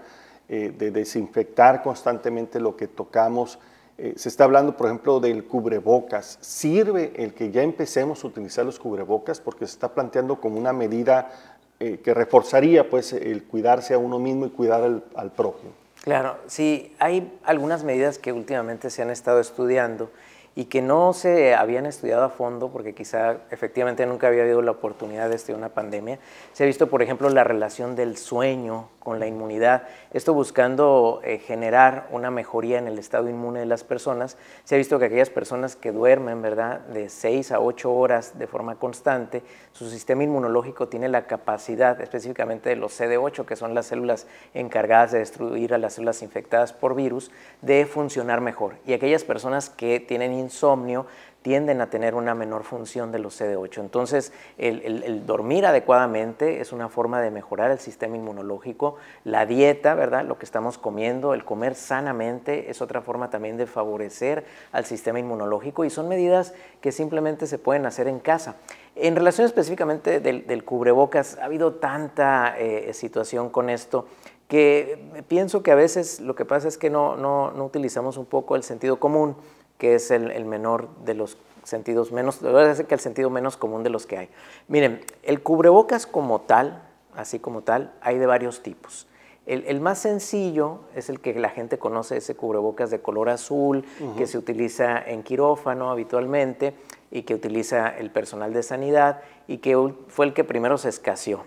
eh, 0.48 0.72
de 0.76 0.90
desinfectar 0.90 1.82
constantemente 1.82 2.60
lo 2.60 2.76
que 2.76 2.88
tocamos. 2.88 3.58
Eh, 3.96 4.12
se 4.16 4.28
está 4.28 4.44
hablando, 4.44 4.76
por 4.76 4.86
ejemplo, 4.86 5.18
del 5.18 5.44
cubrebocas. 5.44 6.36
¿Sirve 6.42 7.12
el 7.16 7.32
que 7.32 7.50
ya 7.50 7.62
empecemos 7.62 8.22
a 8.22 8.26
utilizar 8.26 8.66
los 8.66 8.78
cubrebocas? 8.78 9.40
Porque 9.40 9.66
se 9.66 9.72
está 9.72 9.88
planteando 9.88 10.40
como 10.40 10.58
una 10.58 10.74
medida 10.74 11.30
eh, 11.78 12.00
que 12.04 12.12
reforzaría 12.12 12.90
pues, 12.90 13.14
el 13.14 13.44
cuidarse 13.44 13.94
a 13.94 13.98
uno 13.98 14.18
mismo 14.18 14.44
y 14.44 14.50
cuidar 14.50 14.82
al, 14.82 15.04
al 15.14 15.30
prójimo. 15.30 15.72
Claro, 16.02 16.36
sí, 16.46 16.94
hay 16.98 17.38
algunas 17.44 17.82
medidas 17.82 18.18
que 18.18 18.32
últimamente 18.32 18.90
se 18.90 19.02
han 19.02 19.10
estado 19.10 19.40
estudiando 19.40 20.10
y 20.54 20.64
que 20.64 20.82
no 20.82 21.12
se 21.12 21.54
habían 21.54 21.86
estudiado 21.86 22.24
a 22.24 22.28
fondo 22.28 22.70
porque 22.70 22.94
quizá 22.94 23.36
efectivamente 23.50 24.04
nunca 24.06 24.28
había 24.28 24.42
habido 24.42 24.62
la 24.62 24.72
oportunidad 24.72 25.28
de 25.28 25.36
estudiar 25.36 25.58
una 25.58 25.68
pandemia. 25.68 26.18
Se 26.52 26.64
ha 26.64 26.66
visto, 26.66 26.88
por 26.88 27.02
ejemplo, 27.02 27.28
la 27.30 27.44
relación 27.44 27.94
del 27.94 28.16
sueño 28.16 28.88
con 28.98 29.18
la 29.18 29.26
inmunidad, 29.26 29.84
esto 30.12 30.34
buscando 30.34 31.20
eh, 31.24 31.38
generar 31.38 32.06
una 32.10 32.30
mejoría 32.30 32.78
en 32.78 32.86
el 32.86 32.98
estado 32.98 33.28
inmune 33.30 33.60
de 33.60 33.66
las 33.66 33.82
personas. 33.82 34.36
Se 34.64 34.74
ha 34.74 34.78
visto 34.78 34.98
que 34.98 35.06
aquellas 35.06 35.30
personas 35.30 35.74
que 35.74 35.90
duermen, 35.90 36.42
¿verdad?, 36.42 36.80
de 36.80 37.08
6 37.08 37.52
a 37.52 37.60
8 37.60 37.90
horas 37.92 38.38
de 38.38 38.46
forma 38.46 38.74
constante, 38.74 39.42
su 39.72 39.88
sistema 39.88 40.24
inmunológico 40.24 40.88
tiene 40.88 41.08
la 41.08 41.26
capacidad, 41.26 41.98
específicamente 42.00 42.68
de 42.68 42.76
los 42.76 43.00
CD8, 43.00 43.46
que 43.46 43.56
son 43.56 43.74
las 43.74 43.86
células 43.86 44.26
encargadas 44.52 45.12
de 45.12 45.20
destruir 45.20 45.72
a 45.72 45.78
las 45.78 45.94
células 45.94 46.22
infectadas 46.22 46.72
por 46.72 46.94
virus, 46.94 47.30
de 47.62 47.86
funcionar 47.86 48.40
mejor. 48.40 48.74
Y 48.86 48.92
aquellas 48.92 49.24
personas 49.24 49.70
que 49.70 50.00
tienen 50.00 50.34
insomnio, 50.40 51.06
tienden 51.42 51.80
a 51.80 51.88
tener 51.88 52.14
una 52.14 52.34
menor 52.34 52.64
función 52.64 53.12
de 53.12 53.18
los 53.18 53.40
CD8. 53.40 53.80
Entonces, 53.80 54.32
el, 54.58 55.24
dormir 55.24 55.64
adecuadamente 55.64 56.60
es 56.60 56.72
una 56.72 56.88
forma 56.88 57.22
de 57.22 57.30
mejorar 57.30 57.70
el 57.70 57.78
sistema 57.78 58.16
inmunológico. 58.16 58.96
La 59.24 59.46
dieta, 59.46 59.94
¿verdad? 59.94 60.24
Lo 60.24 60.38
que 60.38 60.44
estamos 60.44 60.76
comiendo, 60.76 61.32
el 61.32 61.44
comer 61.44 61.74
sanamente 61.74 62.70
es 62.70 62.82
otra 62.82 63.00
forma 63.00 63.30
también 63.30 63.56
de 63.56 63.66
favorecer 63.66 64.44
al 64.72 64.84
sistema 64.84 65.18
inmunológico 65.18 65.84
y 65.84 65.90
son 65.90 66.08
medidas 66.08 66.52
que 66.80 66.92
simplemente 66.92 67.46
se 67.46 67.58
pueden 67.58 67.86
hacer 67.86 68.06
en 68.06 68.18
casa. 68.18 68.56
En 68.94 69.16
relación 69.16 69.46
específicamente 69.46 70.20
del, 70.20 70.64
cubrebocas, 70.64 71.38
ha 71.38 71.46
habido 71.46 71.74
tanta 71.74 72.58
eh, 72.58 72.92
situación 72.92 73.48
con 73.48 73.70
esto 73.70 74.06
que 74.46 75.24
pienso 75.28 75.62
que 75.62 75.70
a 75.70 75.76
veces 75.76 76.18
lo 76.18 76.34
que 76.34 76.44
pasa 76.44 76.66
es 76.66 76.76
que 76.76 76.90
no, 76.90 77.16
no, 77.16 77.52
no 77.52 77.64
utilizamos 77.64 78.16
un 78.16 78.26
poco 78.26 78.56
el 78.56 78.64
sentido 78.64 78.98
común 78.98 79.36
que 79.80 79.94
es 79.94 80.10
el, 80.10 80.44
menor 80.44 80.88
de 81.04 81.14
los 81.14 81.38
sentidos 81.64 82.12
menos, 82.12 82.40
decir 82.42 82.84
que 82.84 82.94
el 82.94 83.00
sentido 83.00 83.30
menos 83.30 83.56
común 83.56 83.82
de 83.82 83.88
los 83.88 84.06
que 84.06 84.18
hay. 84.18 84.28
Miren, 84.68 85.00
el 85.22 85.42
cubrebocas 85.42 86.06
como 86.06 86.42
tal, 86.42 86.82
así 87.16 87.38
como 87.38 87.62
tal, 87.62 87.92
hay 88.02 88.18
de 88.18 88.26
varios 88.26 88.62
tipos. 88.62 89.08
El, 89.46 89.80
más 89.80 89.98
sencillo 89.98 90.80
es 90.94 91.08
el 91.08 91.18
que 91.18 91.34
la 91.34 91.48
gente 91.48 91.78
conoce, 91.78 92.18
ese 92.18 92.36
cubrebocas 92.36 92.90
de 92.90 93.00
color 93.00 93.30
azul, 93.30 93.84
que 94.16 94.26
se 94.26 94.38
utiliza 94.38 95.00
en 95.00 95.22
quirófano 95.22 95.90
habitualmente 95.90 96.74
y 97.10 97.22
que 97.22 97.34
utiliza 97.34 97.88
el 97.88 98.10
personal 98.10 98.52
de 98.52 98.62
sanidad 98.62 99.22
y 99.48 99.58
que 99.58 99.76
fue 100.08 100.26
el 100.26 100.34
que 100.34 100.44
primero 100.44 100.76
se 100.76 100.90
escaseó. 100.90 101.44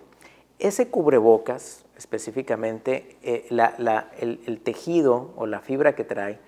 Ese 0.58 0.90
cubrebocas, 0.90 1.86
específicamente, 1.96 3.16
eh, 3.22 3.48
el 4.20 4.60
tejido 4.62 5.30
o 5.38 5.46
la 5.46 5.60
fibra 5.60 5.94
que 5.94 6.04
trae, 6.04 6.40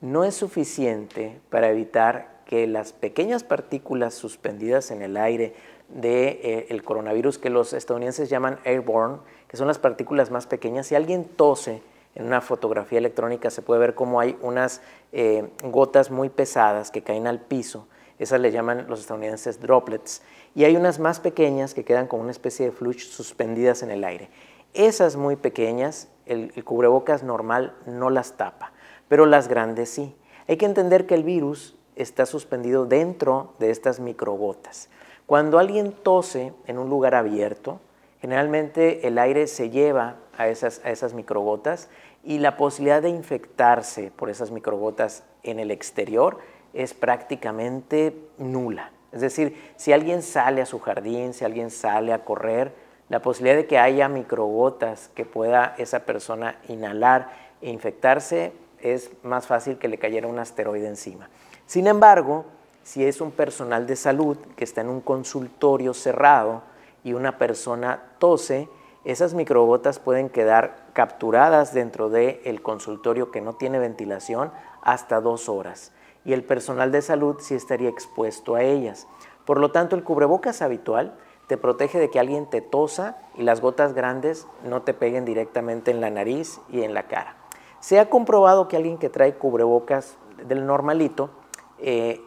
no 0.00 0.24
es 0.24 0.34
suficiente 0.34 1.40
para 1.50 1.70
evitar 1.70 2.38
que 2.46 2.66
las 2.66 2.92
pequeñas 2.92 3.44
partículas 3.44 4.14
suspendidas 4.14 4.90
en 4.90 5.02
el 5.02 5.16
aire 5.16 5.54
del 5.88 6.00
de, 6.02 6.66
eh, 6.70 6.80
coronavirus 6.82 7.38
que 7.38 7.50
los 7.50 7.72
estadounidenses 7.72 8.30
llaman 8.30 8.58
airborne, 8.64 9.18
que 9.48 9.56
son 9.56 9.66
las 9.66 9.78
partículas 9.78 10.30
más 10.30 10.46
pequeñas, 10.46 10.86
si 10.86 10.94
alguien 10.94 11.24
tose 11.24 11.82
en 12.14 12.26
una 12.26 12.40
fotografía 12.40 12.98
electrónica 12.98 13.50
se 13.50 13.62
puede 13.62 13.80
ver 13.80 13.94
cómo 13.94 14.20
hay 14.20 14.36
unas 14.40 14.80
eh, 15.12 15.48
gotas 15.62 16.10
muy 16.10 16.30
pesadas 16.30 16.90
que 16.90 17.02
caen 17.02 17.26
al 17.26 17.40
piso, 17.40 17.86
esas 18.18 18.40
le 18.40 18.50
llaman 18.50 18.86
los 18.88 19.00
estadounidenses 19.00 19.60
droplets, 19.60 20.22
y 20.54 20.64
hay 20.64 20.76
unas 20.76 20.98
más 20.98 21.20
pequeñas 21.20 21.74
que 21.74 21.84
quedan 21.84 22.06
como 22.06 22.22
una 22.22 22.32
especie 22.32 22.66
de 22.66 22.72
flush 22.72 23.06
suspendidas 23.06 23.82
en 23.82 23.90
el 23.90 24.04
aire. 24.04 24.30
Esas 24.74 25.16
muy 25.16 25.36
pequeñas, 25.36 26.08
el 26.26 26.52
cubrebocas 26.64 27.22
normal 27.22 27.74
no 27.86 28.10
las 28.10 28.36
tapa 28.36 28.72
pero 29.08 29.26
las 29.26 29.48
grandes 29.48 29.90
sí. 29.90 30.14
Hay 30.46 30.56
que 30.56 30.66
entender 30.66 31.06
que 31.06 31.14
el 31.14 31.24
virus 31.24 31.76
está 31.96 32.26
suspendido 32.26 32.86
dentro 32.86 33.54
de 33.58 33.70
estas 33.70 34.00
microgotas. 34.00 34.88
Cuando 35.26 35.58
alguien 35.58 35.92
tose 35.92 36.54
en 36.66 36.78
un 36.78 36.88
lugar 36.88 37.14
abierto, 37.14 37.80
generalmente 38.20 39.06
el 39.06 39.18
aire 39.18 39.46
se 39.46 39.70
lleva 39.70 40.16
a 40.36 40.48
esas, 40.48 41.14
microgotas 41.14 41.88
y 42.24 42.38
la 42.38 42.56
posibilidad 42.56 43.02
de 43.02 43.10
infectarse 43.10 44.12
por 44.14 44.30
esas 44.30 44.50
microgotas 44.50 45.24
en 45.42 45.58
el 45.58 45.70
exterior 45.70 46.38
es 46.72 46.94
prácticamente 46.94 48.14
nula. 48.38 48.92
Es 49.10 49.20
decir, 49.20 49.72
si 49.76 49.92
alguien 49.92 50.22
sale 50.22 50.62
a 50.62 50.66
su 50.66 50.78
jardín, 50.78 51.34
si 51.34 51.44
alguien 51.44 51.70
sale 51.70 52.12
a 52.12 52.24
correr, 52.24 52.72
la 53.08 53.20
posibilidad 53.20 53.56
de 53.56 53.66
que 53.66 53.78
haya 53.78 54.08
microgotas 54.08 55.10
que 55.14 55.24
pueda 55.24 55.74
esa 55.78 56.00
persona 56.00 56.58
inhalar 56.68 57.30
e 57.60 57.70
infectarse 57.70 58.52
es 58.80 59.10
más 59.22 59.46
fácil 59.46 59.78
que 59.78 59.88
le 59.88 59.98
cayera 59.98 60.26
un 60.26 60.38
asteroide 60.38 60.88
encima. 60.88 61.28
Sin 61.66 61.86
embargo, 61.86 62.44
si 62.82 63.04
es 63.04 63.20
un 63.20 63.30
personal 63.30 63.86
de 63.86 63.96
salud 63.96 64.36
que 64.56 64.64
está 64.64 64.80
en 64.80 64.88
un 64.88 65.00
consultorio 65.00 65.94
cerrado 65.94 66.62
y 67.04 67.12
una 67.12 67.38
persona 67.38 68.02
tose, 68.18 68.68
esas 69.04 69.34
microgotas 69.34 69.98
pueden 69.98 70.28
quedar 70.28 70.88
capturadas 70.92 71.72
dentro 71.72 72.10
del 72.10 72.62
consultorio 72.62 73.30
que 73.30 73.40
no 73.40 73.54
tiene 73.54 73.78
ventilación 73.78 74.50
hasta 74.82 75.20
dos 75.20 75.48
horas 75.48 75.92
y 76.28 76.34
el 76.34 76.44
personal 76.44 76.92
de 76.92 77.00
salud 77.00 77.36
sí 77.40 77.54
estaría 77.54 77.88
expuesto 77.88 78.54
a 78.54 78.62
ellas. 78.62 79.06
Por 79.46 79.58
lo 79.58 79.70
tanto, 79.70 79.96
el 79.96 80.04
cubrebocas 80.04 80.60
habitual 80.60 81.14
te 81.46 81.56
protege 81.56 81.98
de 81.98 82.10
que 82.10 82.20
alguien 82.20 82.44
te 82.50 82.60
tosa 82.60 83.16
y 83.34 83.44
las 83.44 83.62
gotas 83.62 83.94
grandes 83.94 84.46
no 84.62 84.82
te 84.82 84.92
peguen 84.92 85.24
directamente 85.24 85.90
en 85.90 86.02
la 86.02 86.10
nariz 86.10 86.60
y 86.68 86.82
en 86.82 86.92
la 86.92 87.04
cara. 87.04 87.37
Se 87.80 88.00
ha 88.00 88.10
comprobado 88.10 88.68
que 88.68 88.76
alguien 88.76 88.98
que 88.98 89.08
trae 89.08 89.34
cubrebocas 89.34 90.16
del 90.46 90.66
normalito 90.66 91.30
eh, 91.78 92.20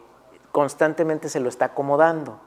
constantemente 0.52 1.30
se 1.30 1.40
lo 1.40 1.50
está 1.50 1.66
acomodando 1.66 2.40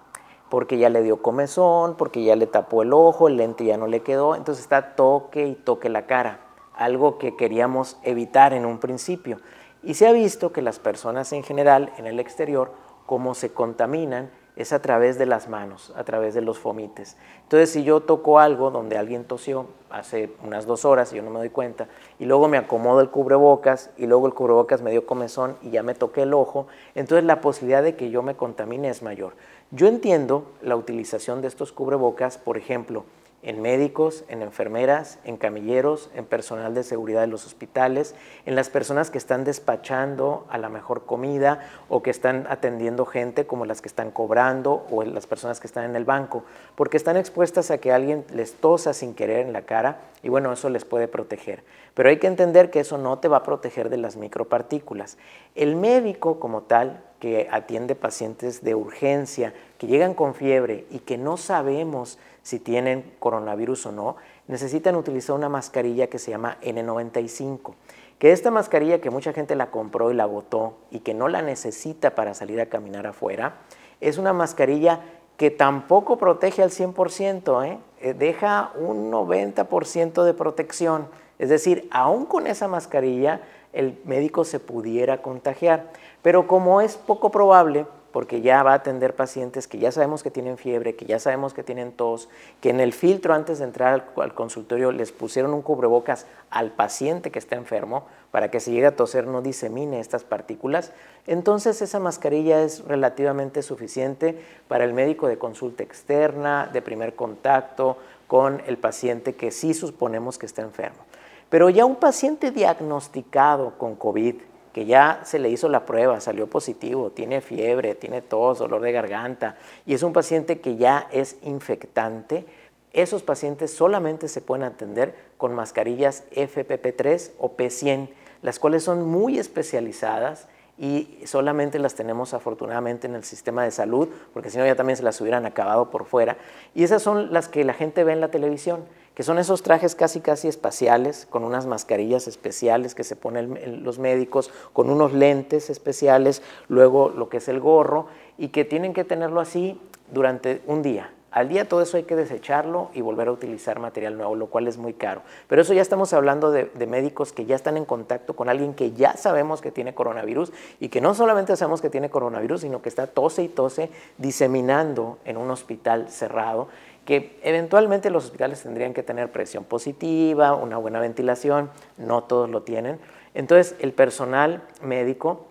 porque 0.48 0.78
ya 0.78 0.88
le 0.88 1.02
dio 1.02 1.20
comezón, 1.20 1.96
porque 1.96 2.22
ya 2.22 2.36
le 2.36 2.46
tapó 2.46 2.82
el 2.82 2.92
ojo, 2.92 3.26
el 3.26 3.38
lente 3.38 3.64
ya 3.64 3.76
no 3.76 3.88
le 3.88 4.02
quedó, 4.02 4.36
entonces 4.36 4.62
está 4.62 4.94
toque 4.94 5.48
y 5.48 5.54
toque 5.56 5.88
la 5.88 6.06
cara, 6.06 6.40
algo 6.74 7.18
que 7.18 7.34
queríamos 7.34 7.98
evitar 8.04 8.52
en 8.52 8.64
un 8.64 8.78
principio. 8.78 9.38
Y 9.82 9.94
se 9.94 10.06
ha 10.06 10.12
visto 10.12 10.52
que 10.52 10.62
las 10.62 10.78
personas 10.78 11.32
en 11.32 11.42
general 11.42 11.92
en 11.98 12.06
el 12.06 12.20
exterior, 12.20 12.70
como 13.04 13.34
se 13.34 13.52
contaminan, 13.52 14.30
es 14.56 14.72
a 14.72 14.80
través 14.80 15.18
de 15.18 15.26
las 15.26 15.48
manos, 15.48 15.92
a 15.96 16.04
través 16.04 16.34
de 16.34 16.40
los 16.40 16.58
fomites. 16.58 17.16
Entonces, 17.42 17.70
si 17.70 17.82
yo 17.82 18.00
toco 18.00 18.38
algo 18.38 18.70
donde 18.70 18.96
alguien 18.96 19.24
tosió 19.24 19.66
hace 19.90 20.30
unas 20.44 20.66
dos 20.66 20.84
horas 20.84 21.12
y 21.12 21.16
yo 21.16 21.22
no 21.22 21.30
me 21.30 21.38
doy 21.38 21.50
cuenta, 21.50 21.88
y 22.18 22.24
luego 22.24 22.46
me 22.46 22.56
acomodo 22.56 23.00
el 23.00 23.10
cubrebocas, 23.10 23.90
y 23.96 24.06
luego 24.06 24.26
el 24.26 24.34
cubrebocas 24.34 24.80
me 24.82 24.92
dio 24.92 25.06
comezón 25.06 25.56
y 25.62 25.70
ya 25.70 25.82
me 25.82 25.94
toqué 25.94 26.22
el 26.22 26.34
ojo, 26.34 26.66
entonces 26.94 27.24
la 27.24 27.40
posibilidad 27.40 27.82
de 27.82 27.96
que 27.96 28.10
yo 28.10 28.22
me 28.22 28.36
contamine 28.36 28.88
es 28.88 29.02
mayor. 29.02 29.34
Yo 29.70 29.88
entiendo 29.88 30.46
la 30.62 30.76
utilización 30.76 31.42
de 31.42 31.48
estos 31.48 31.72
cubrebocas, 31.72 32.38
por 32.38 32.56
ejemplo, 32.56 33.04
en 33.44 33.60
médicos, 33.60 34.24
en 34.28 34.42
enfermeras, 34.42 35.18
en 35.24 35.36
camilleros, 35.36 36.10
en 36.14 36.24
personal 36.24 36.74
de 36.74 36.82
seguridad 36.82 37.20
de 37.20 37.26
los 37.26 37.46
hospitales, 37.46 38.14
en 38.46 38.54
las 38.56 38.70
personas 38.70 39.10
que 39.10 39.18
están 39.18 39.44
despachando 39.44 40.46
a 40.48 40.56
la 40.56 40.70
mejor 40.70 41.04
comida 41.04 41.60
o 41.88 42.02
que 42.02 42.10
están 42.10 42.46
atendiendo 42.48 43.04
gente 43.04 43.46
como 43.46 43.66
las 43.66 43.82
que 43.82 43.88
están 43.88 44.10
cobrando 44.10 44.86
o 44.90 45.04
las 45.04 45.26
personas 45.26 45.60
que 45.60 45.66
están 45.66 45.84
en 45.84 45.94
el 45.94 46.06
banco, 46.06 46.42
porque 46.74 46.96
están 46.96 47.18
expuestas 47.18 47.70
a 47.70 47.78
que 47.78 47.92
alguien 47.92 48.24
les 48.32 48.54
tosa 48.54 48.94
sin 48.94 49.14
querer 49.14 49.46
en 49.46 49.52
la 49.52 49.62
cara 49.62 49.98
y 50.22 50.30
bueno, 50.30 50.50
eso 50.50 50.70
les 50.70 50.86
puede 50.86 51.06
proteger. 51.06 51.62
Pero 51.92 52.08
hay 52.08 52.18
que 52.18 52.26
entender 52.26 52.70
que 52.70 52.80
eso 52.80 52.96
no 52.96 53.18
te 53.18 53.28
va 53.28 53.38
a 53.38 53.42
proteger 53.42 53.90
de 53.90 53.98
las 53.98 54.16
micropartículas. 54.16 55.18
El 55.54 55.76
médico 55.76 56.40
como 56.40 56.62
tal, 56.62 57.02
que 57.20 57.48
atiende 57.50 57.94
pacientes 57.94 58.64
de 58.64 58.74
urgencia, 58.74 59.54
que 59.78 59.86
llegan 59.86 60.14
con 60.14 60.34
fiebre 60.34 60.86
y 60.90 60.98
que 61.00 61.18
no 61.18 61.36
sabemos 61.36 62.18
si 62.44 62.60
tienen 62.60 63.10
coronavirus 63.18 63.86
o 63.86 63.92
no, 63.92 64.16
necesitan 64.46 64.94
utilizar 64.96 65.34
una 65.34 65.48
mascarilla 65.48 66.08
que 66.08 66.18
se 66.18 66.30
llama 66.30 66.58
N95. 66.62 67.72
Que 68.18 68.32
esta 68.32 68.50
mascarilla 68.50 69.00
que 69.00 69.10
mucha 69.10 69.32
gente 69.32 69.56
la 69.56 69.70
compró 69.70 70.10
y 70.10 70.14
la 70.14 70.26
botó 70.26 70.74
y 70.90 71.00
que 71.00 71.14
no 71.14 71.28
la 71.28 71.40
necesita 71.42 72.14
para 72.14 72.34
salir 72.34 72.60
a 72.60 72.66
caminar 72.66 73.06
afuera, 73.06 73.56
es 74.00 74.18
una 74.18 74.34
mascarilla 74.34 75.00
que 75.38 75.50
tampoco 75.50 76.18
protege 76.18 76.62
al 76.62 76.70
100%, 76.70 77.66
¿eh? 77.66 77.78
Eh, 78.00 78.12
deja 78.12 78.72
un 78.78 79.10
90% 79.10 80.22
de 80.22 80.34
protección. 80.34 81.08
Es 81.38 81.48
decir, 81.48 81.88
aún 81.90 82.26
con 82.26 82.46
esa 82.46 82.68
mascarilla 82.68 83.40
el 83.72 83.98
médico 84.04 84.44
se 84.44 84.60
pudiera 84.60 85.22
contagiar. 85.22 85.90
Pero 86.20 86.46
como 86.46 86.82
es 86.82 86.96
poco 86.96 87.30
probable, 87.30 87.86
porque 88.14 88.42
ya 88.42 88.62
va 88.62 88.70
a 88.70 88.76
atender 88.76 89.16
pacientes 89.16 89.66
que 89.66 89.80
ya 89.80 89.90
sabemos 89.90 90.22
que 90.22 90.30
tienen 90.30 90.56
fiebre, 90.56 90.94
que 90.94 91.04
ya 91.04 91.18
sabemos 91.18 91.52
que 91.52 91.64
tienen 91.64 91.90
tos, 91.90 92.28
que 92.60 92.70
en 92.70 92.78
el 92.78 92.92
filtro 92.92 93.34
antes 93.34 93.58
de 93.58 93.64
entrar 93.64 94.06
al, 94.14 94.34
consultorio 94.34 94.92
les 94.92 95.10
pusieron 95.10 95.52
un 95.52 95.62
cubrebocas 95.62 96.24
al 96.48 96.70
paciente 96.70 97.32
que 97.32 97.40
está 97.40 97.56
enfermo 97.56 98.06
para 98.30 98.52
que 98.52 98.60
si 98.60 98.70
llega 98.70 98.90
a 98.90 98.94
toser 98.94 99.26
no 99.26 99.42
disemine 99.42 99.98
estas 99.98 100.22
partículas, 100.22 100.92
entonces 101.26 101.82
esa 101.82 101.98
mascarilla 101.98 102.62
es 102.62 102.84
relativamente 102.84 103.62
suficiente 103.62 104.40
para 104.68 104.84
el 104.84 104.94
médico 104.94 105.26
de 105.26 105.36
consulta 105.36 105.82
externa, 105.82 106.70
de 106.72 106.82
primer 106.82 107.16
contacto 107.16 107.96
con 108.28 108.62
el 108.68 108.78
paciente 108.78 109.34
que 109.34 109.50
sí 109.50 109.74
suponemos 109.74 110.38
que 110.38 110.46
está 110.46 110.62
enfermo. 110.62 111.02
Pero 111.50 111.68
ya 111.68 111.84
un 111.84 111.96
paciente 111.96 112.52
diagnosticado 112.52 113.76
con 113.76 113.96
COVID, 113.96 114.36
que 114.74 114.84
ya 114.84 115.20
se 115.24 115.38
le 115.38 115.48
hizo 115.48 115.68
la 115.68 115.86
prueba, 115.86 116.20
salió 116.20 116.48
positivo, 116.48 117.10
tiene 117.10 117.40
fiebre, 117.40 117.94
tiene 117.94 118.20
tos, 118.20 118.58
dolor 118.58 118.82
de 118.82 118.90
garganta, 118.90 119.56
y 119.86 119.94
es 119.94 120.02
un 120.02 120.12
paciente 120.12 120.60
que 120.60 120.76
ya 120.76 121.08
es 121.12 121.36
infectante, 121.42 122.44
esos 122.92 123.22
pacientes 123.22 123.72
solamente 123.72 124.28
se 124.28 124.40
pueden 124.40 124.64
atender 124.64 125.14
con 125.36 125.54
mascarillas 125.54 126.24
FPP3 126.32 127.32
o 127.38 127.56
P100, 127.56 128.08
las 128.42 128.58
cuales 128.58 128.82
son 128.82 129.06
muy 129.06 129.38
especializadas 129.38 130.48
y 130.76 131.20
solamente 131.24 131.78
las 131.78 131.94
tenemos 131.94 132.34
afortunadamente 132.34 133.06
en 133.06 133.14
el 133.14 133.24
sistema 133.24 133.62
de 133.62 133.70
salud, 133.70 134.08
porque 134.32 134.50
si 134.50 134.58
no 134.58 134.66
ya 134.66 134.74
también 134.74 134.96
se 134.96 135.02
las 135.02 135.20
hubieran 135.20 135.46
acabado 135.46 135.90
por 135.90 136.04
fuera. 136.04 136.36
Y 136.74 136.82
esas 136.82 137.02
son 137.02 137.32
las 137.32 137.48
que 137.48 137.64
la 137.64 137.74
gente 137.74 138.02
ve 138.02 138.12
en 138.12 138.20
la 138.20 138.30
televisión 138.30 138.84
que 139.14 139.22
son 139.22 139.38
esos 139.38 139.62
trajes 139.62 139.94
casi 139.94 140.20
casi 140.20 140.48
espaciales, 140.48 141.26
con 141.30 141.44
unas 141.44 141.66
mascarillas 141.66 142.26
especiales 142.26 142.94
que 142.94 143.04
se 143.04 143.16
ponen 143.16 143.84
los 143.84 143.98
médicos, 143.98 144.50
con 144.72 144.90
unos 144.90 145.12
lentes 145.12 145.70
especiales, 145.70 146.42
luego 146.68 147.10
lo 147.10 147.28
que 147.28 147.38
es 147.38 147.48
el 147.48 147.60
gorro, 147.60 148.06
y 148.38 148.48
que 148.48 148.64
tienen 148.64 148.92
que 148.92 149.04
tenerlo 149.04 149.40
así 149.40 149.80
durante 150.12 150.62
un 150.66 150.82
día. 150.82 151.10
Al 151.34 151.48
día 151.48 151.68
todo 151.68 151.82
eso 151.82 151.96
hay 151.96 152.04
que 152.04 152.14
desecharlo 152.14 152.90
y 152.94 153.00
volver 153.00 153.26
a 153.26 153.32
utilizar 153.32 153.80
material 153.80 154.16
nuevo, 154.16 154.36
lo 154.36 154.46
cual 154.46 154.68
es 154.68 154.78
muy 154.78 154.94
caro. 154.94 155.22
Pero 155.48 155.62
eso 155.62 155.74
ya 155.74 155.82
estamos 155.82 156.12
hablando 156.12 156.52
de, 156.52 156.66
de, 156.66 156.86
médicos 156.86 157.32
que 157.32 157.44
ya 157.44 157.56
están 157.56 157.76
en 157.76 157.84
contacto 157.84 158.36
con 158.36 158.48
alguien 158.48 158.72
que 158.72 158.92
ya 158.92 159.16
sabemos 159.16 159.60
que 159.60 159.72
tiene 159.72 159.94
coronavirus 159.94 160.52
y 160.78 160.90
que 160.90 161.00
no 161.00 161.12
solamente 161.12 161.56
sabemos 161.56 161.82
que 161.82 161.90
tiene 161.90 162.08
coronavirus, 162.08 162.60
sino 162.60 162.82
que 162.82 162.88
está 162.88 163.08
tose 163.08 163.42
y 163.42 163.48
tose 163.48 163.90
diseminando 164.16 165.18
en 165.24 165.36
un 165.36 165.50
hospital 165.50 166.08
cerrado 166.08 166.68
que 167.04 167.38
eventualmente 167.42 168.10
los 168.10 168.24
hospitales 168.24 168.62
tendrían 168.62 168.94
que 168.94 169.02
tener 169.02 169.30
presión 169.30 169.64
positiva, 169.64 170.54
una 170.54 170.78
buena 170.78 171.00
ventilación, 171.00 171.70
no 171.98 172.24
todos 172.24 172.48
lo 172.48 172.62
tienen. 172.62 172.98
Entonces, 173.34 173.76
el 173.80 173.92
personal 173.92 174.62
médico 174.82 175.46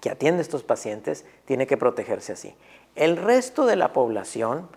que 0.00 0.10
atiende 0.10 0.40
a 0.40 0.42
estos 0.42 0.62
pacientes 0.62 1.24
tiene 1.44 1.66
que 1.66 1.76
protegerse 1.76 2.32
así. 2.32 2.54
El 2.94 3.16
resto 3.16 3.66
de 3.66 3.76
la 3.76 3.92
población 3.92 4.68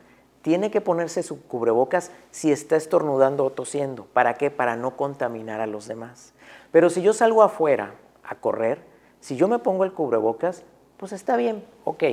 tiene 0.41 0.71
que 0.71 0.81
ponerse 0.81 1.23
su 1.23 1.43
cubrebocas 1.43 2.11
si 2.31 2.51
está 2.51 2.75
estornudando 2.75 3.45
o 3.45 3.51
tosiendo. 3.51 4.05
¿Para 4.05 4.35
qué? 4.35 4.51
Para 4.51 4.75
no 4.75 4.97
contaminar 4.97 5.61
a 5.61 5.67
los 5.67 5.87
demás. 5.87 6.33
Pero 6.71 6.89
si 6.89 7.01
yo 7.01 7.13
salgo 7.13 7.43
afuera 7.43 7.95
a 8.23 8.35
correr, 8.35 8.79
si 9.19 9.35
yo 9.35 9.47
me 9.47 9.59
pongo 9.59 9.83
el 9.83 9.93
cubrebocas, 9.93 10.63
pues 10.97 11.13
está 11.13 11.35
bien, 11.35 11.63
ok 11.83 12.03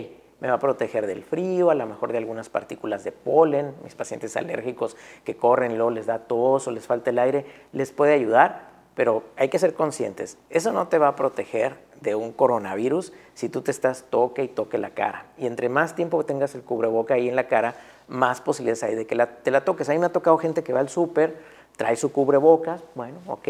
me 0.40 0.48
va 0.48 0.54
a 0.54 0.58
proteger 0.58 1.06
del 1.06 1.24
frío, 1.24 1.70
a 1.70 1.74
lo 1.74 1.86
mejor 1.86 2.12
de 2.12 2.18
algunas 2.18 2.48
partículas 2.48 3.04
de 3.04 3.12
polen, 3.12 3.74
mis 3.82 3.94
pacientes 3.94 4.36
alérgicos 4.36 4.96
que 5.24 5.36
corren, 5.36 5.76
luego 5.76 5.90
les 5.90 6.06
da 6.06 6.20
tos 6.20 6.68
o 6.68 6.70
les 6.70 6.86
falta 6.86 7.10
el 7.10 7.18
aire, 7.18 7.44
les 7.72 7.92
puede 7.92 8.14
ayudar, 8.14 8.68
pero 8.94 9.22
hay 9.36 9.48
que 9.48 9.58
ser 9.58 9.74
conscientes, 9.74 10.38
eso 10.50 10.72
no 10.72 10.88
te 10.88 10.98
va 10.98 11.08
a 11.08 11.16
proteger 11.16 11.76
de 12.00 12.14
un 12.14 12.32
coronavirus 12.32 13.12
si 13.34 13.48
tú 13.48 13.62
te 13.62 13.70
estás 13.70 14.04
toque 14.10 14.42
y 14.44 14.48
toque 14.48 14.78
la 14.78 14.90
cara. 14.90 15.26
Y 15.36 15.46
entre 15.46 15.68
más 15.68 15.94
tiempo 15.94 16.24
tengas 16.24 16.54
el 16.54 16.62
cubreboca 16.62 17.14
ahí 17.14 17.28
en 17.28 17.36
la 17.36 17.48
cara, 17.48 17.74
más 18.08 18.40
posibilidades 18.40 18.82
hay 18.82 18.94
de 18.94 19.06
que 19.06 19.16
te 19.42 19.50
la 19.50 19.64
toques. 19.64 19.88
A 19.88 19.92
mí 19.92 19.98
me 19.98 20.06
ha 20.06 20.12
tocado 20.12 20.38
gente 20.38 20.62
que 20.62 20.72
va 20.72 20.80
al 20.80 20.88
súper, 20.88 21.36
trae 21.76 21.96
su 21.96 22.12
cubrebocas, 22.12 22.82
bueno, 22.94 23.18
ok, 23.26 23.48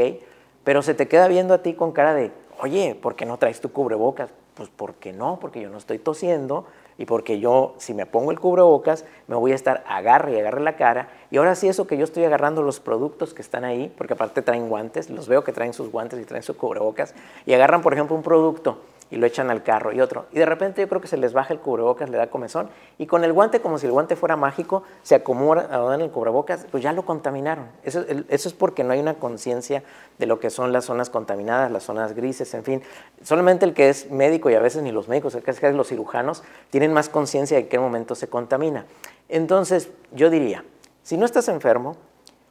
pero 0.65 0.83
se 0.83 0.95
te 0.95 1.09
queda 1.09 1.29
viendo 1.29 1.55
a 1.55 1.63
ti 1.63 1.75
con 1.75 1.93
cara 1.93 2.13
de, 2.13 2.31
oye, 2.61 2.95
¿por 2.95 3.17
qué 3.17 3.25
no 3.25 3.39
traes 3.39 3.61
tu 3.61 3.73
cubrebocas? 3.73 4.31
Pues 4.55 4.69
porque 4.69 5.13
no, 5.13 5.39
porque 5.41 5.61
yo 5.63 5.71
no 5.71 5.79
estoy 5.79 5.99
tosiendo 5.99 6.67
y 6.99 7.07
porque 7.07 7.39
yo, 7.39 7.75
si 7.79 7.95
me 7.95 8.05
pongo 8.05 8.33
el 8.33 8.41
cubrebocas, 8.41 9.05
me 9.29 9.37
voy 9.37 9.53
a 9.53 9.55
estar 9.55 9.85
agarre 9.87 10.35
y 10.35 10.39
agarre 10.41 10.61
la 10.61 10.77
cara. 10.77 11.09
Y 11.31 11.37
ahora 11.37 11.55
sí, 11.55 11.69
eso 11.69 11.87
que 11.87 11.97
yo 11.97 12.05
estoy 12.05 12.25
agarrando 12.25 12.63
los 12.63 12.81
productos 12.81 13.33
que 13.33 13.41
están 13.41 13.65
ahí, 13.65 13.93
porque 13.97 14.15
aparte 14.15 14.43
traen 14.43 14.69
guantes, 14.69 15.09
los 15.09 15.29
veo 15.29 15.45
que 15.45 15.53
traen 15.53 15.73
sus 15.73 15.93
guantes 15.93 16.21
y 16.21 16.25
traen 16.25 16.43
su 16.43 16.57
cubrebocas, 16.57 17.15
y 17.47 17.55
agarran, 17.55 17.83
por 17.83 17.95
ejemplo, 17.95 18.17
un 18.17 18.23
producto 18.23 18.81
y 19.11 19.17
lo 19.17 19.27
echan 19.27 19.51
al 19.51 19.63
carro 19.63 19.93
y 19.93 20.01
otro. 20.01 20.27
Y 20.33 20.39
de 20.39 20.47
repente 20.47 20.83
yo 20.83 20.89
creo 20.89 21.01
que 21.01 21.09
se 21.09 21.17
les 21.17 21.33
baja 21.33 21.53
el 21.53 21.61
cubrebocas, 21.61 22.11
le 22.11 22.19
da 22.19 22.29
comezón 22.29 22.69
y 22.99 23.07
con 23.07 23.25
el 23.25 23.33
guante, 23.33 23.61
como 23.61 23.79
si 23.79 23.87
el 23.87 23.93
guante 23.93 24.17
fuera 24.17 24.37
mágico, 24.37 24.83
se 25.03 25.15
acomoda 25.15 25.95
en 25.95 26.01
el 26.01 26.11
cubrebocas, 26.11 26.67
pues 26.71 26.83
ya 26.83 26.93
lo 26.93 27.05
contaminaron. 27.05 27.67
Eso, 27.85 28.05
eso 28.29 28.49
es 28.49 28.55
porque 28.55 28.85
no 28.85 28.93
hay 28.93 29.01
una 29.01 29.15
conciencia 29.15 29.83
de 30.19 30.27
lo 30.27 30.41
que 30.41 30.51
son 30.51 30.73
las 30.73 30.85
zonas 30.85 31.11
contaminadas, 31.11 31.71
las 31.71 31.85
zonas 31.85 32.15
grises, 32.15 32.53
en 32.55 32.65
fin. 32.65 32.83
Solamente 33.23 33.65
el 33.65 33.75
que 33.75 33.89
es 33.89 34.11
médico 34.11 34.51
y 34.51 34.55
a 34.55 34.61
veces 34.61 34.83
ni 34.83 34.93
los 34.93 35.09
médicos, 35.09 35.37
casi 35.45 35.73
los 35.73 35.89
cirujanos, 35.89 36.43
tienen 36.71 36.93
más 36.93 37.09
conciencia 37.09 37.57
de 37.57 37.69
qué 37.69 37.79
momento 37.79 38.15
se 38.15 38.29
contamina. 38.29 38.85
Entonces, 39.29 39.91
yo 40.13 40.31
diría, 40.31 40.65
si 41.03 41.17
no 41.17 41.25
estás 41.25 41.49
enfermo, 41.49 41.97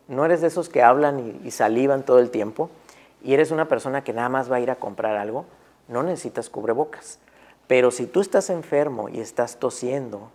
no 0.08 0.26
eres 0.26 0.42
de 0.42 0.48
esos 0.48 0.70
que 0.70 0.82
hablan 0.82 1.20
y, 1.20 1.48
y 1.48 1.52
salivan 1.52 2.04
todo 2.04 2.20
el 2.20 2.30
tiempo, 2.30 2.70
y 3.24 3.34
eres 3.34 3.52
una 3.52 3.68
persona 3.68 4.04
que 4.04 4.14
nada 4.14 4.30
más 4.30 4.52
va 4.52 4.58
a 4.58 4.60
ir 4.60 4.72
a 4.72 4.76
comprar 4.76 5.18
algo, 5.18 5.46
no 5.88 6.04
necesitas 6.04 6.50
cubrebocas. 6.50 7.20
Pero 7.68 7.92
si 7.92 8.08
tú 8.08 8.22
estás 8.22 8.50
enfermo 8.50 9.10
y 9.10 9.20
estás 9.20 9.58
tosiendo 9.58 10.32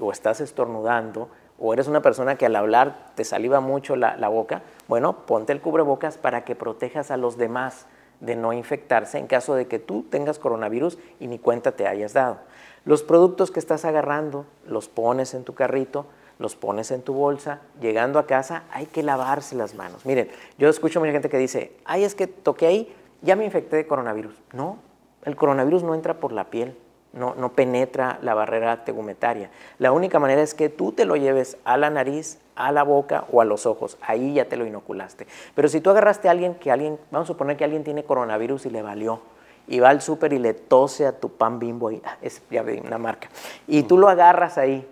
o 0.00 0.12
estás 0.12 0.40
estornudando, 0.40 1.28
o 1.58 1.74
eres 1.74 1.88
una 1.88 2.00
persona 2.00 2.36
que 2.36 2.46
al 2.46 2.56
hablar 2.56 3.12
te 3.14 3.24
saliva 3.24 3.60
mucho 3.60 3.94
la, 3.94 4.16
la, 4.16 4.28
boca, 4.28 4.62
bueno, 4.88 5.26
ponte 5.26 5.52
el 5.52 5.60
cubrebocas 5.60 6.16
para 6.16 6.44
que 6.44 6.56
protejas 6.56 7.10
a 7.10 7.18
los 7.18 7.36
demás 7.36 7.86
de 8.20 8.34
no 8.34 8.52
infectarse 8.52 9.18
en 9.18 9.26
caso 9.26 9.54
de 9.54 9.66
que 9.66 9.78
tú 9.78 10.04
tengas 10.10 10.38
coronavirus 10.38 10.98
y 11.20 11.26
ni 11.26 11.38
cuenta 11.38 11.72
te 11.72 11.86
hayas 11.86 12.14
dado. 12.14 12.38
Los 12.84 13.02
productos 13.02 13.50
que 13.50 13.60
estás 13.60 13.84
agarrando 13.84 14.46
los 14.66 14.88
pones 14.88 15.34
en 15.34 15.44
tu 15.44 15.54
carrito, 15.54 16.06
los 16.38 16.56
pones 16.56 16.90
en 16.90 17.02
tu 17.02 17.12
bolsa, 17.12 17.60
llegando 17.80 18.18
a 18.18 18.26
casa 18.26 18.64
hay 18.70 18.86
que 18.86 19.02
lavarse 19.02 19.54
las 19.54 19.74
manos. 19.74 20.06
Miren, 20.06 20.30
yo 20.58 20.68
escucho 20.70 20.98
mucha 20.98 21.12
gente 21.12 21.28
que 21.28 21.36
dice, 21.36 21.76
ay, 21.84 22.04
es 22.04 22.14
que 22.14 22.26
toqué 22.26 22.66
ahí, 22.66 22.96
ya 23.20 23.36
me 23.36 23.44
infecté 23.44 23.76
de 23.76 23.86
coronavirus. 23.86 24.34
No, 24.54 24.78
el 25.24 25.36
coronavirus 25.36 25.82
no 25.82 25.94
entra 25.94 26.14
por 26.14 26.32
la 26.32 26.44
piel, 26.44 26.76
no, 27.12 27.34
penetra 27.52 28.18
la 28.22 28.34
barrera 28.34 28.84
tegumentaria. 28.84 29.50
La 29.78 29.92
única 29.92 30.18
manera 30.18 30.42
es 30.42 30.54
que 30.54 30.68
tú 30.68 30.92
te 30.92 31.04
lo 31.04 31.16
lleves 31.16 31.56
a 31.64 31.76
la 31.76 31.90
nariz, 31.90 32.38
a 32.54 32.70
la 32.72 32.84
boca 32.84 33.24
o 33.32 33.40
a 33.40 33.44
los 33.44 33.66
ojos. 33.66 33.98
Ahí 34.00 34.34
ya 34.34 34.44
te 34.44 34.56
lo 34.56 34.66
inoculaste. 34.66 35.26
Pero 35.54 35.68
si 35.68 35.80
tú 35.80 35.90
agarraste 35.90 36.28
a 36.28 36.30
alguien 36.30 36.54
que 36.54 36.70
alguien, 36.70 36.98
vamos 37.10 37.26
a 37.26 37.32
suponer 37.32 37.56
que 37.56 37.64
alguien 37.64 37.84
tiene 37.84 38.04
coronavirus 38.04 38.66
y 38.66 38.70
le 38.70 38.82
valió, 38.82 39.20
y 39.66 39.80
va 39.80 39.90
al 39.90 40.02
súper 40.02 40.32
y 40.32 40.38
le 40.38 40.54
tose 40.54 41.06
a 41.06 41.18
tu 41.18 41.30
pan 41.30 41.58
bimbo, 41.58 41.90
y, 41.90 42.00
ah, 42.04 42.16
es 42.22 42.42
ya 42.50 42.62
una 42.62 42.98
marca, 42.98 43.28
y 43.66 43.82
tú 43.84 43.98
lo 43.98 44.08
agarras 44.08 44.58
ahí 44.58 44.86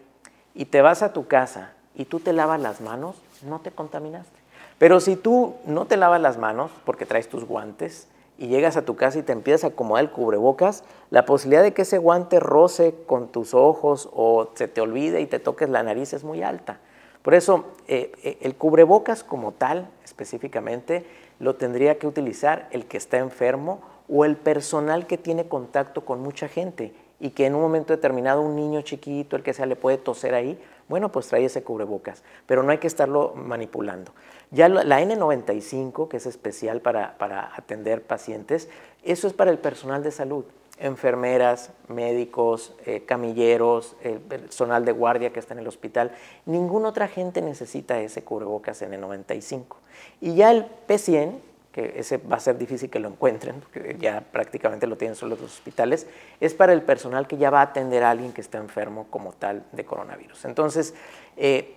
y 0.54 0.66
te 0.66 0.82
vas 0.82 1.02
a 1.02 1.12
tu 1.12 1.26
casa 1.26 1.72
y 1.94 2.04
tú 2.04 2.20
te 2.20 2.32
lavas 2.32 2.60
las 2.60 2.80
manos, 2.80 3.16
no 3.42 3.60
te 3.60 3.70
contaminaste. 3.70 4.38
Pero 4.78 5.00
si 5.00 5.16
tú 5.16 5.56
no 5.64 5.86
te 5.86 5.96
lavas 5.96 6.20
las 6.20 6.38
manos 6.38 6.70
porque 6.84 7.06
traes 7.06 7.28
tus 7.28 7.44
guantes, 7.44 8.06
y 8.38 8.46
llegas 8.46 8.76
a 8.76 8.84
tu 8.84 8.94
casa 8.94 9.18
y 9.18 9.22
te 9.22 9.32
empiezas 9.32 9.64
a 9.64 9.66
acomodar 9.68 10.04
el 10.04 10.10
cubrebocas, 10.10 10.84
la 11.10 11.26
posibilidad 11.26 11.62
de 11.62 11.74
que 11.74 11.82
ese 11.82 11.98
guante 11.98 12.38
roce 12.38 12.94
con 13.06 13.28
tus 13.28 13.52
ojos 13.52 14.08
o 14.12 14.50
se 14.54 14.68
te 14.68 14.80
olvide 14.80 15.20
y 15.20 15.26
te 15.26 15.40
toques 15.40 15.68
la 15.68 15.82
nariz 15.82 16.12
es 16.12 16.22
muy 16.22 16.42
alta. 16.42 16.78
Por 17.22 17.34
eso, 17.34 17.64
eh, 17.88 18.12
eh, 18.22 18.38
el 18.40 18.54
cubrebocas 18.54 19.24
como 19.24 19.52
tal, 19.52 19.90
específicamente, 20.04 21.04
lo 21.40 21.56
tendría 21.56 21.98
que 21.98 22.06
utilizar 22.06 22.68
el 22.70 22.86
que 22.86 22.96
está 22.96 23.18
enfermo 23.18 23.80
o 24.08 24.24
el 24.24 24.36
personal 24.36 25.06
que 25.06 25.18
tiene 25.18 25.48
contacto 25.48 26.04
con 26.04 26.20
mucha 26.20 26.48
gente 26.48 26.94
y 27.20 27.30
que 27.30 27.46
en 27.46 27.56
un 27.56 27.60
momento 27.60 27.92
determinado 27.92 28.40
un 28.40 28.54
niño 28.54 28.82
chiquito, 28.82 29.36
el 29.36 29.42
que 29.42 29.52
sea, 29.52 29.66
le 29.66 29.76
puede 29.76 29.98
toser 29.98 30.34
ahí, 30.34 30.58
bueno, 30.88 31.12
pues 31.12 31.28
trae 31.28 31.44
ese 31.44 31.62
cubrebocas, 31.62 32.22
pero 32.46 32.62
no 32.62 32.70
hay 32.70 32.78
que 32.78 32.86
estarlo 32.86 33.34
manipulando. 33.34 34.12
Ya 34.50 34.68
la 34.68 35.00
N95, 35.00 36.08
que 36.08 36.16
es 36.16 36.26
especial 36.26 36.80
para, 36.80 37.14
atender 37.54 38.02
pacientes, 38.02 38.68
eso 39.02 39.26
es 39.26 39.34
para 39.34 39.50
el 39.50 39.58
personal 39.58 40.02
de 40.02 40.10
salud, 40.10 40.44
enfermeras, 40.78 41.70
médicos, 41.88 42.74
eh, 42.86 43.04
camilleros, 43.04 43.96
el 44.02 44.20
personal 44.20 44.84
de 44.84 44.92
guardia 44.92 45.32
que 45.32 45.40
está 45.40 45.54
en 45.54 45.60
el 45.60 45.68
hospital. 45.68 46.12
Ninguna 46.46 46.88
otra 46.88 47.08
gente 47.08 47.42
necesita 47.42 48.00
ese 48.00 48.22
cubrebocas 48.22 48.80
N95. 48.80 49.76
Y 50.20 50.34
ya 50.36 50.50
el 50.50 50.66
P100, 50.86 51.40
que 51.78 52.00
ese 52.00 52.16
va 52.16 52.36
a 52.36 52.40
ser 52.40 52.58
difícil 52.58 52.90
que 52.90 52.98
lo 52.98 53.06
encuentren, 53.06 53.60
porque 53.60 53.96
ya 54.00 54.20
prácticamente 54.20 54.88
lo 54.88 54.96
tienen 54.96 55.14
solo 55.14 55.36
los 55.36 55.44
hospitales, 55.44 56.08
es 56.40 56.52
para 56.52 56.72
el 56.72 56.82
personal 56.82 57.28
que 57.28 57.36
ya 57.36 57.50
va 57.50 57.60
a 57.60 57.62
atender 57.62 58.02
a 58.02 58.10
alguien 58.10 58.32
que 58.32 58.40
está 58.40 58.58
enfermo 58.58 59.06
como 59.10 59.32
tal 59.32 59.62
de 59.70 59.84
coronavirus. 59.84 60.44
Entonces, 60.44 60.92
eh, 61.36 61.76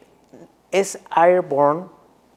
es 0.72 0.98
airborne 1.12 1.86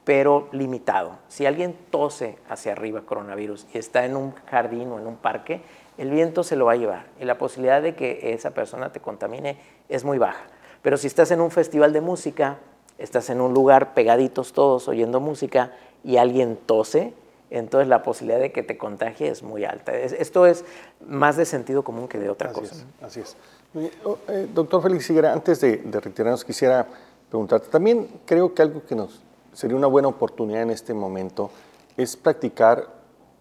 pero 0.03 0.47
limitado. 0.51 1.17
Si 1.27 1.47
alguien 1.47 1.75
tose 1.89 2.37
hacia 2.47 2.73
arriba 2.73 3.01
coronavirus 3.01 3.65
y 3.73 3.79
está 3.79 4.05
en 4.05 4.15
un 4.15 4.33
jardín 4.45 4.91
o 4.91 4.99
en 4.99 5.07
un 5.07 5.15
parque, 5.15 5.63
el 5.97 6.11
viento 6.11 6.43
se 6.43 6.55
lo 6.55 6.65
va 6.65 6.73
a 6.73 6.75
llevar 6.75 7.07
y 7.19 7.25
la 7.25 7.39
posibilidad 7.39 7.81
de 7.81 7.95
que 7.95 8.33
esa 8.33 8.51
persona 8.51 8.91
te 8.91 8.99
contamine 8.99 9.57
es 9.89 10.03
muy 10.03 10.19
baja. 10.19 10.43
Pero 10.83 10.97
si 10.97 11.07
estás 11.07 11.31
en 11.31 11.41
un 11.41 11.49
festival 11.49 11.93
de 11.93 12.01
música, 12.01 12.59
estás 12.99 13.31
en 13.31 13.41
un 13.41 13.55
lugar 13.55 13.95
pegaditos 13.95 14.53
todos 14.53 14.87
oyendo 14.87 15.19
música 15.19 15.71
y 16.03 16.17
alguien 16.17 16.59
tose, 16.67 17.15
entonces 17.49 17.87
la 17.87 18.03
posibilidad 18.03 18.39
de 18.39 18.51
que 18.51 18.63
te 18.63 18.77
contagie 18.77 19.29
es 19.29 19.43
muy 19.43 19.65
alta. 19.65 19.95
Esto 19.95 20.45
es 20.45 20.65
más 21.07 21.37
de 21.37 21.45
sentido 21.45 21.83
común 21.83 22.07
que 22.07 22.19
de 22.19 22.29
otra 22.29 22.51
cosa. 22.51 22.75
así 23.01 23.21
es. 23.21 23.35
Oh, 24.03 24.17
eh, 24.29 24.47
doctor 24.53 24.81
Félix 24.81 25.05
Siguera, 25.05 25.33
antes 25.33 25.59
de, 25.59 25.77
de 25.77 25.99
retirarnos 25.99 26.45
quisiera 26.45 26.87
preguntarte, 27.29 27.67
también 27.67 28.07
creo 28.25 28.53
que 28.53 28.61
algo 28.61 28.83
que 28.85 28.95
nos 28.95 29.21
sería 29.53 29.75
una 29.75 29.87
buena 29.87 30.07
oportunidad 30.07 30.63
en 30.63 30.69
este 30.69 30.93
momento 30.93 31.49
es 31.97 32.15
practicar 32.15 32.87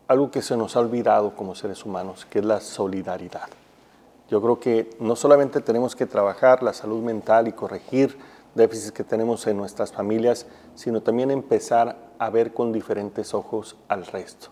algo 0.07 0.31
que 0.31 0.43
se 0.43 0.57
nos 0.57 0.77
ha 0.77 0.81
olvidado 0.81 1.35
como 1.35 1.55
seres 1.55 1.85
humanos, 1.85 2.27
que 2.29 2.41
es 2.41 2.45
la 2.45 2.61
solidaridad. 2.61 3.49
Yo 4.29 4.41
creo 4.41 4.59
que 4.59 4.91
no 5.01 5.17
solamente 5.17 5.61
tenemos 5.61 5.95
que 5.95 6.07
trabajar 6.07 6.63
la 6.63 6.73
salud 6.73 7.03
mental 7.03 7.49
y 7.49 7.53
corregir 7.53 8.17
déficits 8.55 8.93
que 8.93 9.05
tenemos 9.05 9.47
en 9.47 9.57
nuestras 9.57 9.93
familias, 9.93 10.47
sino 10.75 11.03
también 11.03 11.31
empezar 11.31 11.97
a 12.19 12.31
ver 12.31 12.53
con 12.53 12.73
diferentes 12.73 13.35
ojos 13.35 13.77
al 13.89 14.07
resto. 14.07 14.49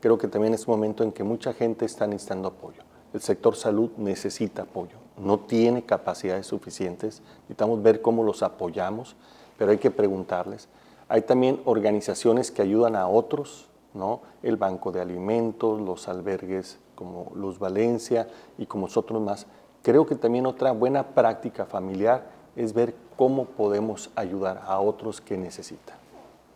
Creo 0.00 0.18
que 0.18 0.28
también 0.28 0.54
es 0.54 0.68
momento 0.68 1.02
en 1.02 1.12
que 1.12 1.24
mucha 1.24 1.52
gente 1.52 1.84
está 1.84 2.06
necesitando 2.06 2.48
apoyo. 2.48 2.82
El 3.12 3.20
sector 3.20 3.54
salud 3.54 3.90
necesita 3.96 4.62
apoyo, 4.62 4.96
no 5.16 5.40
tiene 5.40 5.84
capacidades 5.84 6.46
suficientes, 6.46 7.22
necesitamos 7.42 7.82
ver 7.82 8.02
cómo 8.02 8.24
los 8.24 8.42
apoyamos, 8.42 9.16
pero 9.56 9.70
hay 9.70 9.78
que 9.78 9.90
preguntarles. 9.90 10.68
Hay 11.08 11.22
también 11.22 11.60
organizaciones 11.64 12.50
que 12.50 12.62
ayudan 12.62 12.96
a 12.96 13.06
otros, 13.06 13.68
¿no? 13.92 14.22
El 14.42 14.56
Banco 14.56 14.90
de 14.90 15.00
Alimentos, 15.00 15.80
los 15.80 16.08
albergues 16.08 16.78
como 16.94 17.30
Luz 17.34 17.58
Valencia 17.58 18.28
y 18.58 18.66
como 18.66 18.86
otros 18.86 19.22
más. 19.22 19.46
Creo 19.82 20.06
que 20.06 20.16
también 20.16 20.46
otra 20.46 20.72
buena 20.72 21.14
práctica 21.14 21.66
familiar 21.66 22.28
es 22.56 22.72
ver 22.72 22.94
cómo 23.16 23.46
podemos 23.46 24.10
ayudar 24.14 24.62
a 24.66 24.80
otros 24.80 25.20
que 25.20 25.36
necesitan. 25.36 25.96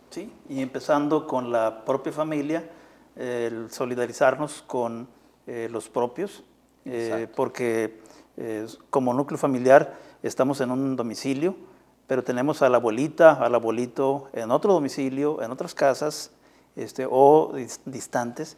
Sí, 0.09 0.31
y 0.49 0.61
empezando 0.61 1.27
con 1.27 1.51
la 1.51 1.85
propia 1.85 2.11
familia, 2.11 2.67
el 3.15 3.69
solidarizarnos 3.69 4.63
con 4.65 5.07
eh, 5.45 5.67
los 5.69 5.89
propios, 5.89 6.43
eh, 6.85 7.27
porque 7.35 7.99
eh, 8.37 8.65
como 8.89 9.13
núcleo 9.13 9.37
familiar 9.37 9.95
estamos 10.23 10.61
en 10.61 10.71
un 10.71 10.95
domicilio, 10.95 11.55
pero 12.07 12.23
tenemos 12.23 12.61
a 12.61 12.69
la 12.69 12.77
abuelita, 12.77 13.33
al 13.33 13.53
abuelito 13.53 14.29
en 14.33 14.51
otro 14.51 14.73
domicilio, 14.73 15.41
en 15.43 15.51
otras 15.51 15.75
casas 15.75 16.31
este, 16.75 17.07
o 17.09 17.53
distantes. 17.85 18.57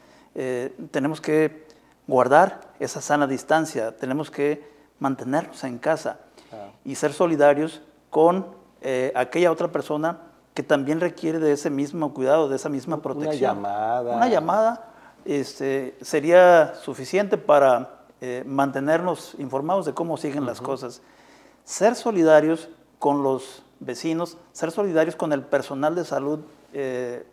tenemos 0.91 1.19
que 1.19 1.65
guardar 2.07 2.73
esa 2.79 3.01
sana 3.01 3.27
distancia, 3.27 3.97
tenemos 3.97 4.31
que 4.31 4.63
mantenernos 4.99 5.63
en 5.65 5.79
casa 5.79 6.19
y 6.83 6.95
ser 6.95 7.13
solidarios 7.13 7.81
con 8.09 8.45
eh, 8.81 9.11
aquella 9.15 9.51
otra 9.51 9.71
persona 9.71 10.19
que 10.53 10.63
también 10.63 10.99
requiere 10.99 11.39
de 11.39 11.53
ese 11.53 11.69
mismo 11.69 12.13
cuidado, 12.13 12.49
de 12.49 12.55
esa 12.55 12.67
misma 12.67 13.01
protección. 13.01 13.59
Una 13.59 13.69
llamada. 13.69 14.15
Una 14.15 14.27
llamada 14.27 14.93
este, 15.23 15.95
sería 16.01 16.73
suficiente 16.75 17.37
para 17.37 18.01
eh, 18.19 18.43
mantenernos 18.45 19.35
informados 19.37 19.85
de 19.85 19.93
cómo 19.93 20.17
siguen 20.17 20.45
las 20.45 20.61
cosas. 20.61 21.01
Ser 21.63 21.95
solidarios 21.95 22.69
con 22.99 23.23
los 23.23 23.63
vecinos, 23.79 24.37
ser 24.51 24.71
solidarios 24.71 25.15
con 25.15 25.31
el 25.31 25.43
personal 25.43 25.95
de 25.95 26.03
salud. 26.03 26.39
Eh, 26.73 27.25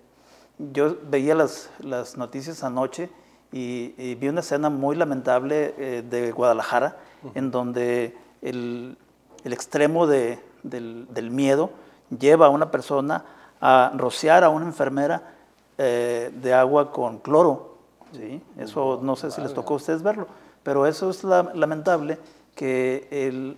yo 0.59 0.97
veía 1.09 1.35
las, 1.35 1.71
las 1.81 2.17
noticias 2.17 2.63
anoche 2.63 3.11
y, 3.53 4.15
vi 4.17 4.29
una 4.29 4.41
escena 4.41 4.69
muy 4.69 4.97
lamentable 4.97 6.03
de 6.03 6.33
Guadalajara, 6.33 6.99
en 7.35 7.51
donde 7.51 8.15
el, 8.43 8.99
el 9.45 9.53
extremo 9.53 10.07
de, 10.07 10.39
del, 10.63 11.31
miedo 11.31 11.71
lleva 12.19 12.47
a 12.47 12.49
una 12.51 12.71
persona 12.71 13.25
a 13.61 13.93
rociar 13.97 14.45
a 14.45 14.51
una 14.51 14.67
enfermera 14.67 15.35
eh, 15.77 16.31
de 16.35 16.55
agua 16.55 16.93
con 16.93 17.19
cloro. 17.19 17.79
¿sí? 18.13 18.43
Eso 18.59 19.01
no 19.03 19.17
sé 19.17 19.31
si 19.31 19.41
les 19.41 19.55
tocó 19.55 19.75
a 19.75 19.77
ustedes 19.77 20.03
verlo, 20.03 20.27
pero 20.63 20.87
eso 20.87 21.11
es 21.11 21.25
lamentable 21.25 22.19
que 22.55 23.57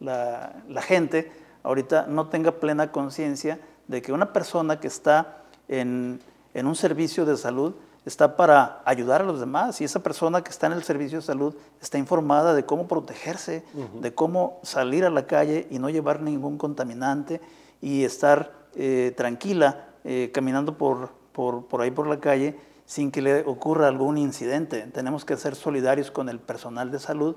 la, 0.00 0.52
la, 0.68 0.82
gente 0.82 1.32
ahorita 1.62 2.06
no 2.06 2.28
tenga 2.28 2.52
plena 2.52 2.92
conciencia 2.92 3.58
de 3.88 4.02
que 4.02 4.12
una 4.12 4.32
persona 4.32 4.80
que 4.80 4.88
está 4.88 5.44
en, 5.68 6.20
en 6.54 6.66
un 6.66 6.76
servicio 6.76 7.24
de 7.24 7.36
salud 7.36 7.74
está 8.06 8.36
para 8.36 8.80
ayudar 8.84 9.20
a 9.20 9.24
los 9.24 9.40
demás 9.40 9.80
y 9.80 9.84
esa 9.84 10.02
persona 10.02 10.42
que 10.42 10.50
está 10.50 10.66
en 10.66 10.72
el 10.72 10.82
servicio 10.82 11.18
de 11.18 11.24
salud 11.24 11.54
está 11.82 11.98
informada 11.98 12.54
de 12.54 12.64
cómo 12.64 12.88
protegerse, 12.88 13.62
de 14.00 14.14
cómo 14.14 14.58
salir 14.62 15.04
a 15.04 15.10
la 15.10 15.26
calle 15.26 15.66
y 15.70 15.78
no 15.78 15.90
llevar 15.90 16.22
ningún 16.22 16.56
contaminante 16.56 17.40
y 17.80 18.04
estar 18.04 18.52
eh, 18.74 19.12
tranquila 19.16 19.88
eh, 20.04 20.30
caminando 20.32 20.78
por, 20.78 21.10
por, 21.32 21.82
ahí 21.82 21.90
por 21.90 22.06
la 22.06 22.20
calle 22.20 22.58
sin 22.86 23.10
que 23.10 23.22
le 23.22 23.40
ocurra 23.42 23.86
algún 23.86 24.18
incidente. 24.18 24.82
Tenemos 24.92 25.24
que 25.24 25.36
ser 25.36 25.54
solidarios 25.54 26.10
con 26.10 26.28
el 26.28 26.40
personal 26.40 26.90
de 26.90 26.98
salud. 26.98 27.36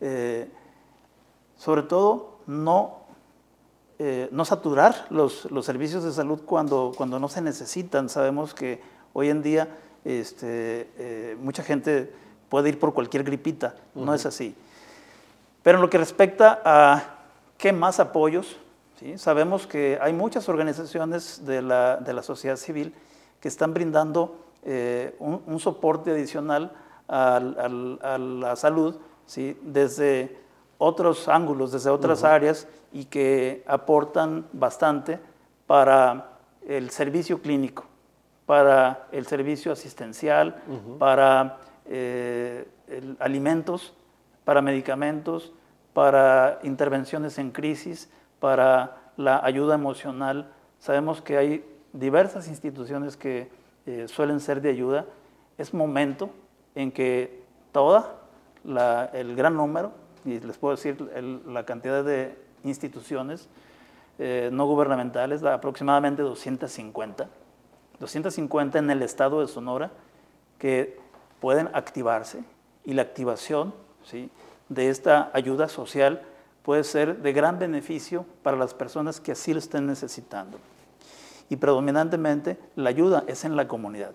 Eh, 0.00 0.50
sobre 1.56 1.82
todo, 1.82 2.38
no, 2.46 3.00
no 4.30 4.44
saturar 4.46 5.06
los, 5.10 5.44
los, 5.50 5.66
servicios 5.66 6.02
de 6.02 6.10
salud 6.10 6.40
cuando, 6.46 6.92
cuando 6.96 7.20
no 7.20 7.28
se 7.28 7.42
necesitan. 7.42 8.08
Sabemos 8.08 8.54
que 8.54 8.80
hoy 9.12 9.28
en 9.28 9.42
día 9.42 9.68
este, 10.04 10.88
eh, 10.98 11.36
mucha 11.40 11.62
gente 11.62 12.12
puede 12.48 12.70
ir 12.70 12.78
por 12.78 12.94
cualquier 12.94 13.24
gripita, 13.24 13.74
no 13.94 14.14
es 14.14 14.26
así. 14.26 14.54
Pero 15.62 15.78
en 15.78 15.82
lo 15.82 15.90
que 15.90 15.98
respecta 15.98 16.60
a 16.64 17.18
qué 17.58 17.72
más 17.72 18.00
apoyos, 18.00 18.56
¿sí? 18.98 19.18
sabemos 19.18 19.66
que 19.66 19.98
hay 20.00 20.12
muchas 20.12 20.48
organizaciones 20.48 21.44
de 21.44 21.62
la, 21.62 21.96
de 21.96 22.12
la 22.12 22.22
sociedad 22.22 22.56
civil 22.56 22.94
que 23.40 23.48
están 23.48 23.74
brindando 23.74 24.36
eh, 24.64 25.14
un, 25.18 25.60
soporte 25.60 26.10
adicional 26.10 26.72
a 27.08 27.40
la 27.40 28.56
salud 28.56 28.96
¿sí? 29.26 29.58
desde 29.62 30.38
otros 30.78 31.28
ángulos, 31.28 31.72
desde 31.72 31.90
otras 31.90 32.24
áreas 32.24 32.68
y 32.92 33.04
que 33.04 33.64
aportan 33.66 34.46
bastante 34.52 35.18
para 35.66 36.38
el 36.66 36.90
servicio 36.90 37.40
clínico 37.40 37.89
para 38.50 39.06
el 39.12 39.28
servicio 39.28 39.70
asistencial, 39.70 40.60
para 40.98 41.58
eh, 41.86 42.66
alimentos, 43.20 43.94
para 44.44 44.60
medicamentos, 44.60 45.52
para 45.92 46.58
intervenciones 46.64 47.38
en 47.38 47.52
crisis, 47.52 48.10
para 48.40 49.12
la 49.16 49.38
ayuda 49.44 49.76
emocional. 49.76 50.50
Sabemos 50.80 51.22
que 51.22 51.36
hay 51.36 51.64
diversas 51.92 52.48
instituciones 52.48 53.16
que 53.16 53.52
eh, 53.86 54.08
suelen 54.08 54.40
ser 54.40 54.60
de 54.60 54.70
ayuda. 54.70 55.06
Es 55.56 55.72
momento 55.72 56.30
en 56.74 56.90
que 56.90 57.44
toda 57.70 58.16
el 59.12 59.36
gran 59.36 59.54
número, 59.54 59.92
y 60.24 60.40
les 60.40 60.58
puedo 60.58 60.74
decir 60.74 61.08
la 61.46 61.64
cantidad 61.64 62.02
de 62.02 62.36
instituciones 62.64 63.48
eh, 64.18 64.50
no 64.52 64.66
gubernamentales, 64.66 65.44
aproximadamente 65.44 66.22
250, 66.22 67.28
250 68.00 68.78
en 68.78 68.90
el 68.90 69.02
estado 69.02 69.40
de 69.40 69.48
Sonora 69.48 69.90
que 70.58 70.98
pueden 71.40 71.68
activarse 71.72 72.42
y 72.84 72.94
la 72.94 73.02
activación 73.02 73.74
¿sí? 74.04 74.30
de 74.68 74.88
esta 74.88 75.30
ayuda 75.34 75.68
social 75.68 76.22
puede 76.62 76.84
ser 76.84 77.22
de 77.22 77.32
gran 77.32 77.58
beneficio 77.58 78.24
para 78.42 78.56
las 78.56 78.74
personas 78.74 79.20
que 79.20 79.32
así 79.32 79.52
lo 79.52 79.58
estén 79.58 79.86
necesitando. 79.86 80.58
Y 81.48 81.56
predominantemente 81.56 82.58
la 82.76 82.90
ayuda 82.90 83.24
es 83.26 83.44
en 83.44 83.56
la 83.56 83.66
comunidad. 83.66 84.12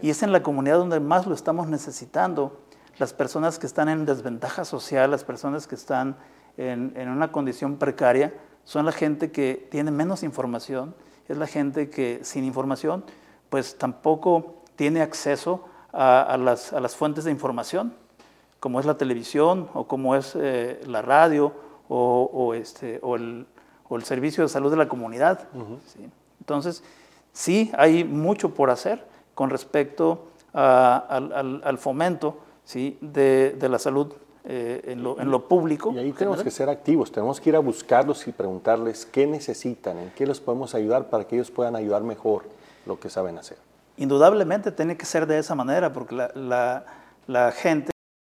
Y 0.00 0.10
es 0.10 0.22
en 0.22 0.32
la 0.32 0.42
comunidad 0.42 0.78
donde 0.78 1.00
más 1.00 1.26
lo 1.26 1.34
estamos 1.34 1.66
necesitando. 1.66 2.60
Las 2.98 3.12
personas 3.12 3.58
que 3.58 3.66
están 3.66 3.88
en 3.88 4.06
desventaja 4.06 4.64
social, 4.64 5.10
las 5.10 5.24
personas 5.24 5.66
que 5.66 5.74
están 5.74 6.16
en, 6.56 6.92
en 6.96 7.08
una 7.08 7.32
condición 7.32 7.76
precaria, 7.76 8.32
son 8.64 8.86
la 8.86 8.92
gente 8.92 9.32
que 9.32 9.66
tiene 9.70 9.90
menos 9.90 10.22
información, 10.22 10.94
es 11.28 11.36
la 11.36 11.46
gente 11.46 11.90
que 11.90 12.20
sin 12.22 12.44
información 12.44 13.04
pues 13.50 13.76
tampoco 13.78 14.56
tiene 14.76 15.00
acceso 15.00 15.64
a, 15.92 16.36
las, 16.36 16.96
fuentes 16.96 17.24
de 17.24 17.30
información, 17.30 17.94
como 18.60 18.80
es 18.80 18.86
la 18.86 18.98
televisión 18.98 19.68
o 19.74 19.86
como 19.86 20.14
es 20.14 20.34
eh, 20.36 20.80
la 20.86 21.02
radio 21.02 21.52
o, 21.88 22.52
este, 22.54 22.98
o, 23.02 23.16
el, 23.16 23.46
servicio 24.02 24.42
de 24.42 24.48
salud 24.48 24.70
de 24.70 24.76
la 24.76 24.88
comunidad. 24.88 25.48
Entonces, 26.40 26.82
sí 27.32 27.70
hay 27.76 28.04
mucho 28.04 28.54
por 28.54 28.70
hacer 28.70 29.06
con 29.34 29.50
respecto 29.50 30.26
al, 30.52 31.78
fomento 31.78 32.38
¿sí? 32.64 32.98
de, 33.00 33.56
la 33.68 33.78
salud 33.78 34.12
eh, 34.44 34.82
en, 34.86 35.02
lo, 35.02 35.48
público. 35.48 35.92
Y 35.92 35.98
ahí 35.98 36.12
tenemos 36.12 36.42
que 36.42 36.50
ser 36.50 36.68
activos, 36.68 37.10
tenemos 37.10 37.40
que 37.40 37.50
ir 37.50 37.56
a 37.56 37.60
buscarlos 37.60 38.26
y 38.28 38.32
preguntarles 38.32 39.06
qué 39.06 39.26
necesitan, 39.26 39.98
en 39.98 40.10
qué 40.10 40.26
los 40.26 40.40
podemos 40.40 40.74
ayudar 40.74 41.08
para 41.08 41.24
que 41.24 41.36
ellos 41.36 41.50
puedan 41.50 41.74
ayudar 41.76 42.02
mejor 42.02 42.44
lo 42.86 42.98
que 42.98 43.10
saben 43.10 43.38
hacer. 43.38 43.58
Indudablemente 43.96 44.72
tiene 44.72 44.96
que 44.96 45.06
ser 45.06 45.26
de 45.26 45.38
esa 45.38 45.54
manera, 45.54 45.92
porque 45.92 46.14
la, 46.14 47.52
gente 47.52 47.92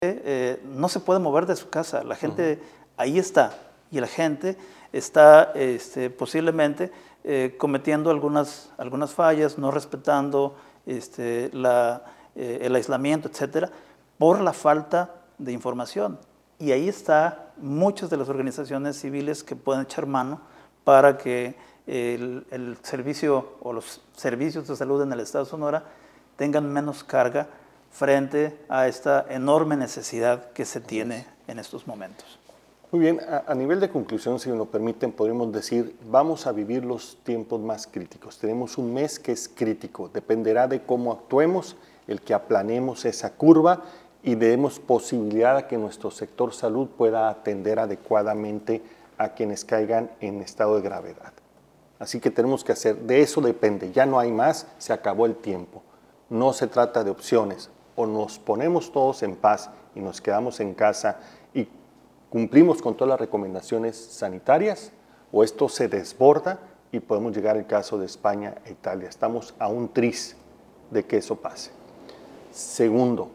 eh, 0.02 0.62
no 0.64 0.88
se 0.88 1.00
puede 1.00 1.18
mover 1.20 1.46
de 1.46 1.56
su 1.56 1.68
casa, 1.70 2.04
la 2.04 2.14
gente 2.14 2.60
ahí 2.96 3.18
está, 3.18 3.52
y 3.90 4.00
la 4.00 4.06
gente 4.06 4.56
está 4.92 5.52
este, 5.54 6.10
posiblemente 6.10 6.92
eh, 7.24 7.54
cometiendo 7.58 8.10
algunas, 8.10 8.70
algunas 8.78 9.12
fallas, 9.12 9.58
no 9.58 9.70
respetando 9.70 10.56
este, 10.84 11.50
eh, 11.52 12.58
el 12.62 12.74
aislamiento, 12.74 13.28
etcétera, 13.28 13.70
por 14.18 14.40
la 14.40 14.52
falta 14.52 15.14
de 15.38 15.52
información. 15.52 16.18
Y 16.58 16.72
ahí 16.72 16.88
está 16.88 17.50
muchas 17.56 18.10
de 18.10 18.16
las 18.16 18.28
organizaciones 18.28 19.00
civiles 19.00 19.42
que 19.42 19.56
pueden 19.56 19.82
echar 19.82 20.06
mano 20.06 20.40
para 20.84 21.18
que 21.18 21.56
el, 21.86 22.76
servicio 22.82 23.56
o 23.60 23.72
los 23.72 24.00
servicios 24.16 24.66
de 24.66 24.76
salud 24.76 25.02
en 25.02 25.12
el 25.12 25.20
Estado 25.20 25.44
de 25.44 25.50
Sonora 25.50 25.84
tengan 26.36 26.72
menos 26.72 27.04
carga 27.04 27.48
frente 27.90 28.58
a 28.68 28.88
esta 28.88 29.26
enorme 29.28 29.76
necesidad 29.76 30.52
que 30.52 30.64
se 30.64 30.80
tiene 30.80 31.26
en 31.46 31.58
estos 31.58 31.86
momentos. 31.86 32.38
Muy 32.92 33.00
bien, 33.00 33.20
a, 33.46 33.54
nivel 33.54 33.80
de 33.80 33.90
conclusión, 33.90 34.38
si 34.38 34.48
me 34.48 34.56
lo 34.56 34.66
permiten, 34.66 35.12
podemos 35.12 35.52
decir, 35.52 35.96
vamos 36.08 36.46
a 36.46 36.52
vivir 36.52 36.84
los 36.84 37.18
tiempos 37.24 37.60
más 37.60 37.86
críticos. 37.86 38.38
Tenemos 38.38 38.78
un 38.78 38.94
mes 38.94 39.18
que 39.18 39.32
es 39.32 39.48
crítico, 39.48 40.08
dependerá 40.12 40.68
de 40.68 40.82
cómo 40.82 41.12
actuemos, 41.12 41.76
el 42.06 42.20
que 42.20 42.32
aplanemos 42.32 43.04
esa 43.04 43.34
curva 43.34 43.82
y 44.22 44.36
demos 44.36 44.78
posibilidad 44.78 45.56
a 45.56 45.66
que 45.66 45.78
nuestro 45.78 46.10
sector 46.10 46.54
salud 46.54 46.88
pueda 46.96 47.28
atender 47.28 47.80
adecuadamente 47.80 48.82
a 49.18 49.30
quienes 49.30 49.64
caigan 49.64 50.10
en 50.20 50.40
estado 50.40 50.76
de 50.76 50.82
gravedad. 50.82 51.32
Así 51.98 52.20
que 52.20 52.30
tenemos 52.30 52.62
que 52.62 52.72
hacer, 52.72 52.96
de 52.96 53.22
eso 53.22 53.40
depende, 53.40 53.90
ya 53.92 54.04
no 54.04 54.18
hay 54.18 54.30
más, 54.30 54.66
se 54.78 54.92
acabó 54.92 55.26
el 55.26 55.36
tiempo. 55.36 55.82
No 56.28 56.52
se 56.52 56.66
trata 56.66 57.04
de 57.04 57.10
opciones, 57.10 57.70
o 57.94 58.06
nos 58.06 58.38
ponemos 58.38 58.92
todos 58.92 59.22
en 59.22 59.36
paz 59.36 59.70
y 59.94 60.00
nos 60.00 60.20
quedamos 60.20 60.60
en 60.60 60.74
casa 60.74 61.18
y 61.54 61.68
cumplimos 62.28 62.82
con 62.82 62.94
todas 62.94 63.10
las 63.10 63.20
recomendaciones 63.20 63.96
sanitarias, 63.96 64.92
o 65.32 65.42
esto 65.42 65.68
se 65.68 65.88
desborda 65.88 66.58
y 66.92 67.00
podemos 67.00 67.34
llegar 67.34 67.56
al 67.56 67.66
caso 67.66 67.98
de 67.98 68.06
España 68.06 68.54
e 68.64 68.72
Italia. 68.72 69.08
Estamos 69.08 69.54
a 69.58 69.68
un 69.68 69.88
tris 69.88 70.36
de 70.90 71.04
que 71.04 71.18
eso 71.18 71.36
pase. 71.36 71.70
Segundo, 72.52 73.30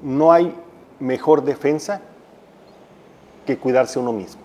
no 0.00 0.32
hay 0.32 0.54
mejor 0.98 1.44
defensa 1.44 2.00
que 3.46 3.58
cuidarse 3.58 3.98
uno 3.98 4.12
mismo. 4.12 4.41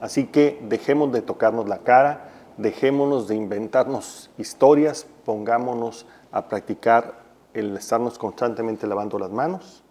Así 0.00 0.26
que 0.26 0.58
dejemos 0.62 1.12
de 1.12 1.22
tocarnos 1.22 1.68
la 1.68 1.78
cara, 1.78 2.30
dejémonos 2.56 3.28
de 3.28 3.36
inventarnos 3.36 4.30
historias, 4.38 5.06
pongámonos 5.24 6.06
a 6.32 6.48
practicar 6.48 7.20
el 7.54 7.76
estarnos 7.76 8.18
constantemente 8.18 8.86
lavando 8.86 9.18
las 9.18 9.30
manos, 9.30 9.82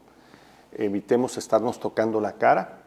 evitemos 0.71 1.37
estarnos 1.37 1.79
tocando 1.79 2.21
la 2.21 2.33
cara, 2.33 2.83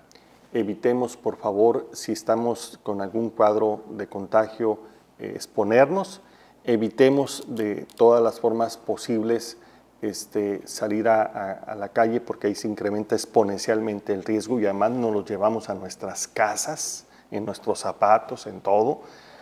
evitemos 0.53 1.17
por 1.17 1.37
favor 1.37 1.89
si 1.93 2.13
estamos 2.13 2.79
con 2.83 3.01
algún 3.01 3.31
cuadro 3.31 3.83
de 3.91 4.07
contagio 4.07 4.79
eh, 5.19 5.33
exponernos, 5.35 6.21
evitemos 6.65 7.45
de 7.49 7.87
todas 7.97 8.23
las 8.23 8.41
formas 8.41 8.77
posibles 8.77 9.59
este, 10.01 10.67
salir 10.67 11.09
a, 11.09 11.75
la 11.77 11.89
calle 11.91 12.21
porque 12.21 12.49
ahí 12.49 12.55
se 12.55 12.69
incrementa 12.69 13.15
exponencialmente 13.15 14.13
el 14.13 14.25
riesgo 14.25 14.59
y 14.59 14.65
además 14.65 14.91
nos 14.91 15.13
lo 15.13 15.25
llevamos 15.25 15.69
a 15.69 15.75
nuestras 15.75 16.27
casas, 16.27 17.07
en 17.33 17.45
nuestros 17.45 17.81
zapatos, 17.81 18.47
en 18.47 18.61
todo. 18.61 19.01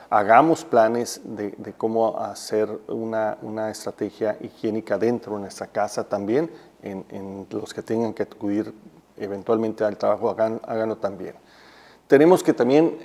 Hagamos 0.09 0.64
planes 0.64 1.20
de, 1.24 1.74
cómo 1.76 2.18
hacer 2.18 2.68
una, 2.88 3.70
estrategia 3.70 4.36
higiénica 4.41 4.97
dentro 4.99 5.34
de 5.34 5.43
nuestra 5.43 5.66
casa 5.66 6.09
también, 6.09 6.51
en, 6.82 7.47
los 7.51 7.74
que 7.74 7.82
tengan 7.82 8.14
que 8.14 8.22
acudir 8.22 8.72
eventualmente 9.16 9.84
al 9.84 9.97
trabajo, 9.97 10.30
hagan, 10.30 10.61
háganlo 10.66 10.97
también. 10.97 11.34
Tenemos 12.07 12.43
que 12.43 12.53
también 12.53 12.99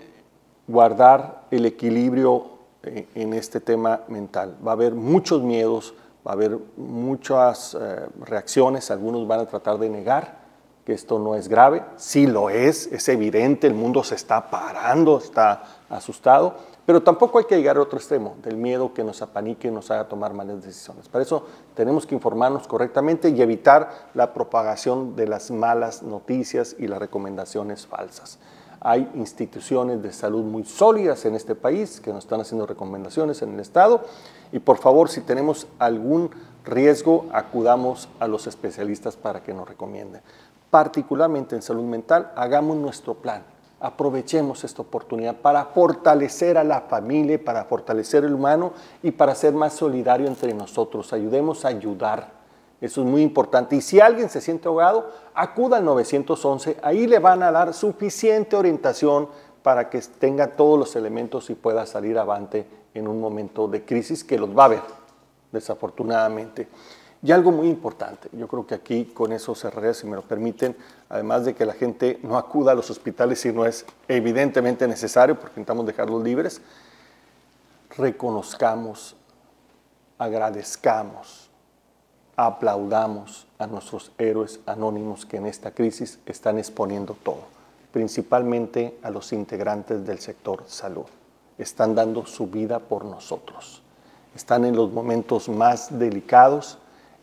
guardar 0.67 1.43
el 1.51 1.65
equilibrio 1.65 2.55
eh, 2.83 3.07
en 3.13 3.33
este 3.33 3.59
tema 3.59 4.01
mental. 4.07 4.57
Va 4.65 4.71
a 4.71 4.73
haber 4.73 4.95
muchos 4.95 5.43
miedos, 5.43 5.93
va 6.25 6.31
a 6.31 6.33
haber 6.33 6.57
muchas 6.77 7.77
eh, 7.79 8.07
reacciones, 8.21 8.89
algunos 8.89 9.27
van 9.27 9.41
a 9.41 9.45
tratar 9.45 9.77
de 9.77 9.89
negar 9.89 10.44
que 10.85 10.93
esto 10.93 11.17
no 11.17 11.35
es 11.35 11.47
grave, 11.47 11.83
sí 11.97 12.27
lo 12.27 12.51
es, 12.51 12.87
es 12.91 13.09
evidente, 13.09 13.65
el 13.65 13.73
mundo 13.73 14.03
se 14.03 14.13
está 14.13 14.51
parando, 14.51 15.17
está 15.17 15.63
asustado, 15.89 16.55
pero 16.85 17.01
tampoco 17.01 17.39
hay 17.39 17.45
que 17.45 17.57
llegar 17.57 17.77
al 17.77 17.81
otro 17.81 17.97
extremo, 17.97 18.35
del 18.43 18.55
miedo 18.55 18.93
que 18.93 19.03
nos 19.03 19.23
apanique 19.23 19.69
y 19.69 19.71
nos 19.71 19.89
haga 19.89 20.07
tomar 20.07 20.33
malas 20.33 20.63
decisiones. 20.63 21.09
Para 21.09 21.23
eso 21.23 21.43
tenemos 21.73 22.05
que 22.05 22.13
informarnos 22.13 22.67
correctamente 22.67 23.29
y 23.29 23.41
evitar 23.41 24.09
la 24.13 24.31
propagación 24.31 25.15
de 25.15 25.27
las 25.27 25.49
malas 25.49 26.03
noticias 26.03 26.75
y 26.77 26.87
las 26.87 26.99
recomendaciones 26.99 27.87
falsas. 27.87 28.37
Hay 28.79 29.09
instituciones 29.15 30.03
de 30.03 30.13
salud 30.13 30.43
muy 30.43 30.63
sólidas 30.63 31.25
en 31.25 31.33
este 31.33 31.55
país 31.55 31.99
que 31.99 32.13
nos 32.13 32.25
están 32.25 32.41
haciendo 32.41 32.67
recomendaciones 32.67 33.41
en 33.41 33.55
el 33.55 33.59
Estado 33.59 34.03
y 34.51 34.59
por 34.59 34.77
favor, 34.77 35.09
si 35.09 35.21
tenemos 35.21 35.65
algún 35.79 36.29
riesgo, 36.63 37.25
acudamos 37.31 38.09
a 38.19 38.27
los 38.27 38.45
especialistas 38.45 39.15
para 39.15 39.41
que 39.41 39.53
nos 39.53 39.67
recomienden. 39.67 40.21
Particularmente 40.75 41.55
en 41.55 41.61
salud 41.61 41.85
mental, 41.85 42.33
hagamos 42.35 42.75
nuestro 42.75 43.13
plan. 43.13 43.41
Aprovechemos 43.79 44.61
esta 44.65 44.81
oportunidad 44.81 45.37
para 45.37 45.63
fortalecer 45.67 46.57
a 46.57 46.65
la 46.65 46.81
familia, 46.81 47.41
para 47.41 47.63
fortalecer 47.63 48.25
el 48.25 48.33
humano 48.33 48.73
y 49.01 49.11
para 49.11 49.33
ser 49.35 49.53
más 49.53 49.71
solidario 49.71 50.27
entre 50.27 50.53
nosotros. 50.53 51.13
Ayudemos 51.13 51.63
a 51.63 51.69
ayudar. 51.69 52.29
Eso 52.81 52.99
es 52.99 53.07
muy 53.07 53.21
importante. 53.21 53.77
Y 53.77 53.81
si 53.81 54.01
alguien 54.01 54.29
se 54.29 54.41
siente 54.41 54.67
ahogado, 54.67 55.09
acuda 55.33 55.77
al 55.77 55.85
911. 55.85 56.75
Ahí 56.83 57.07
le 57.07 57.19
van 57.19 57.41
a 57.43 57.53
dar 57.53 57.73
suficiente 57.73 58.57
orientación 58.57 59.29
para 59.63 59.89
que 59.89 60.01
tenga 60.01 60.57
todos 60.57 60.77
los 60.77 60.93
elementos 60.97 61.49
y 61.49 61.55
pueda 61.55 61.85
salir 61.85 62.19
avante 62.19 62.67
en 62.93 63.07
un 63.07 63.21
momento 63.21 63.69
de 63.69 63.85
crisis 63.85 64.25
que 64.25 64.37
los 64.37 64.49
va 64.49 64.63
a 64.63 64.65
haber, 64.65 64.81
desafortunadamente. 65.53 66.67
Y 67.25 67.31
algo 67.31 67.51
muy 67.51 67.67
importante, 67.67 68.29
yo 68.33 68.47
creo 68.47 68.67
que 68.67 68.75
aquí 68.75 69.05
con 69.05 69.33
eso 69.33 69.55
cerraré, 69.55 69.95
si 69.95 70.05
me 70.05 70.15
lo 70.15 70.21
permiten, 70.21 70.77
además 71.09 71.43
de 71.43 71.55
que 71.55 71.65
la 71.65 71.73
gente 71.73 72.19
no 72.21 72.37
acuda 72.37 72.73
a 72.73 72.75
los 72.75 72.91
hospitales 72.91 73.41
si 73.41 73.51
no 73.51 73.65
es 73.65 73.83
evidentemente 74.07 74.87
necesario, 74.87 75.33
porque 75.33 75.59
intentamos 75.59 75.87
dejarlos 75.87 76.23
libres, 76.23 76.61
reconozcamos, 77.97 79.15
agradezcamos, 80.19 81.49
aplaudamos 82.35 83.47
a 83.57 83.65
nuestros 83.65 84.11
héroes 84.19 84.59
anónimos 84.67 85.25
que 85.25 85.37
en 85.37 85.47
esta 85.47 85.71
crisis 85.71 86.19
están 86.27 86.59
exponiendo 86.59 87.17
todo, 87.23 87.41
principalmente 87.91 88.99
a 89.01 89.09
los 89.09 89.33
integrantes 89.33 90.05
del 90.05 90.19
sector 90.19 90.63
salud 90.67 91.07
están 91.57 91.95
dando 91.95 92.25
su 92.25 92.47
vida 92.47 92.79
por 92.79 93.05
nosotros. 93.05 93.81
Están 94.35 94.65
en 94.65 94.75
los 94.75 94.91
momentos 94.91 95.47
más 95.47 95.97
delicados, 95.97 96.77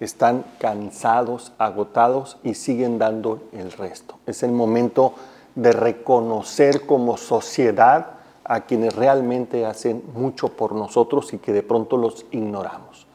están 0.04 0.44
cansados, 0.58 1.52
agotados 1.58 2.38
y 2.42 2.54
siguen 2.54 2.98
dando 2.98 3.42
el 3.52 3.70
resto. 3.72 4.18
Es 4.26 4.42
el 4.42 4.52
momento 4.52 5.14
de 5.54 5.72
reconocer 5.72 6.86
como 6.86 7.16
sociedad 7.16 8.06
a 8.44 8.62
quienes 8.62 8.94
realmente 8.96 9.64
hacen 9.64 10.02
mucho 10.14 10.48
por 10.48 10.72
nosotros 10.74 11.32
y 11.32 11.38
que 11.38 11.52
de 11.52 11.62
pronto 11.62 11.96
los 11.96 12.26
ignoramos. 12.32 13.06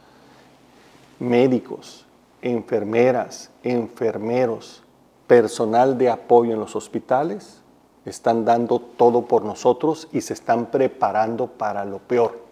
Médicos, 1.20 2.06
enfermeras, 2.42 3.50
enfermeros, 3.64 4.84
personal 5.26 5.98
de 5.98 6.10
apoyo 6.10 6.54
en 6.54 6.60
los 6.60 6.76
hospitales, 6.76 7.62
están 8.06 8.46
dando 8.46 8.80
todo 8.80 9.24
por 9.24 9.44
nosotros 9.44 10.08
y 10.14 10.22
se 10.22 10.34
están 10.34 10.68
preparando 10.68 11.48
para 11.48 11.84
lo 11.84 11.98
peor. 11.98 12.47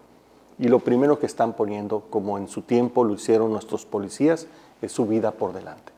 Y 0.58 0.68
lo 0.68 0.80
primero 0.80 1.18
que 1.18 1.26
están 1.26 1.52
poniendo, 1.52 2.04
como 2.08 2.38
en 2.38 2.48
su 2.48 2.62
tiempo 2.62 3.04
lo 3.04 3.14
hicieron 3.14 3.52
nuestros 3.52 3.84
policías, 3.84 4.46
es 4.80 4.92
su 4.92 5.06
vida 5.06 5.32
por 5.32 5.52
delante. 5.52 5.92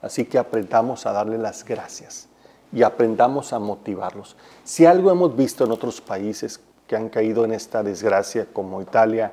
Así 0.00 0.24
que 0.24 0.38
aprendamos 0.38 1.06
a 1.06 1.12
darle 1.12 1.38
las 1.38 1.64
gracias 1.64 2.28
y 2.72 2.82
aprendamos 2.82 3.52
a 3.52 3.58
motivarlos. 3.58 4.36
Si 4.64 4.86
algo 4.86 5.10
hemos 5.10 5.36
visto 5.36 5.64
en 5.64 5.72
otros 5.72 6.00
países 6.00 6.60
que 6.86 6.96
han 6.96 7.08
caído 7.08 7.44
en 7.44 7.52
esta 7.52 7.82
desgracia, 7.82 8.48
como 8.52 8.82
Italia 8.82 9.32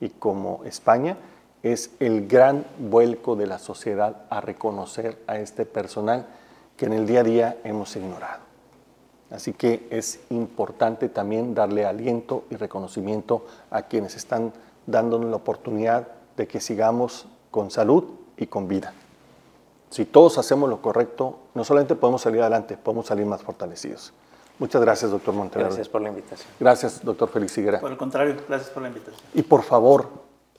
y 0.00 0.08
como 0.08 0.64
España, 0.64 1.16
es 1.62 1.90
el 2.00 2.26
gran 2.26 2.64
vuelco 2.78 3.36
de 3.36 3.46
la 3.46 3.58
sociedad 3.58 4.22
a 4.30 4.40
reconocer 4.40 5.22
a 5.26 5.38
este 5.38 5.66
personal 5.66 6.26
que 6.76 6.86
en 6.86 6.92
el 6.92 7.06
día 7.06 7.20
a 7.20 7.24
día 7.24 7.56
hemos 7.64 7.94
ignorado. 7.96 8.47
Así 9.30 9.52
que 9.52 9.86
es 9.90 10.20
importante 10.30 11.08
también 11.08 11.54
darle 11.54 11.84
aliento 11.84 12.44
y 12.50 12.56
reconocimiento 12.56 13.46
a 13.70 13.82
quienes 13.82 14.16
están 14.16 14.52
dándonos 14.86 15.30
la 15.30 15.36
oportunidad 15.36 16.08
de 16.36 16.46
que 16.46 16.60
sigamos 16.60 17.26
con 17.50 17.70
salud 17.70 18.04
y 18.36 18.46
con 18.46 18.68
vida. 18.68 18.94
Si 19.90 20.04
todos 20.04 20.38
hacemos 20.38 20.68
lo 20.68 20.80
correcto, 20.80 21.38
no 21.54 21.64
solamente 21.64 21.94
podemos 21.94 22.22
salir 22.22 22.40
adelante, 22.40 22.76
podemos 22.76 23.06
salir 23.06 23.26
más 23.26 23.42
fortalecidos. 23.42 24.12
Muchas 24.58 24.80
gracias, 24.82 25.10
doctor 25.10 25.34
Monteverde. 25.34 25.68
Gracias 25.68 25.88
por 25.88 26.00
la 26.00 26.08
invitación. 26.08 26.48
Gracias, 26.58 27.04
doctor 27.04 27.28
Félix 27.28 27.56
Higuera. 27.58 27.80
Por 27.80 27.92
el 27.92 27.96
contrario, 27.96 28.36
gracias 28.48 28.70
por 28.70 28.82
la 28.82 28.88
invitación. 28.88 29.22
Y 29.34 29.42
por 29.42 29.62
favor, 29.62 30.08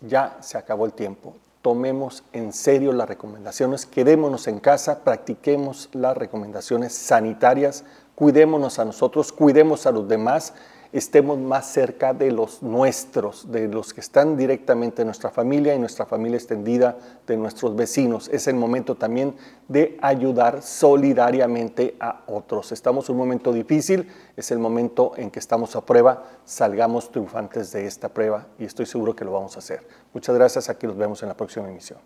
ya 0.01 0.38
se 0.41 0.57
acabó 0.57 0.86
el 0.86 0.93
tiempo. 0.93 1.36
Tomemos 1.61 2.24
en 2.32 2.53
serio 2.53 2.93
las 2.93 3.09
recomendaciones, 3.09 3.86
quedémonos 3.86 4.47
en 4.47 4.59
casa, 4.59 5.03
practiquemos 5.03 5.89
las 5.91 6.15
recomendaciones 6.15 6.93
sanitarias 6.93 7.84
cuidémonos 8.20 8.80
a 8.80 8.86
nosotros, 8.86 9.32
cuidemos 9.32 9.86
a 9.86 9.93
los 9.93 10.05
demás. 10.05 10.53
estemos 10.91 11.38
más 11.38 11.72
cerca 11.72 12.13
de 12.13 12.32
los 12.32 12.63
nuestros, 12.63 13.49
de 13.51 13.67
los 13.67 13.93
que 13.93 14.01
están 14.01 14.36
directamente 14.36 15.03
en 15.03 15.07
nuestra 15.07 15.30
familia 15.30 15.74
y 15.74 15.80
nuestra 15.80 16.05
familia 16.05 16.36
extendida, 16.36 16.97
de 17.28 17.38
nuestros 17.38 17.76
vecinos. 17.76 18.28
Es 18.34 18.47
el 18.47 18.55
momento 18.55 18.95
también 18.95 19.36
de 19.70 19.97
ayudar 20.01 20.61
solidariamente 20.63 21.95
a 21.99 22.24
otros. 22.28 22.74
Estamos 22.74 23.07
en 23.07 23.15
un 23.15 23.20
momento 23.20 23.53
difícil, 23.53 24.07
es 24.36 24.51
el 24.51 24.59
momento 24.59 25.13
en 25.15 25.32
que 25.32 25.39
estamos 25.39 25.76
a 25.78 25.86
prueba, 25.86 26.24
salgamos 26.43 27.11
triunfantes 27.11 27.72
de 27.72 27.86
esta 27.86 28.09
prueba 28.09 28.47
y 28.57 28.65
estoy 28.65 28.86
seguro 28.86 29.15
que 29.15 29.24
lo 29.24 29.32
vamos 29.32 29.55
a 29.55 29.59
hacer. 29.59 29.88
Muchas 30.13 30.36
gracias, 30.36 30.70
aquí 30.70 30.88
nos 30.88 30.97
vemos 30.97 31.22
en 31.22 31.30
la 31.30 31.38
próxima 31.38 31.70
emisión. 31.70 31.99